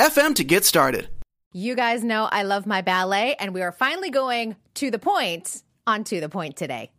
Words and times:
FM 0.00 0.34
to 0.36 0.44
get 0.44 0.64
started. 0.64 1.10
You 1.52 1.74
guys 1.74 2.02
know 2.02 2.26
I 2.32 2.42
love 2.42 2.64
my 2.64 2.80
ballet, 2.80 3.36
and 3.38 3.52
we 3.52 3.60
are 3.60 3.70
finally 3.70 4.08
going 4.08 4.56
to 4.76 4.90
the 4.90 4.98
point 4.98 5.62
on 5.86 6.04
To 6.04 6.20
the 6.20 6.30
Point 6.30 6.56
today. 6.56 6.90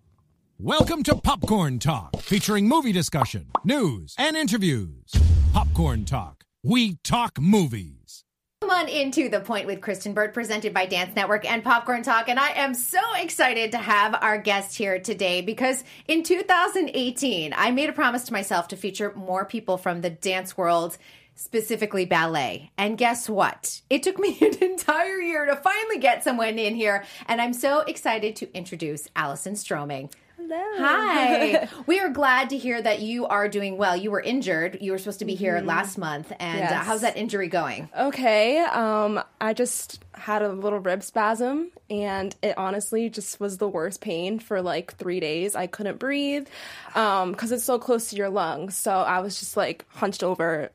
Welcome 0.59 1.01
to 1.03 1.15
Popcorn 1.15 1.79
Talk, 1.79 2.17
featuring 2.17 2.67
movie 2.67 2.91
discussion, 2.91 3.47
news, 3.63 4.13
and 4.19 4.37
interviews. 4.37 5.09
Popcorn 5.51 6.05
Talk. 6.05 6.43
We 6.63 6.97
talk 7.03 7.41
movies. 7.41 8.23
Come 8.61 8.69
on 8.69 8.87
into 8.87 9.29
the 9.29 9.39
point 9.39 9.65
with 9.65 9.81
Kristyn 9.81 10.13
Burtt, 10.13 10.35
presented 10.35 10.71
by 10.71 10.85
Dance 10.85 11.15
Network 11.15 11.49
and 11.49 11.63
Popcorn 11.63 12.03
Talk. 12.03 12.29
And 12.29 12.39
I 12.39 12.49
am 12.51 12.75
so 12.75 12.99
excited 13.17 13.71
to 13.71 13.79
have 13.79 14.13
our 14.21 14.37
guest 14.37 14.77
here 14.77 14.99
today 14.99 15.41
because 15.41 15.83
in 16.07 16.21
2018, 16.21 17.55
I 17.57 17.71
made 17.71 17.89
a 17.89 17.93
promise 17.93 18.25
to 18.25 18.33
myself 18.33 18.67
to 18.67 18.75
feature 18.75 19.11
more 19.15 19.45
people 19.45 19.79
from 19.79 20.01
the 20.01 20.11
dance 20.11 20.55
world 20.55 20.99
specifically 21.41 22.05
ballet. 22.05 22.71
And 22.77 22.97
guess 22.97 23.27
what? 23.27 23.81
It 23.89 24.03
took 24.03 24.19
me 24.19 24.37
an 24.41 24.55
entire 24.63 25.19
year 25.19 25.45
to 25.45 25.55
finally 25.55 25.97
get 25.99 26.23
someone 26.23 26.59
in 26.59 26.75
here, 26.75 27.03
and 27.27 27.41
I'm 27.41 27.53
so 27.53 27.79
excited 27.81 28.35
to 28.37 28.55
introduce 28.55 29.07
Allison 29.15 29.55
Stroming. 29.55 30.09
Hello. 30.37 30.63
Hi. 30.79 31.67
we 31.85 31.99
are 31.99 32.09
glad 32.09 32.49
to 32.49 32.57
hear 32.57 32.81
that 32.81 32.99
you 33.01 33.27
are 33.27 33.47
doing 33.47 33.77
well. 33.77 33.95
You 33.95 34.09
were 34.11 34.19
injured. 34.19 34.79
You 34.81 34.91
were 34.91 34.97
supposed 34.97 35.19
to 35.19 35.25
be 35.25 35.35
here 35.35 35.55
Mm-hmm. 35.57 35.67
last 35.67 35.97
month. 35.99 36.33
And 36.39 36.63
uh, 36.63 36.79
how's 36.79 37.01
that 37.01 37.15
injury 37.15 37.47
going? 37.47 37.89
Okay, 37.97 38.57
um, 38.59 39.21
I 39.39 39.53
just 39.53 40.03
had 40.13 40.41
a 40.41 40.49
little 40.49 40.79
rib 40.79 41.03
spasm, 41.03 41.71
and 41.91 42.35
it 42.41 42.57
honestly 42.57 43.07
just 43.09 43.39
was 43.39 43.59
the 43.59 43.67
worst 43.67 44.01
pain 44.01 44.39
for 44.39 44.61
like 44.63 44.95
three 44.95 45.19
days. 45.19 45.55
I 45.55 45.67
couldn't 45.67 45.99
breathe 45.99 46.47
because 46.93 47.51
it's 47.51 47.63
so 47.63 47.77
close 47.79 48.09
to 48.09 48.15
your 48.15 48.29
lungs. 48.29 48.75
So 48.75 48.91
I 48.91 49.19
was 49.19 49.39
just 49.39 49.55
like 49.55 49.85
hunched 49.89 50.23
over. 50.23 50.71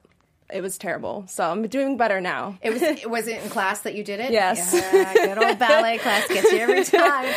It 0.53 0.63
was 0.63 0.79
terrible. 0.79 1.25
So 1.29 1.51
I'm 1.51 1.67
doing 1.67 1.97
better 1.97 2.21
now. 2.21 2.59
It 2.63 2.71
was 2.71 2.83
was 3.07 3.27
it 3.27 3.43
in 3.43 3.49
class 3.51 3.81
that 3.81 3.95
you 3.95 4.05
did 4.05 4.21
it? 4.21 4.31
Yes. 4.31 4.73
Yeah, 4.73 5.13
good 5.13 5.39
old 5.39 5.59
ballet 5.59 5.99
class 5.99 6.29
gets 6.29 6.53
you 6.53 6.59
every 6.59 6.85
time. 6.85 7.33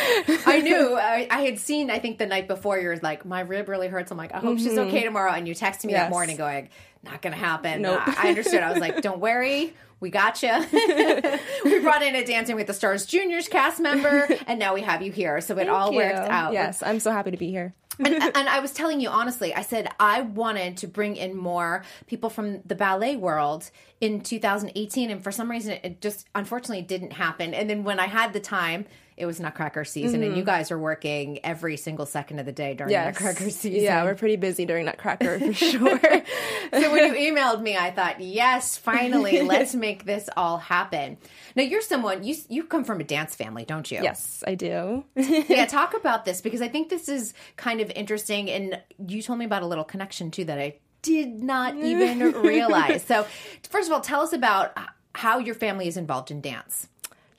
I 0.46 0.60
knew. 0.60 0.96
I, 0.96 1.26
I 1.30 1.42
had 1.42 1.58
seen. 1.58 1.90
I 1.90 1.98
think 1.98 2.18
the 2.18 2.26
night 2.26 2.46
before 2.46 2.78
you 2.78 2.88
were 2.88 2.98
like, 3.02 3.24
my 3.24 3.40
rib 3.40 3.68
really 3.68 3.88
hurts. 3.88 4.10
I'm 4.10 4.18
like, 4.18 4.32
I 4.32 4.38
hope 4.38 4.58
she's 4.58 4.68
mm-hmm. 4.68 4.88
okay 4.88 5.04
tomorrow. 5.04 5.32
And 5.32 5.48
you 5.48 5.54
texted 5.54 5.86
me 5.86 5.94
that 5.94 6.04
Yes. 6.04 6.10
morning 6.10 6.36
going, 6.36 6.68
not 7.02 7.20
gonna 7.20 7.36
happen. 7.36 7.82
Nope. 7.82 8.00
I, 8.06 8.26
I 8.26 8.28
understood. 8.28 8.62
I 8.62 8.70
was 8.70 8.80
like, 8.80 9.00
don't 9.02 9.20
worry. 9.20 9.74
We 10.00 10.08
got 10.08 10.42
you. 10.42 10.48
we 11.64 11.78
brought 11.80 12.02
in 12.02 12.14
a 12.14 12.24
Dancing 12.24 12.56
with 12.56 12.66
the 12.66 12.72
Stars 12.72 13.04
Juniors 13.04 13.48
cast 13.48 13.80
member, 13.80 14.28
and 14.46 14.58
now 14.58 14.72
we 14.72 14.80
have 14.80 15.02
you 15.02 15.12
here. 15.12 15.40
So 15.42 15.58
it 15.58 15.68
all 15.68 15.88
Thank 15.88 15.96
worked 15.96 16.30
out. 16.30 16.54
Yes, 16.54 16.82
I'm 16.82 17.00
so 17.00 17.10
happy 17.10 17.32
to 17.32 17.36
be 17.36 17.50
here. 17.50 17.74
And, 18.06 18.22
and 18.22 18.48
I 18.48 18.60
was 18.60 18.72
telling 18.72 19.00
you 19.00 19.08
honestly, 19.08 19.54
I 19.54 19.62
said 19.62 19.88
I 19.98 20.22
wanted 20.22 20.76
to 20.78 20.86
bring 20.86 21.16
in 21.16 21.36
more 21.36 21.84
people 22.06 22.30
from 22.30 22.62
the 22.62 22.74
ballet 22.74 23.16
world 23.16 23.70
in 24.00 24.20
2018, 24.20 25.10
and 25.10 25.22
for 25.22 25.30
some 25.30 25.50
reason, 25.50 25.78
it 25.82 26.00
just 26.00 26.26
unfortunately 26.34 26.82
didn't 26.82 27.12
happen. 27.12 27.54
And 27.54 27.68
then 27.68 27.84
when 27.84 28.00
I 28.00 28.06
had 28.06 28.32
the 28.32 28.40
time, 28.40 28.86
it 29.20 29.26
was 29.26 29.38
Nutcracker 29.38 29.84
season, 29.84 30.22
and 30.22 30.36
you 30.36 30.42
guys 30.42 30.70
are 30.70 30.78
working 30.78 31.38
every 31.44 31.76
single 31.76 32.06
second 32.06 32.38
of 32.38 32.46
the 32.46 32.52
day 32.52 32.74
during 32.74 32.92
Mm-hmm. 32.92 33.06
Yes. 33.06 33.14
Nutcracker 33.20 33.50
season. 33.50 33.82
Yeah, 33.82 34.04
we're 34.04 34.14
pretty 34.14 34.36
busy 34.36 34.64
during 34.64 34.86
Nutcracker 34.86 35.38
for 35.38 35.52
sure. 35.52 36.00
so 36.00 36.92
when 36.92 37.14
you 37.14 37.32
emailed 37.34 37.60
me, 37.60 37.76
I 37.76 37.90
thought, 37.90 38.20
yes, 38.20 38.76
finally, 38.76 39.42
let's 39.42 39.74
make 39.74 40.04
this 40.04 40.28
all 40.36 40.58
happen. 40.58 41.18
Now 41.54 41.62
you're 41.62 41.82
someone 41.82 42.24
you 42.24 42.34
you 42.48 42.64
come 42.64 42.84
from 42.84 43.00
a 43.00 43.04
dance 43.04 43.34
family, 43.34 43.64
don't 43.64 43.90
you? 43.90 44.02
yes, 44.02 44.42
I 44.46 44.54
do. 44.54 45.04
yeah, 45.14 45.66
talk 45.66 45.94
about 45.94 46.24
this 46.24 46.40
because 46.40 46.62
I 46.62 46.68
think 46.68 46.88
this 46.88 47.08
is 47.08 47.34
kind 47.56 47.80
of 47.80 47.90
interesting. 47.90 48.50
And 48.50 48.80
you 49.06 49.22
told 49.22 49.38
me 49.38 49.44
about 49.44 49.62
a 49.62 49.66
little 49.66 49.84
connection 49.84 50.30
too 50.30 50.44
that 50.46 50.58
I 50.58 50.76
did 51.02 51.42
not 51.42 51.76
even 51.76 52.32
realize. 52.42 53.02
So, 53.04 53.26
first 53.68 53.88
of 53.88 53.92
all, 53.94 54.00
tell 54.00 54.20
us 54.20 54.32
about 54.32 54.76
how 55.14 55.38
your 55.38 55.54
family 55.54 55.88
is 55.88 55.96
involved 55.96 56.30
in 56.30 56.40
dance. 56.40 56.88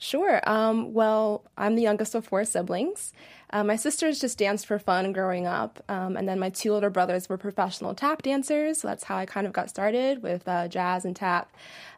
Sure. 0.02 0.40
Um, 0.50 0.92
well, 0.94 1.44
I'm 1.56 1.76
the 1.76 1.82
youngest 1.82 2.16
of 2.16 2.26
four 2.26 2.44
siblings. 2.44 3.12
Uh, 3.52 3.62
my 3.62 3.76
sisters 3.76 4.18
just 4.18 4.38
danced 4.38 4.66
for 4.66 4.78
fun 4.78 5.12
growing 5.12 5.46
up, 5.46 5.82
um, 5.88 6.16
and 6.16 6.26
then 6.26 6.38
my 6.38 6.50
two 6.50 6.72
older 6.72 6.90
brothers 6.90 7.28
were 7.28 7.36
professional 7.36 7.94
tap 7.94 8.22
dancers. 8.22 8.80
So 8.80 8.88
that's 8.88 9.04
how 9.04 9.16
I 9.16 9.26
kind 9.26 9.46
of 9.46 9.52
got 9.52 9.68
started 9.68 10.22
with 10.22 10.48
uh, 10.48 10.68
jazz 10.68 11.04
and 11.04 11.14
tap. 11.14 11.52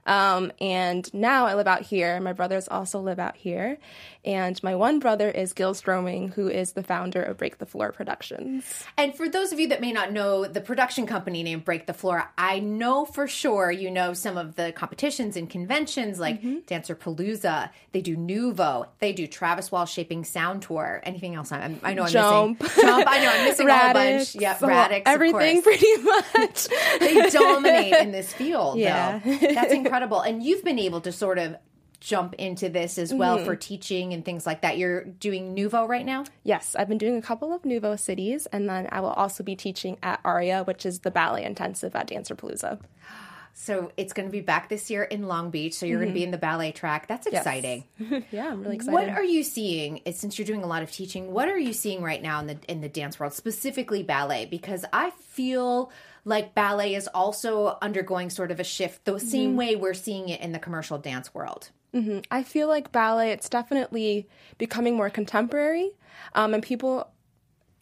Um, 0.06 0.52
and 0.60 1.12
now 1.14 1.46
I 1.46 1.54
live 1.54 1.66
out 1.66 1.82
here. 1.82 2.20
My 2.20 2.32
brothers 2.32 2.68
also 2.68 3.00
live 3.00 3.18
out 3.18 3.36
here. 3.36 3.78
And 4.24 4.62
my 4.62 4.74
one 4.74 4.98
brother 4.98 5.30
is 5.30 5.52
Gil 5.52 5.74
Stroming, 5.74 6.28
who 6.28 6.48
is 6.48 6.72
the 6.72 6.82
founder 6.82 7.22
of 7.22 7.38
Break 7.38 7.58
the 7.58 7.66
Floor 7.66 7.92
Productions. 7.92 8.84
And 8.96 9.14
for 9.14 9.28
those 9.28 9.52
of 9.52 9.60
you 9.60 9.68
that 9.68 9.80
may 9.80 9.92
not 9.92 10.12
know 10.12 10.44
the 10.44 10.60
production 10.60 11.06
company 11.06 11.42
named 11.42 11.64
Break 11.64 11.86
the 11.86 11.94
Floor, 11.94 12.30
I 12.36 12.60
know 12.60 13.04
for 13.04 13.26
sure 13.26 13.70
you 13.70 13.90
know 13.90 14.14
some 14.14 14.36
of 14.36 14.56
the 14.56 14.72
competitions 14.72 15.36
and 15.36 15.48
conventions 15.48 16.18
like 16.18 16.66
Dancer 16.66 16.94
Palooza. 16.94 17.70
They 17.92 18.00
do 18.00 18.16
Nuvo. 18.16 18.88
They 18.98 19.12
do 19.12 19.26
Travis 19.26 19.70
Wall 19.70 19.86
Shaping 19.86 20.24
Sound 20.24 20.62
Tour. 20.62 21.00
Anything 21.04 21.34
else? 21.34 21.43
I'm, 21.52 21.80
I 21.82 21.94
know 21.94 22.02
I'm 22.04 22.08
Jump. 22.10 22.62
missing. 22.62 22.82
Jump. 22.86 23.06
I 23.08 23.22
know 23.22 23.30
I'm 23.30 23.44
missing 23.44 23.68
a 23.68 23.76
whole 23.78 23.92
bunch. 23.92 24.04
Radix, 24.04 24.34
Yep, 24.36 24.58
so 24.60 24.66
Radix. 24.68 25.02
everything 25.10 25.62
pretty 25.62 25.96
much. 26.02 26.68
they 27.00 27.30
dominate 27.30 27.92
in 27.94 28.10
this 28.12 28.32
field. 28.32 28.78
Yeah. 28.78 29.18
though. 29.24 29.36
that's 29.54 29.72
incredible. 29.80 30.20
And 30.20 30.42
you've 30.42 30.64
been 30.64 30.78
able 30.78 31.00
to 31.02 31.12
sort 31.12 31.38
of 31.38 31.56
jump 32.00 32.34
into 32.34 32.68
this 32.68 32.98
as 32.98 33.14
well 33.14 33.36
Mm-hmm. 33.38 33.46
for 33.46 33.56
teaching 33.56 34.12
and 34.12 34.24
things 34.24 34.44
like 34.44 34.60
that. 34.60 34.76
You're 34.76 35.04
doing 35.04 35.56
Nuvo 35.56 35.88
right 35.88 36.04
now. 36.04 36.24
Yes, 36.42 36.76
I've 36.78 36.88
been 36.88 36.98
doing 36.98 37.16
a 37.16 37.22
couple 37.22 37.54
of 37.54 37.62
Nuvo 37.62 37.98
cities, 37.98 38.44
and 38.52 38.68
then 38.68 38.88
I 38.92 39.00
will 39.00 39.08
also 39.12 39.42
be 39.42 39.56
teaching 39.56 39.96
at 40.02 40.20
ARIA, 40.22 40.64
which 40.64 40.84
is 40.84 40.98
the 41.00 41.10
ballet 41.10 41.44
intensive 41.44 41.96
at 41.96 42.08
Dancer 42.08 42.34
Palooza. 42.36 42.78
So 43.56 43.92
it's 43.96 44.12
going 44.12 44.28
to 44.28 44.32
be 44.32 44.40
back 44.40 44.68
this 44.68 44.90
year 44.90 45.04
in 45.04 45.28
Long 45.28 45.50
Beach. 45.50 45.74
So 45.74 45.86
you're 45.86 45.98
going 46.00 46.10
to 46.10 46.14
be 46.14 46.24
in 46.24 46.32
the 46.32 46.38
ballet 46.38 46.72
track. 46.72 47.06
That's 47.06 47.26
exciting. 47.28 47.84
Yeah, 48.32 48.50
I'm 48.50 48.62
really 48.62 48.74
excited. 48.76 48.92
What 48.94 49.08
are 49.08 49.22
you 49.22 49.42
seeing? 49.44 50.00
eh, 50.04 50.12
Since 50.12 50.38
you're 50.38 50.46
doing 50.46 50.62
a 50.64 50.66
lot 50.66 50.82
of 50.82 50.90
teaching, 50.90 51.32
what 51.32 51.48
are 51.48 51.58
you 51.58 51.72
seeing 51.72 52.02
right 52.02 52.20
now 52.20 52.40
in 52.40 52.46
the 52.48 52.58
in 52.68 52.80
the 52.80 52.88
dance 52.88 53.18
world, 53.20 53.32
specifically 53.32 54.02
ballet? 54.02 54.44
Because 54.46 54.84
I 54.92 55.10
feel 55.10 55.90
like 56.24 56.54
ballet 56.54 56.94
is 56.94 57.06
also 57.08 57.78
undergoing 57.80 58.28
sort 58.30 58.50
of 58.50 58.58
a 58.58 58.64
shift, 58.64 59.04
the 59.04 59.20
same 59.20 59.56
way 59.56 59.76
we're 59.76 59.94
seeing 59.94 60.28
it 60.30 60.40
in 60.40 60.52
the 60.52 60.58
commercial 60.58 60.98
dance 60.98 61.32
world. 61.34 61.70
I 62.30 62.42
feel 62.42 62.66
like 62.66 62.90
ballet, 62.90 63.30
it's 63.30 63.48
definitely 63.48 64.28
becoming 64.58 64.96
more 64.96 65.10
contemporary, 65.10 65.92
um, 66.34 66.52
and 66.54 66.60
people. 66.62 67.08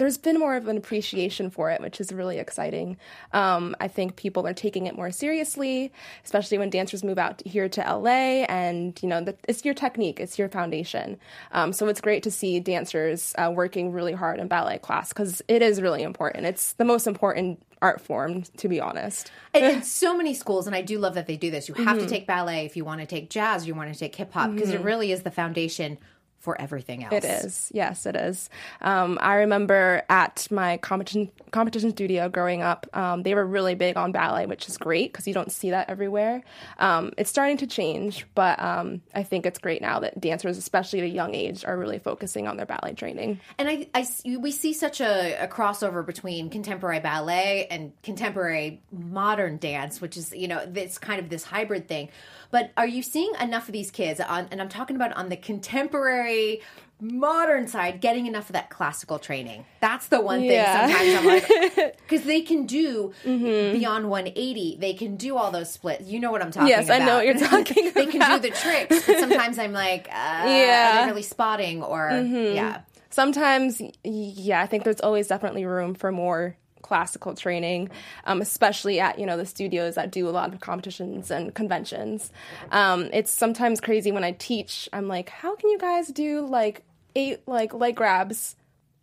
There's 0.03 0.19
been 0.19 0.41
more 0.41 0.57
of 0.57 0.67
an 0.67 0.77
appreciation 0.77 1.49
for 1.49 1.71
it, 1.71 1.81
which 1.81 2.01
is 2.01 2.13
really 2.13 2.39
exciting. 2.39 2.97
Um, 3.33 3.77
I 3.79 3.87
think 3.87 4.17
people 4.17 4.45
are 4.49 4.53
taking 4.53 4.89
it 4.89 4.97
more 4.97 5.13
seriously, 5.13 5.93
especially 6.25 6.59
when 6.59 6.71
dancers 6.71 7.05
move 7.05 7.19
out 7.19 7.41
here 7.47 7.69
to 7.69 7.81
LA, 7.81 8.43
and 8.49 9.01
you 9.01 9.09
know, 9.09 9.21
the, 9.21 9.37
it's 9.47 9.65
your 9.65 9.75
technique, 9.75 10.19
it's 10.19 10.41
your 10.41 10.49
foundation. 10.49 11.21
Um, 11.53 11.73
so 11.73 11.87
it's 11.87 12.01
great 12.01 12.25
to 12.25 12.33
see 12.33 12.59
dancers 12.59 13.33
uh, 13.39 13.53
working 13.55 13.93
really 13.93 14.12
hard 14.12 14.41
in 14.41 14.49
ballet 14.49 14.79
class 14.79 15.11
because 15.11 15.41
it 15.47 15.62
is 15.62 15.81
really 15.81 16.03
important. 16.03 16.47
It's 16.47 16.73
the 16.73 16.85
most 16.85 17.07
important 17.07 17.62
art 17.81 18.01
form, 18.01 18.43
to 18.57 18.69
be 18.69 18.81
honest. 18.81 19.31
And, 19.55 19.65
and 19.65 19.87
so 19.87 20.17
many 20.17 20.35
schools, 20.35 20.67
and 20.67 20.75
I 20.75 20.83
do 20.83 20.99
love 20.99 21.15
that 21.15 21.29
they 21.29 21.37
do 21.37 21.53
this. 21.53 21.69
You 21.69 21.75
have 21.75 22.01
to 22.01 22.07
take 22.07 22.27
ballet 22.27 22.67
if 22.67 22.77
you 22.77 22.85
want 22.85 23.03
to 23.03 23.07
take 23.07 23.31
jazz, 23.31 23.69
you 23.69 23.76
want 23.76 23.93
to 23.93 23.97
take 23.97 24.17
hip 24.17 24.32
hop, 24.32 24.53
because 24.53 24.71
it 24.71 24.81
really 24.81 25.12
is 25.12 25.23
the 25.23 25.31
foundation 25.31 25.97
for 26.43 26.61
everything 26.61 27.05
else. 27.05 27.15
It 27.15 27.25
is. 27.25 27.71
Yes, 27.73 28.05
it 28.05 28.17
is. 28.17 28.50
Um, 28.81 29.17
I 29.21 29.37
remember 29.37 30.03
at 30.09 30.49
my 30.50 30.77
competition 30.79 31.31
competition 31.53 31.91
studio 31.93 32.29
growing 32.29 32.62
up, 32.62 32.87
um, 32.94 33.23
they 33.23 33.35
were 33.35 33.47
really 33.47 33.77
big 33.77 33.97
on 33.97 34.11
ballet, 34.11 34.47
which 34.47 34.69
is 34.69 34.77
great 34.77 35.12
because 35.12 35.29
you 35.29 35.35
don't 35.35 35.53
see 35.53 35.71
that 35.71 35.89
everywhere. 35.89 36.43
Um, 36.79 37.12
it's 37.17 37.31
starting 37.31 37.59
to 37.59 37.67
change, 37.67 38.27
but 38.35 38.61
um, 38.61 39.03
I 39.15 39.23
think 39.23 39.47
it's 39.47 39.61
great 39.61 39.81
now 39.83 40.00
that 40.00 40.21
dancers, 40.21 40.59
especially 40.59 40.99
at 40.99 41.05
a 41.05 41.09
young 41.09 41.35
age, 41.35 41.65
are 41.65 41.79
really 41.79 42.00
focusing 42.00 42.49
on 42.49 42.56
their 42.56 42.67
ballet 42.67 42.95
training. 42.95 43.38
And 43.56 43.69
I, 43.69 43.87
I 43.95 44.06
we 44.37 44.50
see 44.50 44.73
such 44.73 45.00
a, 45.00 45.45
a 45.45 45.47
crossover 45.47 46.05
between 46.05 46.50
contemporary 46.50 46.99
ballet 46.99 47.69
and 47.71 47.93
contemporary 48.03 48.83
modern 48.91 49.59
dance, 49.59 50.00
which 50.00 50.17
is 50.17 50.33
you 50.33 50.49
know 50.49 50.67
it's 50.75 50.99
kind 50.99 51.21
of 51.21 51.29
this 51.29 51.45
hybrid 51.45 51.87
thing. 51.87 52.09
But 52.50 52.73
are 52.77 52.87
you 52.87 53.03
seeing 53.03 53.33
enough 53.41 53.69
of 53.69 53.73
these 53.73 53.93
kids 53.93 54.19
on? 54.21 54.49
And 54.50 54.61
I'm 54.61 54.69
talking 54.69 54.97
about 54.97 55.12
on 55.17 55.29
the 55.29 55.37
contemporary 55.37 56.31
contemporary 56.32 56.61
modern 57.05 57.67
side 57.67 58.00
getting 58.00 58.26
enough 58.26 58.49
of 58.49 58.52
that 58.52 58.70
classical 58.70 59.19
training. 59.19 59.64
That's 59.81 60.06
the 60.06 60.20
one 60.20 60.38
thing 60.38 60.52
Yeah. 60.52 60.87
sometimes 60.87 61.14
i'm 61.19 61.26
like 61.26 61.96
because 62.08 62.25
they 62.25 62.43
can 62.43 62.67
do 62.67 63.12
beyond 63.25 64.08
180 64.08 64.76
they 64.81 64.94
can 64.94 65.17
do 65.17 65.37
all 65.37 65.50
those 65.50 65.69
splits. 65.73 66.06
You 66.06 66.20
know 66.20 66.31
what 66.31 66.43
i'm 66.43 66.52
talking 66.52 66.73
about. 66.73 66.87
Yes, 66.87 66.90
I 66.90 67.05
know 67.05 67.17
what 67.17 67.26
you're 67.26 67.38
talking 67.38 67.90
they 67.94 68.06
can 68.06 68.20
do 68.40 68.49
the 68.49 68.55
tricks 68.55 69.05
but 69.05 69.19
sometimes 69.19 69.58
i'm 69.58 69.73
like 69.73 70.06
uh, 70.11 70.12
yeah. 70.46 71.02
are 71.02 71.06
really 71.08 71.23
spotting 71.23 71.82
or 71.82 72.11
yeah. 72.11 72.82
Sometimes 73.11 73.82
yeah 74.05 74.62
i 74.62 74.67
think 74.67 74.85
there's 74.85 75.00
always 75.00 75.26
definitely 75.26 75.67
room 75.67 75.94
for 75.94 76.12
more 76.12 76.56
classical 76.82 77.34
training 77.34 77.88
um, 78.25 78.40
especially 78.40 79.00
at 79.00 79.19
you 79.19 79.26
know 79.26 79.37
the 79.37 79.46
studios 79.46 79.94
that 79.94 80.11
do 80.11 80.29
a 80.29 80.31
lot 80.31 80.52
of 80.52 80.61
competitions 80.61 81.31
and 81.31 81.55
conventions. 81.55 82.31
Um, 82.70 83.08
it's 83.12 83.31
sometimes 83.31 83.81
crazy 83.81 84.12
when 84.12 84.25
i 84.25 84.32
teach 84.32 84.88
i'm 84.93 85.08
like 85.08 85.29
how 85.29 85.55
can 85.56 85.70
you 85.70 85.79
guys 85.79 86.08
do 86.08 86.46
like 86.46 86.82
eight 87.14 87.46
like 87.46 87.73
leg 87.75 87.94
grabs 87.96 88.56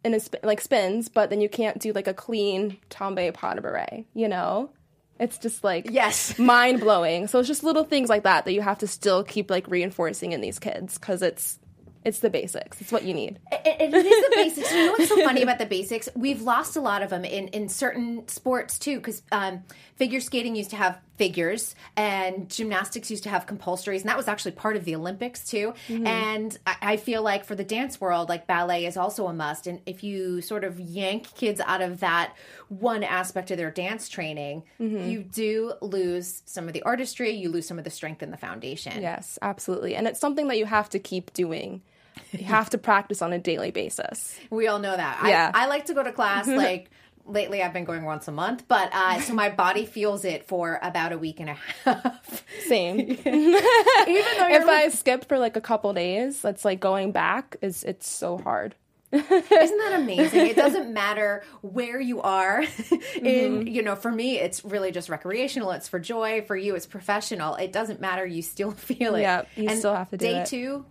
in 0.04 0.14
a 0.14 0.20
sp- 0.22 0.44
like 0.44 0.62
spins 0.62 1.10
but 1.10 1.30
then 1.30 1.42
you 1.42 1.50
can't 1.50 1.80
do 1.80 1.92
like 1.94 2.08
a 2.08 2.14
clean 2.14 2.78
tombe 2.90 3.34
pas 3.34 3.56
de 3.56 3.62
bourrée 3.62 4.06
you 4.14 4.28
know? 4.28 4.70
It's 5.20 5.38
just 5.38 5.64
like 5.66 5.88
Yes. 5.92 6.40
mind 6.56 6.80
blowing 6.80 7.28
so 7.28 7.40
it's 7.40 7.48
just 7.48 7.64
little 7.64 7.84
things 7.84 8.10
like 8.10 8.24
that 8.24 8.46
that 8.46 8.54
you 8.54 8.62
have 8.62 8.78
to 8.80 8.88
still 8.88 9.24
keep 9.24 9.50
like 9.52 9.68
reinforcing 9.68 10.32
in 10.32 10.42
these 10.42 10.60
kids 10.60 10.98
because 10.98 11.22
it's 11.22 11.60
it's 12.06 12.20
the 12.20 12.30
basics 12.30 12.82
it's 12.82 12.92
what 12.92 13.04
you 13.04 13.14
need 13.14 13.40
It, 13.52 13.94
it 13.94 13.94
is 13.94 14.04
the 14.04 14.32
basics. 14.36 14.72
You 14.72 14.86
know 14.86 14.92
what's 14.94 15.10
so 15.10 15.24
funny 15.24 15.42
about 15.42 15.58
the 15.60 15.66
basics? 15.66 16.10
We've 16.16 16.42
lost 16.42 16.76
a 16.76 16.82
lot 16.82 17.02
of 17.02 17.10
them 17.10 17.26
in, 17.26 17.48
in 17.50 17.70
certain 17.70 18.28
sports 18.28 18.78
too, 18.80 18.98
because 18.98 19.22
um, 19.32 19.64
figure 19.96 20.20
skating 20.20 20.56
used 20.56 20.70
to 20.72 20.76
have 20.76 21.00
figures, 21.20 21.76
and 21.98 22.50
gymnastics 22.50 23.12
used 23.12 23.24
to 23.24 23.30
have 23.30 23.46
compulsories, 23.46 24.00
and 24.00 24.10
that 24.10 24.16
was 24.16 24.30
actually 24.30 24.54
part 24.54 24.78
of 24.78 24.86
the 24.86 24.96
Olympics 24.96 25.46
too. 25.46 25.74
Mm-hmm. 25.90 26.08
And 26.08 26.58
I, 26.66 26.76
I 26.82 26.98
feel 26.98 27.22
like 27.22 27.44
for 27.44 27.56
the 27.56 27.66
dance 27.66 28.00
world, 28.00 28.30
like 28.30 28.48
ballet 28.48 28.86
is 28.86 28.96
also 28.96 29.28
a 29.28 29.34
must. 29.34 29.68
And 29.68 29.82
if 29.86 30.02
you 30.02 30.40
sort 30.42 30.64
of 30.64 30.80
yank 30.80 31.36
kids 31.36 31.60
out 31.60 31.82
of 31.82 32.00
that 32.00 32.34
one 32.70 33.04
aspect 33.04 33.52
of 33.52 33.58
their 33.58 33.70
dance 33.70 34.08
training, 34.08 34.64
mm-hmm. 34.80 35.10
you 35.10 35.24
do 35.24 35.74
lose 35.82 36.42
some 36.46 36.68
of 36.68 36.74
the 36.74 36.84
artistry, 36.84 37.32
you 37.32 37.50
lose 37.50 37.68
some 37.68 37.78
of 37.78 37.84
the 37.84 37.92
strength 37.92 38.24
in 38.24 38.32
the 38.32 38.38
foundation. 38.38 39.02
Yes, 39.02 39.38
absolutely. 39.42 39.96
And 39.96 40.08
it's 40.08 40.22
something 40.22 40.48
that 40.48 40.58
you 40.58 40.66
have 40.66 40.90
to 40.92 41.00
keep 41.00 41.34
doing. 41.34 41.82
You 42.32 42.46
have 42.46 42.70
to 42.72 42.78
practice 42.78 43.22
on 43.22 43.34
a 43.34 43.40
daily 43.40 43.72
basis. 43.72 44.38
We 44.50 44.68
all 44.68 44.80
know 44.80 44.96
that. 44.96 45.22
Yeah. 45.26 45.52
I, 45.54 45.64
I 45.64 45.68
like 45.68 45.86
to 45.88 45.94
go 45.94 46.04
to 46.04 46.14
class 46.14 46.48
like 46.48 46.90
lately 47.30 47.64
I've 47.64 47.74
been 47.74 47.86
going 47.86 48.04
once 48.04 48.28
a 48.28 48.32
month, 48.32 48.66
but 48.68 48.90
uh, 48.94 49.20
so 49.22 49.34
my 49.34 49.50
body 49.50 49.86
feels 49.86 50.26
it 50.26 50.48
for 50.48 50.80
about 50.82 51.12
a 51.14 51.18
week 51.18 51.40
and 51.40 51.50
a 51.50 51.58
half. 51.86 52.46
Same. 52.68 53.00
Even 53.00 53.22
though 53.26 53.60
you're 54.08 54.62
if 54.62 54.68
I 54.68 54.90
skip 54.90 55.26
for 55.26 55.38
like 55.38 55.56
a 55.56 55.62
couple 55.62 55.94
days, 55.94 56.42
that's 56.42 56.66
like 56.66 56.80
going 56.80 57.12
back 57.12 57.58
is 57.62 57.84
it's 57.84 58.08
so 58.08 58.38
hard. 58.38 58.76
Isn't 59.12 59.30
that 59.50 60.00
amazing? 60.00 60.48
It 60.48 60.56
doesn't 60.56 60.94
matter 60.94 61.44
where 61.62 62.00
you 62.00 62.22
are. 62.22 62.64
In 63.22 63.66
you 63.66 63.82
know, 63.82 63.96
for 63.96 64.12
me, 64.12 64.38
it's 64.40 64.64
really 64.64 64.92
just 64.92 65.10
recreational. 65.10 65.72
It's 65.72 65.88
for 65.88 66.00
joy. 66.00 66.44
For 66.46 66.56
you, 66.56 66.76
it's 66.76 66.86
professional. 66.86 67.56
It 67.56 67.72
doesn't 67.72 68.00
matter. 68.00 68.26
You 68.26 68.42
still 68.42 68.72
feel 68.72 69.16
it. 69.16 69.22
Yeah, 69.22 69.44
you 69.56 69.76
still 69.76 69.96
have 69.96 70.10
to 70.12 70.18
do 70.18 70.26
day 70.26 70.42
it. 70.42 70.48
two 70.48 70.86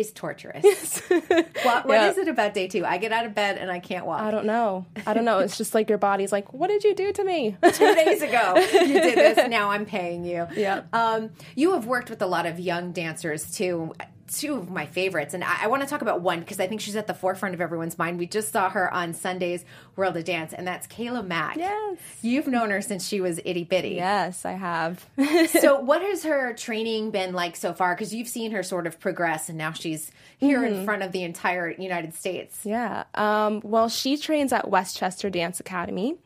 is 0.00 0.12
torturous. 0.12 1.00
what 1.08 1.86
what 1.86 1.88
Yeah. 1.88 2.10
is 2.10 2.18
it 2.18 2.28
about 2.28 2.54
day 2.54 2.66
two? 2.68 2.84
I 2.84 2.98
get 2.98 3.12
out 3.12 3.26
of 3.26 3.34
bed 3.34 3.58
and 3.58 3.70
I 3.70 3.78
can't 3.80 4.06
walk. 4.06 4.20
I 4.22 4.30
don't 4.30 4.46
know. 4.46 4.86
I 5.06 5.14
don't 5.14 5.24
know. 5.24 5.38
It's 5.38 5.56
just 5.58 5.74
like 5.74 5.88
your 5.88 5.98
body's 5.98 6.32
like, 6.32 6.52
what 6.52 6.68
did 6.68 6.82
you 6.84 6.94
do 6.94 7.12
to 7.12 7.24
me? 7.24 7.56
two 7.62 7.94
days 7.94 8.22
ago 8.22 8.54
you 8.72 9.00
did 9.00 9.16
this 9.18 9.48
now 9.50 9.70
i'm 9.70 9.84
paying 9.86 10.24
you 10.24 10.46
Yeah. 10.56 10.82
um, 10.92 11.30
you 11.54 11.72
have 11.72 11.86
worked 11.86 12.10
with 12.10 12.20
a 12.22 12.26
lot 12.26 12.46
of 12.46 12.58
young 12.58 12.92
dancers 12.92 13.50
too 13.54 13.92
two 14.38 14.54
of 14.54 14.70
my 14.70 14.86
favorites 14.86 15.34
and 15.34 15.42
i, 15.44 15.64
I 15.64 15.66
want 15.66 15.82
to 15.82 15.88
talk 15.88 16.02
about 16.02 16.20
one 16.20 16.40
because 16.40 16.60
i 16.60 16.66
think 16.66 16.80
she's 16.80 16.96
at 16.96 17.06
the 17.06 17.14
forefront 17.14 17.54
of 17.54 17.60
everyone's 17.60 17.98
mind 17.98 18.18
we 18.18 18.26
just 18.26 18.52
saw 18.52 18.68
her 18.70 18.92
on 18.92 19.12
sunday's 19.14 19.64
world 19.96 20.16
of 20.16 20.24
dance 20.24 20.52
and 20.52 20.66
that's 20.66 20.86
kayla 20.86 21.26
mak 21.26 21.56
Yes. 21.56 21.98
you've 22.22 22.46
known 22.46 22.70
her 22.70 22.80
since 22.82 23.06
she 23.06 23.20
was 23.20 23.40
itty 23.44 23.64
bitty 23.64 23.90
yes, 23.96 24.44
I 24.44 24.52
have. 24.52 25.04
so 25.60 25.80
what 25.80 26.02
has 26.02 26.24
her 26.24 26.52
training 26.54 27.10
been 27.10 27.32
like 27.34 27.56
so 27.56 27.72
far 27.72 27.94
because 27.94 28.14
you've 28.14 28.28
seen 28.28 28.52
her 28.52 28.62
sort 28.62 28.86
of 28.86 28.98
progress 29.00 29.48
and 29.48 29.58
now 29.58 29.72
she's 29.72 30.10
here 30.38 30.60
Mm-hmm. 30.60 30.74
in 30.80 30.84
front 30.84 31.02
of 31.02 31.12
the 31.12 31.22
entire 31.22 31.70
united 31.70 32.14
states 32.14 32.60
yeah. 32.64 33.04
Um, 33.14 33.60
well, 33.64 33.88
she 33.88 34.16
trains 34.16 34.52
at 34.52 34.68
Westchester 34.68 35.28
Dance 35.30 35.60
Academy. 35.60 36.16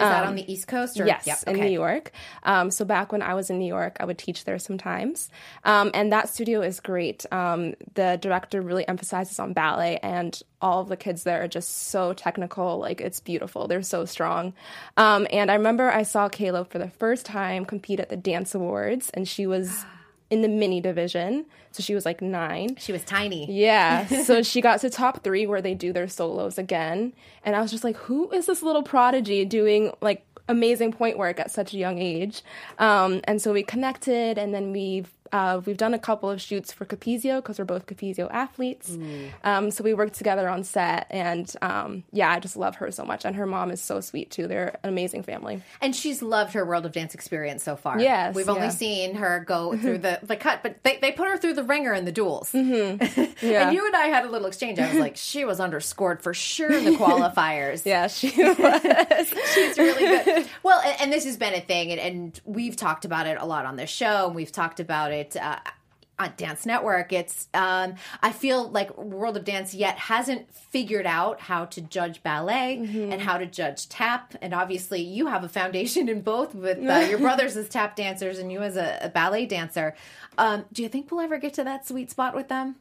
That 0.00 0.26
on 0.26 0.34
the 0.34 0.50
east 0.52 0.66
coast 0.66 1.00
or 1.00 1.06
Yes, 1.06 1.26
Yep, 1.26 1.38
in. 1.46 1.60
New 1.60 1.70
York. 1.70 2.12
Um, 2.42 2.70
so 2.70 2.84
back 2.84 3.12
when 3.12 3.22
I 3.22 3.34
was 3.34 3.50
in 3.50 3.58
New 3.58 3.66
York, 3.66 3.96
I 4.00 4.04
would 4.04 4.18
teach 4.18 4.44
there 4.44 4.58
sometimes, 4.58 5.30
um, 5.64 5.90
and 5.94 6.12
that 6.12 6.28
studio 6.28 6.60
is 6.60 6.80
great. 6.80 7.26
Um, 7.32 7.74
the 7.94 8.18
director 8.20 8.60
really 8.60 8.86
emphasizes 8.86 9.38
on 9.38 9.52
ballet, 9.52 9.98
and 10.02 10.40
all 10.62 10.80
of 10.80 10.88
the 10.88 10.96
kids 10.96 11.22
there 11.24 11.42
are 11.42 11.48
just 11.48 11.88
so 11.88 12.12
technical. 12.12 12.78
Like 12.78 13.00
it's 13.00 13.20
beautiful. 13.20 13.68
They're 13.68 13.82
so 13.82 14.04
strong. 14.04 14.52
Um, 14.96 15.26
and 15.32 15.50
I 15.50 15.54
remember 15.54 15.90
I 15.90 16.02
saw 16.02 16.28
Kayla 16.28 16.66
for 16.66 16.78
the 16.78 16.90
first 16.90 17.26
time 17.26 17.64
compete 17.64 18.00
at 18.00 18.08
the 18.08 18.16
Dance 18.16 18.54
Awards, 18.54 19.10
and 19.10 19.26
she 19.26 19.46
was 19.46 19.84
in 20.30 20.42
the 20.42 20.48
mini 20.48 20.80
division. 20.80 21.44
So 21.72 21.82
she 21.82 21.94
was 21.94 22.04
like 22.04 22.22
nine. 22.22 22.76
she 22.76 22.92
was 22.92 23.04
tiny 23.04 23.46
Yeah. 23.50 24.06
So 24.24 24.42
she 24.42 24.60
got 24.60 24.80
to 24.80 24.90
top 24.90 25.22
three 25.22 25.46
where 25.46 25.60
they 25.60 25.74
do 25.74 25.92
their 25.92 26.08
solos 26.08 26.58
again. 26.58 27.12
And 27.44 27.54
I 27.56 27.60
was 27.60 27.70
just 27.70 27.84
like, 27.84 27.96
who 27.96 28.30
is 28.30 28.46
this 28.46 28.62
little 28.62 28.82
prodigy 28.82 29.44
doing 29.44 29.92
like 30.00 30.24
amazing 30.48 30.92
pointe 30.92 31.18
work 31.18 31.38
at 31.38 31.50
such 31.50 31.74
a 31.74 31.76
young 31.76 31.98
age? 31.98 32.42
Um, 32.78 33.20
and 33.24 33.40
so 33.42 33.52
we 33.52 33.62
connected 33.62 34.38
and 34.38 34.54
then 34.54 34.72
we've 34.72 35.10
uh, 35.32 35.60
we've 35.64 35.76
done 35.76 35.94
a 35.94 35.98
couple 35.98 36.30
of 36.30 36.40
shoots 36.40 36.72
for 36.72 36.84
Capezio 36.84 37.36
because 37.36 37.58
we're 37.58 37.64
both 37.64 37.86
Capezio 37.86 38.28
athletes. 38.30 38.96
Um, 39.44 39.70
so 39.70 39.84
we 39.84 39.94
worked 39.94 40.14
together 40.14 40.48
on 40.48 40.64
set, 40.64 41.06
and 41.10 41.52
um, 41.62 42.04
yeah, 42.12 42.30
I 42.30 42.40
just 42.40 42.56
love 42.56 42.76
her 42.76 42.90
so 42.90 43.04
much. 43.04 43.24
And 43.24 43.36
her 43.36 43.46
mom 43.46 43.70
is 43.70 43.80
so 43.80 44.00
sweet 44.00 44.30
too. 44.30 44.46
They're 44.46 44.78
an 44.82 44.88
amazing 44.88 45.22
family. 45.22 45.62
And 45.80 45.94
she's 45.94 46.22
loved 46.22 46.54
her 46.54 46.64
World 46.64 46.86
of 46.86 46.92
Dance 46.92 47.14
experience 47.14 47.62
so 47.62 47.76
far. 47.76 48.00
Yes, 48.00 48.34
We've 48.34 48.48
only 48.48 48.62
yeah. 48.62 48.68
seen 48.70 49.14
her 49.16 49.44
go 49.46 49.76
through 49.80 49.98
the, 49.98 50.18
the 50.22 50.36
cut, 50.36 50.62
but 50.62 50.82
they, 50.82 50.98
they 51.00 51.12
put 51.12 51.28
her 51.28 51.36
through 51.36 51.54
the 51.54 51.64
ringer 51.64 51.92
in 51.92 52.04
the 52.04 52.12
duels. 52.12 52.52
Mm-hmm. 52.52 53.26
Yeah. 53.40 53.68
and 53.68 53.74
you 53.76 53.86
and 53.86 53.96
I 53.96 54.06
had 54.06 54.24
a 54.24 54.28
little 54.28 54.46
exchange. 54.46 54.78
I 54.78 54.88
was 54.90 54.98
like, 54.98 55.16
she 55.30 55.44
was 55.44 55.60
underscored 55.60 56.22
for 56.22 56.34
sure 56.34 56.72
in 56.72 56.84
the 56.84 56.92
qualifiers. 56.92 57.86
Yeah, 57.86 58.06
she 58.06 58.30
was. 58.36 59.34
She's 59.54 59.78
really 59.78 60.24
good. 60.24 60.46
Well, 60.62 60.80
and, 60.84 61.00
and 61.02 61.12
this 61.12 61.24
has 61.24 61.36
been 61.36 61.54
a 61.54 61.60
thing, 61.60 61.90
and, 61.90 62.00
and 62.00 62.40
we've 62.44 62.76
talked 62.76 63.04
about 63.04 63.26
it 63.26 63.38
a 63.40 63.46
lot 63.46 63.66
on 63.66 63.76
this 63.76 63.88
show, 63.90 64.26
and 64.26 64.34
we've 64.34 64.52
talked 64.52 64.80
about 64.80 65.12
it. 65.12 65.19
Uh, 65.36 65.58
on 66.20 66.34
Dance 66.36 66.66
Network, 66.66 67.14
it's 67.14 67.48
um, 67.54 67.94
I 68.22 68.30
feel 68.30 68.68
like 68.68 68.96
World 68.98 69.38
of 69.38 69.44
Dance 69.44 69.72
yet 69.72 69.96
hasn't 69.96 70.54
figured 70.54 71.06
out 71.06 71.40
how 71.40 71.64
to 71.64 71.80
judge 71.80 72.22
ballet 72.22 72.76
and 73.10 73.22
how 73.22 73.38
to 73.38 73.46
judge 73.46 73.88
tap, 73.88 74.34
and 74.42 74.52
obviously 74.52 75.00
you 75.00 75.28
have 75.28 75.44
a 75.44 75.48
foundation 75.48 76.10
in 76.10 76.20
both 76.20 76.54
with 76.54 76.78
uh, 76.86 77.06
your 77.08 77.18
brothers 77.26 77.56
as 77.56 77.70
tap 77.70 77.96
dancers 77.96 78.38
and 78.38 78.52
you 78.52 78.60
as 78.60 78.76
a, 78.76 78.98
a 79.00 79.08
ballet 79.08 79.46
dancer. 79.46 79.94
Um, 80.36 80.66
do 80.72 80.82
you 80.82 80.90
think 80.90 81.10
we'll 81.10 81.22
ever 81.22 81.38
get 81.38 81.54
to 81.54 81.64
that 81.64 81.88
sweet 81.88 82.10
spot 82.10 82.34
with 82.34 82.48
them? 82.48 82.76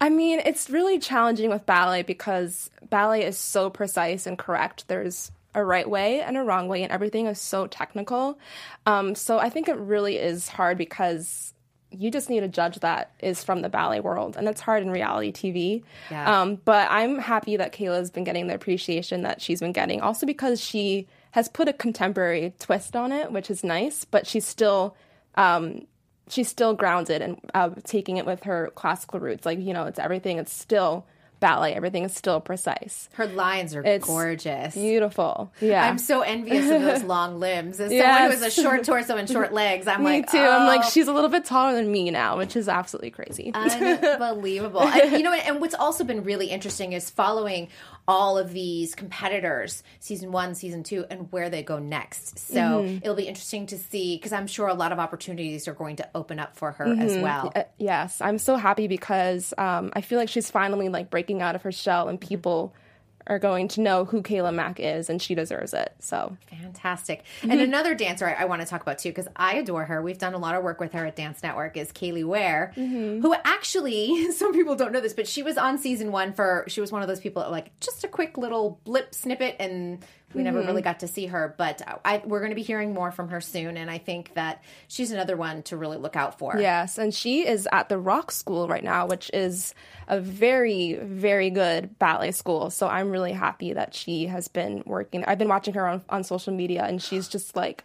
I 0.00 0.10
mean, 0.10 0.40
it's 0.44 0.68
really 0.68 0.98
challenging 0.98 1.50
with 1.50 1.64
ballet 1.64 2.02
because 2.02 2.70
ballet 2.90 3.24
is 3.24 3.38
so 3.38 3.70
precise 3.70 4.26
and 4.26 4.36
correct. 4.36 4.88
There's 4.88 5.30
a 5.54 5.64
right 5.64 5.88
way 5.88 6.20
and 6.20 6.36
a 6.36 6.42
wrong 6.42 6.66
way, 6.66 6.82
and 6.82 6.90
everything 6.90 7.26
is 7.26 7.40
so 7.40 7.68
technical. 7.68 8.38
Um, 8.86 9.14
so 9.14 9.38
I 9.38 9.48
think 9.48 9.68
it 9.68 9.76
really 9.76 10.16
is 10.18 10.48
hard 10.48 10.76
because 10.76 11.53
you 11.98 12.10
just 12.10 12.30
need 12.30 12.42
a 12.42 12.48
judge 12.48 12.80
that 12.80 13.12
is 13.20 13.42
from 13.42 13.62
the 13.62 13.68
ballet 13.68 14.00
world, 14.00 14.36
and 14.36 14.48
it's 14.48 14.60
hard 14.60 14.82
in 14.82 14.90
reality 14.90 15.32
TV. 15.32 15.82
Yeah. 16.10 16.42
Um, 16.42 16.56
but 16.64 16.90
I'm 16.90 17.18
happy 17.18 17.56
that 17.56 17.72
Kayla's 17.72 18.10
been 18.10 18.24
getting 18.24 18.46
the 18.46 18.54
appreciation 18.54 19.22
that 19.22 19.40
she's 19.40 19.60
been 19.60 19.72
getting, 19.72 20.00
also 20.00 20.26
because 20.26 20.60
she 20.60 21.06
has 21.32 21.48
put 21.48 21.68
a 21.68 21.72
contemporary 21.72 22.54
twist 22.58 22.94
on 22.94 23.12
it, 23.12 23.32
which 23.32 23.50
is 23.50 23.64
nice. 23.64 24.04
But 24.04 24.26
she's 24.26 24.46
still 24.46 24.96
um, 25.36 25.86
she's 26.28 26.48
still 26.48 26.74
grounded 26.74 27.22
and 27.22 27.38
uh, 27.54 27.70
taking 27.84 28.16
it 28.16 28.26
with 28.26 28.44
her 28.44 28.70
classical 28.74 29.20
roots. 29.20 29.46
Like 29.46 29.60
you 29.60 29.72
know, 29.72 29.84
it's 29.84 29.98
everything. 29.98 30.38
It's 30.38 30.52
still 30.52 31.06
ballet. 31.44 31.74
Everything 31.74 32.04
is 32.04 32.14
still 32.14 32.40
precise. 32.40 33.10
Her 33.12 33.26
lines 33.26 33.74
are 33.74 33.84
It's 33.84 34.06
gorgeous. 34.06 34.74
Beautiful. 34.74 35.52
Yeah. 35.60 35.84
I'm 35.86 35.98
so 35.98 36.22
envious 36.22 36.70
of 36.70 36.80
those 36.80 37.02
long 37.02 37.38
limbs. 37.38 37.78
As 37.80 37.90
someone 37.90 37.98
Yes. 37.98 38.34
who 38.38 38.42
has 38.44 38.56
a 38.58 38.62
short 38.62 38.84
torso 38.84 39.16
and 39.16 39.28
short 39.28 39.52
legs, 39.62 39.86
I'm 39.86 40.00
me 40.00 40.06
like, 40.06 40.30
too. 40.30 40.38
I'm 40.38 40.66
like, 40.66 40.80
oh, 40.86 40.88
she's 40.90 41.06
a 41.06 41.12
little 41.12 41.28
bit 41.28 41.44
taller 41.44 41.74
than 41.74 41.92
me 41.92 42.10
now, 42.10 42.38
which 42.38 42.56
is 42.56 42.66
absolutely 42.66 43.10
crazy. 43.10 43.52
unbelievable. 43.54 44.80
and, 44.82 45.12
you 45.12 45.22
know, 45.22 45.32
and 45.34 45.60
what's 45.60 45.74
also 45.74 46.04
been 46.04 46.24
really 46.24 46.46
interesting 46.46 46.92
is 46.94 47.10
following 47.10 47.68
all 48.06 48.36
of 48.38 48.52
these 48.52 48.94
competitors, 48.94 49.82
season 50.00 50.30
one, 50.32 50.54
season 50.54 50.82
two, 50.82 51.06
and 51.10 51.30
where 51.32 51.48
they 51.48 51.62
go 51.62 51.78
next. 51.78 52.38
So 52.38 52.54
Mm-hmm. 52.60 52.98
it'll 53.02 53.14
be 53.16 53.26
interesting 53.28 53.66
to 53.66 53.78
see 53.78 54.16
because 54.16 54.32
I'm 54.32 54.46
sure 54.46 54.68
a 54.68 54.74
lot 54.74 54.92
of 54.92 54.98
opportunities 54.98 55.66
are 55.68 55.74
going 55.74 55.96
to 55.96 56.08
open 56.14 56.38
up 56.38 56.56
for 56.56 56.72
her 56.72 56.84
as 56.86 57.12
Mm-hmm. 57.12 57.22
well. 57.22 57.52
Uh, 57.54 57.64
yes, 57.78 58.20
I'm 58.20 58.38
so 58.38 58.56
happy 58.56 58.86
because 58.88 59.54
um, 59.58 59.90
I 59.94 60.00
feel 60.02 60.18
like 60.18 60.28
she's 60.28 60.50
finally 60.50 60.88
like 60.88 61.10
breaking 61.10 61.40
out 61.42 61.54
of 61.54 61.62
her 61.62 61.72
shell, 61.72 62.08
and 62.08 62.20
people 62.20 62.74
are 63.26 63.38
going 63.38 63.68
to 63.68 63.80
know 63.80 64.04
who 64.04 64.22
Kayla 64.22 64.52
Mak 64.54 64.78
is, 64.80 65.08
and 65.08 65.20
she 65.20 65.34
deserves 65.34 65.72
it. 65.72 65.94
So 65.98 66.36
Fantastic. 66.60 67.24
Mm-hmm. 67.40 67.50
And 67.50 67.60
another 67.70 67.94
dancer 67.94 68.26
I, 68.26 68.42
I 68.42 68.44
want 68.44 68.62
to 68.62 68.66
talk 68.68 68.82
about 68.82 68.98
too, 68.98 69.10
because 69.10 69.28
I 69.36 69.54
adore 69.56 69.84
her. 69.84 70.02
We've 70.02 70.18
done 70.18 70.34
a 70.34 70.38
lot 70.38 70.54
of 70.54 70.62
work 70.62 70.80
with 70.80 70.92
her 70.92 71.06
at 71.06 71.16
Dance 71.16 71.42
Network, 71.42 71.76
is 71.76 71.92
Kaylee 71.92 72.24
Ware, 72.24 72.72
Mm-hmm. 72.76 73.22
who 73.22 73.34
actually, 73.44 74.30
some 74.32 74.52
people 74.52 74.76
don't 74.76 74.92
know 74.92 75.00
this, 75.00 75.14
but 75.14 75.26
she 75.26 75.42
was 75.42 75.56
on 75.56 75.78
season 75.78 76.12
one 76.12 76.32
for, 76.32 76.64
she 76.68 76.80
was 76.80 76.92
one 76.92 77.02
of 77.02 77.08
those 77.08 77.20
people 77.20 77.42
that 77.42 77.50
like 77.50 77.78
just 77.80 78.04
a 78.04 78.08
quick 78.08 78.36
little 78.36 78.80
blip 78.84 79.14
snippet 79.14 79.56
and 79.58 80.04
we 80.34 80.42
never 80.42 80.58
Mm-hmm. 80.58 80.68
really 80.68 80.82
got 80.82 81.00
to 81.00 81.08
see 81.08 81.26
her. 81.26 81.54
But 81.56 81.82
I, 82.04 82.22
we're 82.24 82.40
going 82.40 82.50
to 82.50 82.56
be 82.56 82.62
hearing 82.62 82.92
more 82.94 83.10
from 83.12 83.28
her 83.28 83.40
soon. 83.40 83.76
And 83.76 83.90
I 83.90 83.98
think 83.98 84.34
that 84.34 84.62
she's 84.88 85.10
another 85.10 85.36
one 85.36 85.62
to 85.64 85.76
really 85.76 85.96
look 85.96 86.16
out 86.16 86.38
for. 86.38 86.56
Yes, 86.58 86.98
and 86.98 87.14
she 87.14 87.46
is 87.46 87.68
at 87.72 87.88
the 87.88 87.98
Rock 87.98 88.30
School 88.30 88.68
right 88.68 88.84
now, 88.84 89.06
which 89.06 89.30
is 89.32 89.74
a 90.08 90.20
very, 90.20 90.94
very 90.94 91.50
good 91.50 91.98
ballet 91.98 92.32
school. 92.32 92.70
So 92.70 92.88
I'm 92.88 93.10
really 93.10 93.32
happy 93.32 93.72
that 93.72 93.94
she 93.94 94.26
has 94.26 94.48
been 94.48 94.82
working. 94.86 95.24
I've 95.24 95.38
been 95.38 95.48
watching 95.48 95.74
her 95.74 95.86
on, 95.86 96.02
on 96.08 96.24
social 96.24 96.52
media, 96.52 96.84
and 96.84 97.02
she's 97.02 97.28
just 97.28 97.56
like 97.56 97.84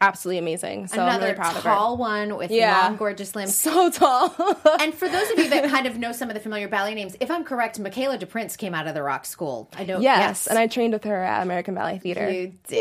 absolutely 0.00 0.38
amazing. 0.38 0.86
So 0.86 1.00
I'm 1.00 1.08
Another 1.08 1.24
really 1.26 1.36
proud 1.36 1.56
of 1.56 1.62
her. 1.62 1.68
tall 1.70 1.96
one 1.96 2.36
with 2.36 2.50
Yeah. 2.50 2.82
long, 2.84 2.96
gorgeous 2.96 3.34
limbs. 3.36 3.54
So 3.60 3.90
tall. 3.90 4.34
And 4.80 4.94
for 4.94 5.08
those 5.08 5.30
of 5.30 5.38
you 5.38 5.50
that 5.50 5.68
kind 5.70 5.86
of 5.86 5.98
know 5.98 6.12
some 6.12 6.28
of 6.30 6.34
the 6.34 6.40
familiar 6.40 6.68
ballet 6.68 6.94
names, 6.94 7.16
if 7.20 7.30
I'm 7.30 7.44
correct, 7.44 7.78
Michaela 7.78 8.16
DePrince 8.18 8.56
came 8.56 8.74
out 8.74 8.86
of 8.86 8.94
the 8.94 9.02
Rock 9.02 9.26
School. 9.26 9.68
I 9.76 9.84
know. 9.84 10.00
yes, 10.00 10.46
and 10.46 10.58
I 10.58 10.66
trained 10.66 10.92
with 10.94 11.04
her 11.04 11.22
at 11.22 11.42
American 11.42 11.74
Ballet 11.74 11.98
Theater. 11.98 12.30
you 12.30 12.52
did. 12.68 12.78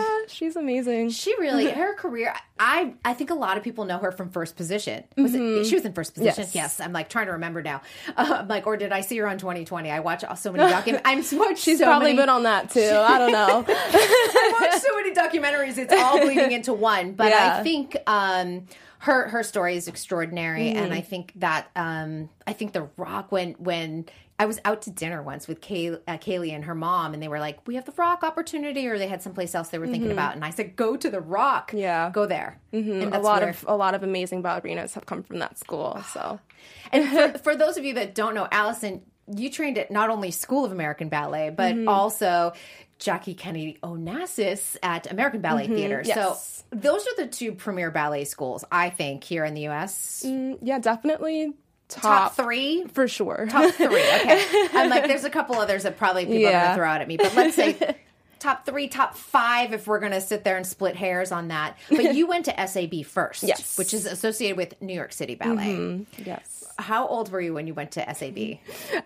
Yeah, 0.00 0.18
she's 0.28 0.56
amazing. 0.56 1.10
She 1.10 1.34
really 1.38 1.70
her 1.70 1.94
career. 1.94 2.34
I 2.58 2.92
I 3.04 3.14
think 3.14 3.30
a 3.30 3.34
lot 3.34 3.56
of 3.56 3.62
people 3.62 3.86
know 3.86 3.96
her 3.98 4.12
from 4.12 4.28
First 4.30 4.54
Position. 4.56 5.04
Was 5.16 5.34
it? 5.34 5.64
She 5.66 5.74
was 5.74 5.84
in 5.86 5.94
First 5.94 6.12
Position. 6.14 6.44
Mm-hmm. 6.44 6.56
Yes. 6.58 6.78
Yes. 6.78 6.80
I'm 6.80 6.92
like 6.92 7.08
trying 7.08 7.26
to 7.26 7.32
remember 7.32 7.62
now. 7.62 7.80
Uh, 8.16 8.38
I'm 8.40 8.48
like, 8.48 8.66
or 8.66 8.76
did 8.76 8.92
I 8.92 9.00
see 9.00 9.16
her 9.18 9.26
on 9.26 9.38
2020? 9.38 9.90
I 9.90 10.00
watch 10.00 10.24
so 10.38 10.52
many 10.52 10.70
documentaries. 10.70 11.00
I'm 11.32 11.38
watched 11.38 11.58
She's 11.62 11.78
so 11.78 11.86
probably 11.86 12.08
many, 12.12 12.18
been 12.18 12.28
on 12.28 12.42
that 12.42 12.70
too. 12.70 12.80
I 12.80 13.18
don't 13.18 13.32
know. 13.32 13.64
I 13.66 14.58
watched 14.60 14.82
so 14.84 14.94
many 14.96 15.12
documentaries. 15.14 15.78
It's 15.78 15.92
all 15.92 16.20
bleeding 16.20 16.49
into 16.52 16.72
one. 16.72 17.12
But 17.12 17.32
I 17.32 17.62
think 17.62 17.96
um, 18.06 18.66
her 19.00 19.28
her 19.28 19.42
story 19.42 19.76
is 19.76 19.88
extraordinary, 19.88 20.70
and 20.70 20.92
I 20.92 21.00
think 21.00 21.32
that 21.36 21.68
um, 21.76 22.28
I 22.46 22.52
think 22.52 22.72
The 22.72 22.88
Rock 22.96 23.32
when 23.32 23.52
when. 23.54 24.06
I 24.38 24.46
was 24.46 24.58
out 24.64 24.80
to 24.82 24.90
dinner 24.90 25.22
once 25.22 25.46
with 25.46 25.60
Kay, 25.60 25.90
uh, 25.90 25.98
Kaylee 26.16 26.52
and 26.54 26.64
her 26.64 26.74
mom, 26.74 27.12
and 27.12 27.22
they 27.22 27.28
were 27.28 27.40
like, 27.40 27.58
"We 27.66 27.74
have 27.74 27.84
the 27.84 27.92
Rock 27.92 28.24
opportunity," 28.24 28.86
or 28.88 28.96
they 28.98 29.06
had 29.06 29.20
someplace 29.20 29.54
else 29.54 29.68
they 29.68 29.78
were 29.78 29.86
thinking 29.86 30.10
about. 30.10 30.34
And 30.34 30.42
I 30.42 30.48
said, 30.48 30.76
"Go 30.76 30.96
to 30.96 31.10
the 31.10 31.20
Rock, 31.20 31.72
Yeah. 31.74 32.08
go 32.08 32.24
there." 32.24 32.58
Mm-hmm. 32.72 33.02
And 33.02 33.14
a 33.14 33.18
lot 33.18 33.42
of 33.42 33.62
a 33.68 33.76
lot 33.76 33.94
of 33.94 34.02
amazing 34.02 34.42
ballerinas 34.42 34.94
have 34.94 35.04
come 35.04 35.22
from 35.22 35.40
that 35.40 35.58
school. 35.58 36.02
So 36.14 36.40
And 36.92 37.06
for, 37.06 37.38
for 37.40 37.54
those 37.54 37.76
of 37.76 37.84
you 37.84 37.92
that 37.94 38.14
don't 38.14 38.34
know, 38.34 38.48
Allison, 38.50 39.02
you 39.34 39.50
trained 39.50 39.78
at 39.78 39.90
not 39.90 40.10
only 40.10 40.30
School 40.30 40.64
of 40.64 40.72
American 40.72 41.08
Ballet, 41.08 41.50
but 41.50 41.74
Mm-hmm. 41.74 41.88
also 41.88 42.52
Jackie 42.98 43.34
Kennedy 43.34 43.78
Onassis 43.82 44.76
at 44.82 45.10
American 45.10 45.40
Ballet 45.40 45.66
Theater. 45.66 45.98
Mm-hmm. 46.00 46.08
yes. 46.08 46.64
So 46.70 46.76
those 46.76 47.06
are 47.06 47.16
the 47.24 47.26
two 47.28 47.52
premier 47.52 47.90
ballet 47.90 48.24
schools, 48.24 48.64
I 48.70 48.90
think, 48.90 49.24
here 49.24 49.44
in 49.44 49.54
the 49.54 49.62
U.S. 49.62 50.24
yeah, 50.26 50.78
definitely 50.78 51.54
top, 51.88 52.02
Top 52.02 52.36
three? 52.36 52.84
for 52.92 53.08
sure. 53.08 53.46
Top 53.50 53.72
three. 53.74 53.86
Okay. 53.86 54.44
I'm 54.74 54.90
like, 54.90 55.06
there's 55.06 55.24
a 55.24 55.30
couple 55.30 55.56
others 55.56 55.82
that 55.84 55.96
probably 55.96 56.26
people 56.26 56.46
are 56.48 56.52
going 56.52 56.68
to 56.68 56.74
throw 56.74 56.88
out 56.88 57.00
at 57.00 57.08
me, 57.08 57.16
but 57.16 57.34
let's 57.34 57.56
say 57.56 57.96
top 58.38 58.64
three, 58.66 58.86
top 58.88 59.16
five, 59.16 59.72
if 59.72 59.86
we're 59.86 59.98
going 60.00 60.12
to 60.12 60.20
sit 60.20 60.44
there 60.44 60.56
and 60.56 60.66
split 60.66 60.94
hairs 60.94 61.32
on 61.32 61.48
that. 61.48 61.76
But 61.88 62.14
you 62.14 62.26
went 62.26 62.44
to 62.46 62.66
SAB 62.68 63.04
first, 63.06 63.42
Yes. 63.42 63.76
which 63.78 63.92
is 63.94 64.06
associated 64.06 64.56
with 64.56 64.80
New 64.82 64.94
York 64.94 65.12
City 65.12 65.34
Ballet. 65.34 66.06
yes, 66.24 66.59
How 66.80 67.06
old 67.06 67.30
were 67.30 67.40
you 67.40 67.54
when 67.54 67.66
you 67.66 67.74
went 67.74 67.92
to 67.92 68.14
SAB? 68.14 68.58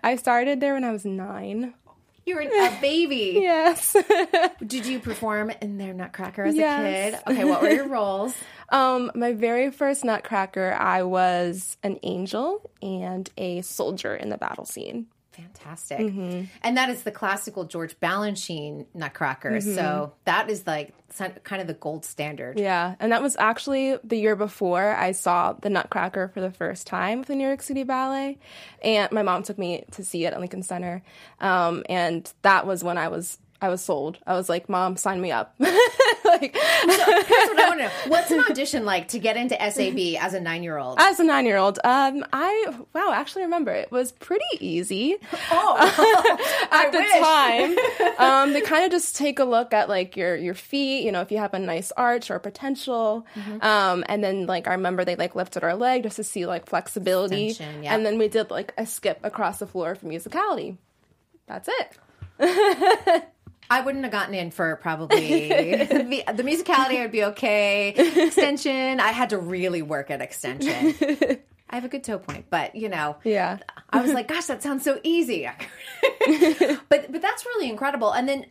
I 0.03 0.15
started 0.15 0.59
there 0.59 0.73
when 0.73 0.83
I 0.83 0.91
was 0.91 1.05
nine. 1.05 1.73
You 2.25 2.35
were 2.35 2.41
a 2.41 2.77
baby. 2.81 3.37
Yes. 3.41 3.95
Did 4.65 4.85
you 4.87 4.99
perform 4.99 5.51
in 5.61 5.77
their 5.77 5.93
Nutcracker 5.93 6.43
as 6.43 6.55
Yes. 6.55 7.13
a 7.13 7.17
kid? 7.17 7.33
Okay, 7.37 7.45
what 7.45 7.61
were 7.61 7.69
your 7.69 7.87
roles? 7.87 8.35
um, 8.69 9.11
my 9.13 9.33
very 9.33 9.69
first 9.69 10.03
Nutcracker, 10.03 10.73
I 10.73 11.03
was 11.03 11.77
an 11.83 11.99
angel 12.01 12.67
and 12.81 13.29
a 13.37 13.61
soldier 13.61 14.15
in 14.15 14.29
the 14.29 14.37
battle 14.37 14.65
scene. 14.65 15.05
Fantastic. 15.35 15.99
Mm-hmm. 15.99 16.45
And 16.63 16.77
that 16.77 16.89
is 16.89 17.03
the 17.03 17.11
classical 17.11 17.65
George 17.65 17.99
Balanchine 17.99 18.85
Nutcracker. 18.93 19.59
So 19.59 20.13
that 20.23 20.49
is 20.49 20.65
like 20.65 20.93
kind 21.43 21.61
of 21.61 21.67
the 21.67 21.73
gold 21.73 22.05
standard. 22.05 22.57
Yeah, 22.59 22.95
and 22.99 23.11
that 23.11 23.21
was 23.21 23.35
actually 23.37 23.97
the 24.03 24.17
year 24.17 24.35
before 24.35 24.95
I 24.95 25.11
saw 25.11 25.53
the 25.53 25.69
Nutcracker 25.69 26.29
for 26.29 26.41
the 26.41 26.51
first 26.51 26.87
time 26.87 27.19
with 27.19 27.27
the 27.27 27.35
New 27.35 27.45
York 27.45 27.61
City 27.61 27.83
Ballet, 27.83 28.37
and 28.81 29.11
my 29.11 29.23
mom 29.23 29.43
took 29.43 29.57
me 29.57 29.83
to 29.91 30.03
see 30.05 30.25
it 30.25 30.33
at 30.33 30.39
Lincoln 30.39 30.63
Center, 30.63 31.03
um, 31.41 31.83
and 31.89 32.31
that 32.41 32.65
was 32.65 32.83
when 32.83 32.97
I 32.97 33.09
was 33.09 33.37
I 33.65 33.69
was 33.69 33.81
sold. 33.81 34.19
I 34.27 34.33
was 34.33 34.47
like, 34.47 34.69
"Mom, 34.69 34.95
sign 34.95 35.19
me 35.19 35.31
up." 35.31 35.55
like 35.59 36.55
Here's 36.55 36.97
what 36.97 37.59
I 37.59 37.67
want 37.67 37.79
to 37.79 37.85
know. 37.85 37.91
What's 38.07 38.29
an 38.29 38.41
audition 38.41 38.85
like 38.85 39.07
to 39.09 39.19
get 39.19 39.37
into 39.37 39.55
SAB 39.55 40.21
as 40.23 40.35
a 40.35 40.39
nine 40.39 40.61
year 40.61 40.77
old? 40.77 40.99
as 40.99 41.19
a 41.19 41.23
nine 41.23 41.47
year 41.47 41.57
old, 41.57 41.79
um, 41.83 42.23
I 42.31 42.75
wow, 42.93 43.11
actually 43.13 43.43
remember 43.43 43.71
it 43.71 43.91
was 43.91 44.11
pretty 44.11 44.43
easy. 44.59 45.15
Oh, 45.51 46.67
at 46.71 46.91
the 46.91 46.99
time. 47.19 48.19
Um, 48.19 48.53
they 48.53 48.61
kind 48.61 48.85
of 48.85 48.91
just 48.91 49.15
take 49.15 49.39
a 49.39 49.45
look 49.45 49.73
at 49.73 49.89
like 49.89 50.15
your 50.15 50.35
your 50.35 50.53
feet, 50.53 51.03
you 51.03 51.11
know, 51.11 51.21
if 51.21 51.31
you 51.31 51.39
have 51.39 51.55
a 51.55 51.59
nice 51.59 51.91
arch 51.93 52.29
or 52.29 52.37
potential. 52.37 53.25
Mm-hmm. 53.35 53.65
Um, 53.65 54.03
and 54.07 54.23
then 54.23 54.45
like 54.45 54.67
I 54.67 54.73
remember 54.73 55.05
they 55.05 55.15
like 55.15 55.33
lifted 55.33 55.63
our 55.63 55.75
leg 55.75 56.03
just 56.03 56.17
to 56.17 56.23
see 56.23 56.45
like 56.45 56.67
flexibility. 56.67 57.47
Extension, 57.47 57.83
yeah. 57.83 57.95
And 57.95 58.05
then 58.05 58.19
we 58.19 58.27
did 58.27 58.51
like 58.51 58.73
a 58.77 58.85
skip 58.85 59.19
across 59.23 59.57
the 59.57 59.67
floor 59.67 59.95
for 59.95 60.05
musicality. 60.05 60.77
That's 61.47 61.67
it. 61.67 63.25
I 63.69 63.81
wouldn't 63.81 64.03
have 64.03 64.11
gotten 64.11 64.33
in 64.35 64.51
for 64.51 64.75
probably 64.77 65.47
the, 65.49 66.23
the 66.33 66.43
musicality. 66.43 67.01
I'd 67.01 67.11
be 67.11 67.23
okay. 67.25 67.89
Extension, 68.27 68.99
I 68.99 69.09
had 69.11 69.29
to 69.31 69.37
really 69.37 69.81
work 69.81 70.11
at 70.11 70.21
extension. 70.21 70.95
I 71.69 71.75
have 71.75 71.85
a 71.85 71.89
good 71.89 72.03
toe 72.03 72.19
point, 72.19 72.45
but 72.49 72.75
you 72.75 72.89
know, 72.89 73.17
Yeah. 73.23 73.57
I 73.89 74.01
was 74.01 74.13
like, 74.13 74.27
gosh, 74.27 74.45
that 74.45 74.61
sounds 74.61 74.83
so 74.83 74.99
easy. 75.03 75.49
but 76.89 77.11
but 77.11 77.21
that's 77.21 77.45
really 77.45 77.69
incredible. 77.69 78.11
And 78.11 78.27
then 78.29 78.45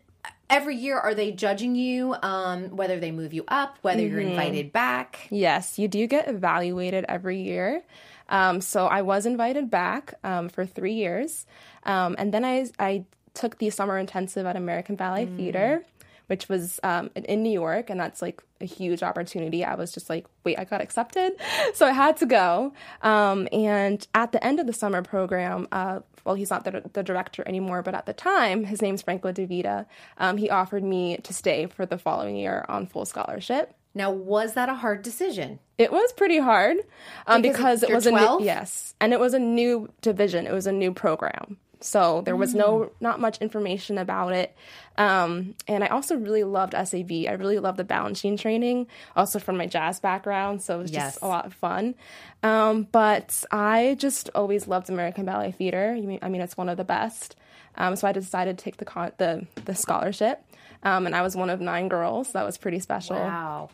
every 0.50 0.76
year, 0.76 0.99
are 0.99 1.14
they 1.14 1.33
judging 1.33 1.75
you? 1.75 2.14
Um, 2.23 2.76
whether 2.76 2.99
they 2.99 3.12
move 3.12 3.33
you 3.33 3.44
up, 3.49 3.78
whether 3.83 4.02
you're 4.02 4.21
invited 4.21 4.73
back. 4.73 5.28
Yes, 5.30 5.78
you 5.78 5.88
do 5.88 6.06
get 6.06 6.28
evaluated 6.28 7.04
every 7.09 7.40
year. 7.40 7.83
Um, 8.28 8.61
so 8.61 8.87
I 8.87 9.02
was 9.02 9.26
invited 9.26 9.71
back 9.71 10.14
um, 10.25 10.49
for 10.49 10.64
three 10.64 10.94
years, 10.94 11.47
um, 11.85 12.16
and 12.18 12.33
then 12.33 12.44
I 12.44 12.66
I 12.78 13.04
took 13.35 13.59
the 13.59 13.71
summer 13.71 13.99
intensive 13.99 14.47
at 14.47 14.57
American 14.57 14.97
Ballet 14.97 15.26
Theater, 15.26 15.85
which 16.26 16.49
was 16.49 16.81
um, 16.83 17.11
in, 17.14 17.43
New 17.43 17.50
York, 17.53 17.91
and 17.91 18.00
that's 18.00 18.23
like 18.23 18.43
a 18.61 18.64
huge 18.64 19.03
opportunity. 19.03 19.64
I 19.64 19.75
was 19.75 19.93
just 19.93 20.09
like, 20.09 20.26
wait, 20.45 20.59
I 20.59 20.64
got 20.64 20.81
accepted, 20.81 21.33
so 21.75 21.87
I 21.87 21.93
had 21.93 22.17
to 22.19 22.26
go. 22.26 22.73
Um, 23.03 23.49
and 23.53 24.07
at 24.14 24.33
the 24.33 24.43
end 24.45 24.61
of 24.61 24.67
the 24.67 24.73
summer 24.73 25.03
program, 25.03 25.69
uh, 25.73 26.00
well, 26.25 26.35
he's 26.35 26.50
not 26.50 26.64
the, 26.64 26.83
the 26.95 27.03
director 27.03 27.43
anymore, 27.47 27.83
but 27.83 27.95
at 27.95 28.07
the 28.07 28.14
time, 28.14 28.64
his 28.64 28.81
name's 28.81 29.03
Franco 29.03 29.31
De 29.31 29.45
Vita. 29.45 29.87
Um, 30.17 30.38
he 30.38 30.49
offered 30.49 30.83
me 30.83 31.19
to 31.19 31.35
stay 31.35 31.67
for 31.67 31.85
the 31.85 31.99
following 31.99 32.37
year 32.37 32.64
on 32.69 32.87
full 32.87 33.05
scholarship. 33.05 33.75
Now, 33.95 34.11
was 34.11 34.55
that 34.55 34.69
a 34.69 34.75
hard 34.75 35.03
decision? 35.03 35.61
It 35.79 35.93
was 35.93 36.12
pretty 36.12 36.38
hard 36.38 36.79
um, 37.26 37.43
Because 37.43 37.81
because 37.81 37.83
it 37.85 37.95
was 37.95 38.07
a 38.07 38.11
new, 38.11 38.45
yes, 38.45 38.95
and 39.00 39.12
it 39.12 39.21
was 39.21 39.35
a 39.35 39.38
new 39.38 39.88
division. 40.00 40.47
It 40.47 40.53
was 40.53 40.67
a 40.67 40.73
new 40.73 40.93
program, 40.93 41.59
so 41.81 42.23
there 42.23 42.37
was 42.37 42.54
no 42.54 42.90
not 43.00 43.21
much 43.21 43.38
information 43.38 43.99
about 43.99 44.33
it. 44.33 44.57
Um, 44.97 45.54
and 45.66 45.83
I 45.83 45.88
also 45.88 46.16
really 46.16 46.45
loved 46.45 46.73
SAB. 46.75 47.11
I 47.28 47.33
really 47.33 47.59
loved 47.59 47.78
the 47.78 47.85
Balanchine 47.85 48.38
training, 48.38 48.87
also 49.16 49.38
from 49.38 49.57
my 49.57 49.66
jazz 49.66 49.99
background. 50.00 50.62
So 50.62 50.78
it 50.78 50.83
was 50.83 50.90
Yes. 50.93 51.14
just 51.14 51.23
a 51.25 51.26
lot 51.26 51.47
of 51.47 51.52
fun. 51.54 51.95
Um, 52.43 52.87
but 52.93 53.45
I 53.50 53.97
just 53.99 54.31
always 54.35 54.69
loved 54.69 54.88
American 54.90 55.25
Ballet 55.25 55.52
Theater. 55.52 55.97
I 56.23 56.28
mean, 56.28 56.40
it's 56.40 56.57
one 56.57 56.69
of 56.69 56.76
the 56.76 56.85
best. 56.85 57.37
Um, 57.76 57.97
so 57.97 58.07
I 58.07 58.12
decided 58.12 58.57
to 58.59 58.64
take 58.64 58.76
the 58.76 58.85
con- 58.85 59.12
the 59.19 59.47
the 59.64 59.75
scholarship, 59.75 60.45
um, 60.85 61.07
and 61.07 61.16
I 61.16 61.23
was 61.23 61.35
one 61.35 61.50
of 61.50 61.61
nine 61.61 61.88
girls. 61.88 62.31
That 62.33 62.45
was 62.47 62.57
pretty 62.57 62.78
special. 62.78 63.16
Wow. 63.16 63.71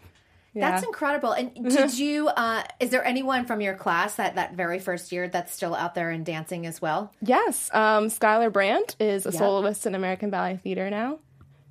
That's 0.54 0.85
incredible. 0.85 1.33
And 1.33 1.54
did 1.54 1.97
you 1.99 2.28
uh 2.28 2.64
is 2.80 2.90
there 2.90 3.04
anyone 3.04 3.47
from 3.47 3.61
your 3.61 3.75
class 3.75 4.16
that 4.16 4.35
that 4.35 4.54
very 4.54 4.78
first 4.78 5.12
year 5.12 5.28
that's 5.28 5.54
still 5.54 5.75
out 5.75 5.95
there 5.95 6.11
and 6.11 6.25
dancing 6.26 6.66
as 6.66 6.83
well? 6.83 7.12
Yes, 7.23 7.71
um, 7.73 8.09
Skylar 8.09 8.52
Brandt 8.52 8.97
is 8.99 9.26
a 9.26 9.33
soloist 9.33 9.87
in 9.87 9.95
American 9.95 10.30
Ballet 10.30 10.57
Theater 10.57 10.90
now. 10.90 11.19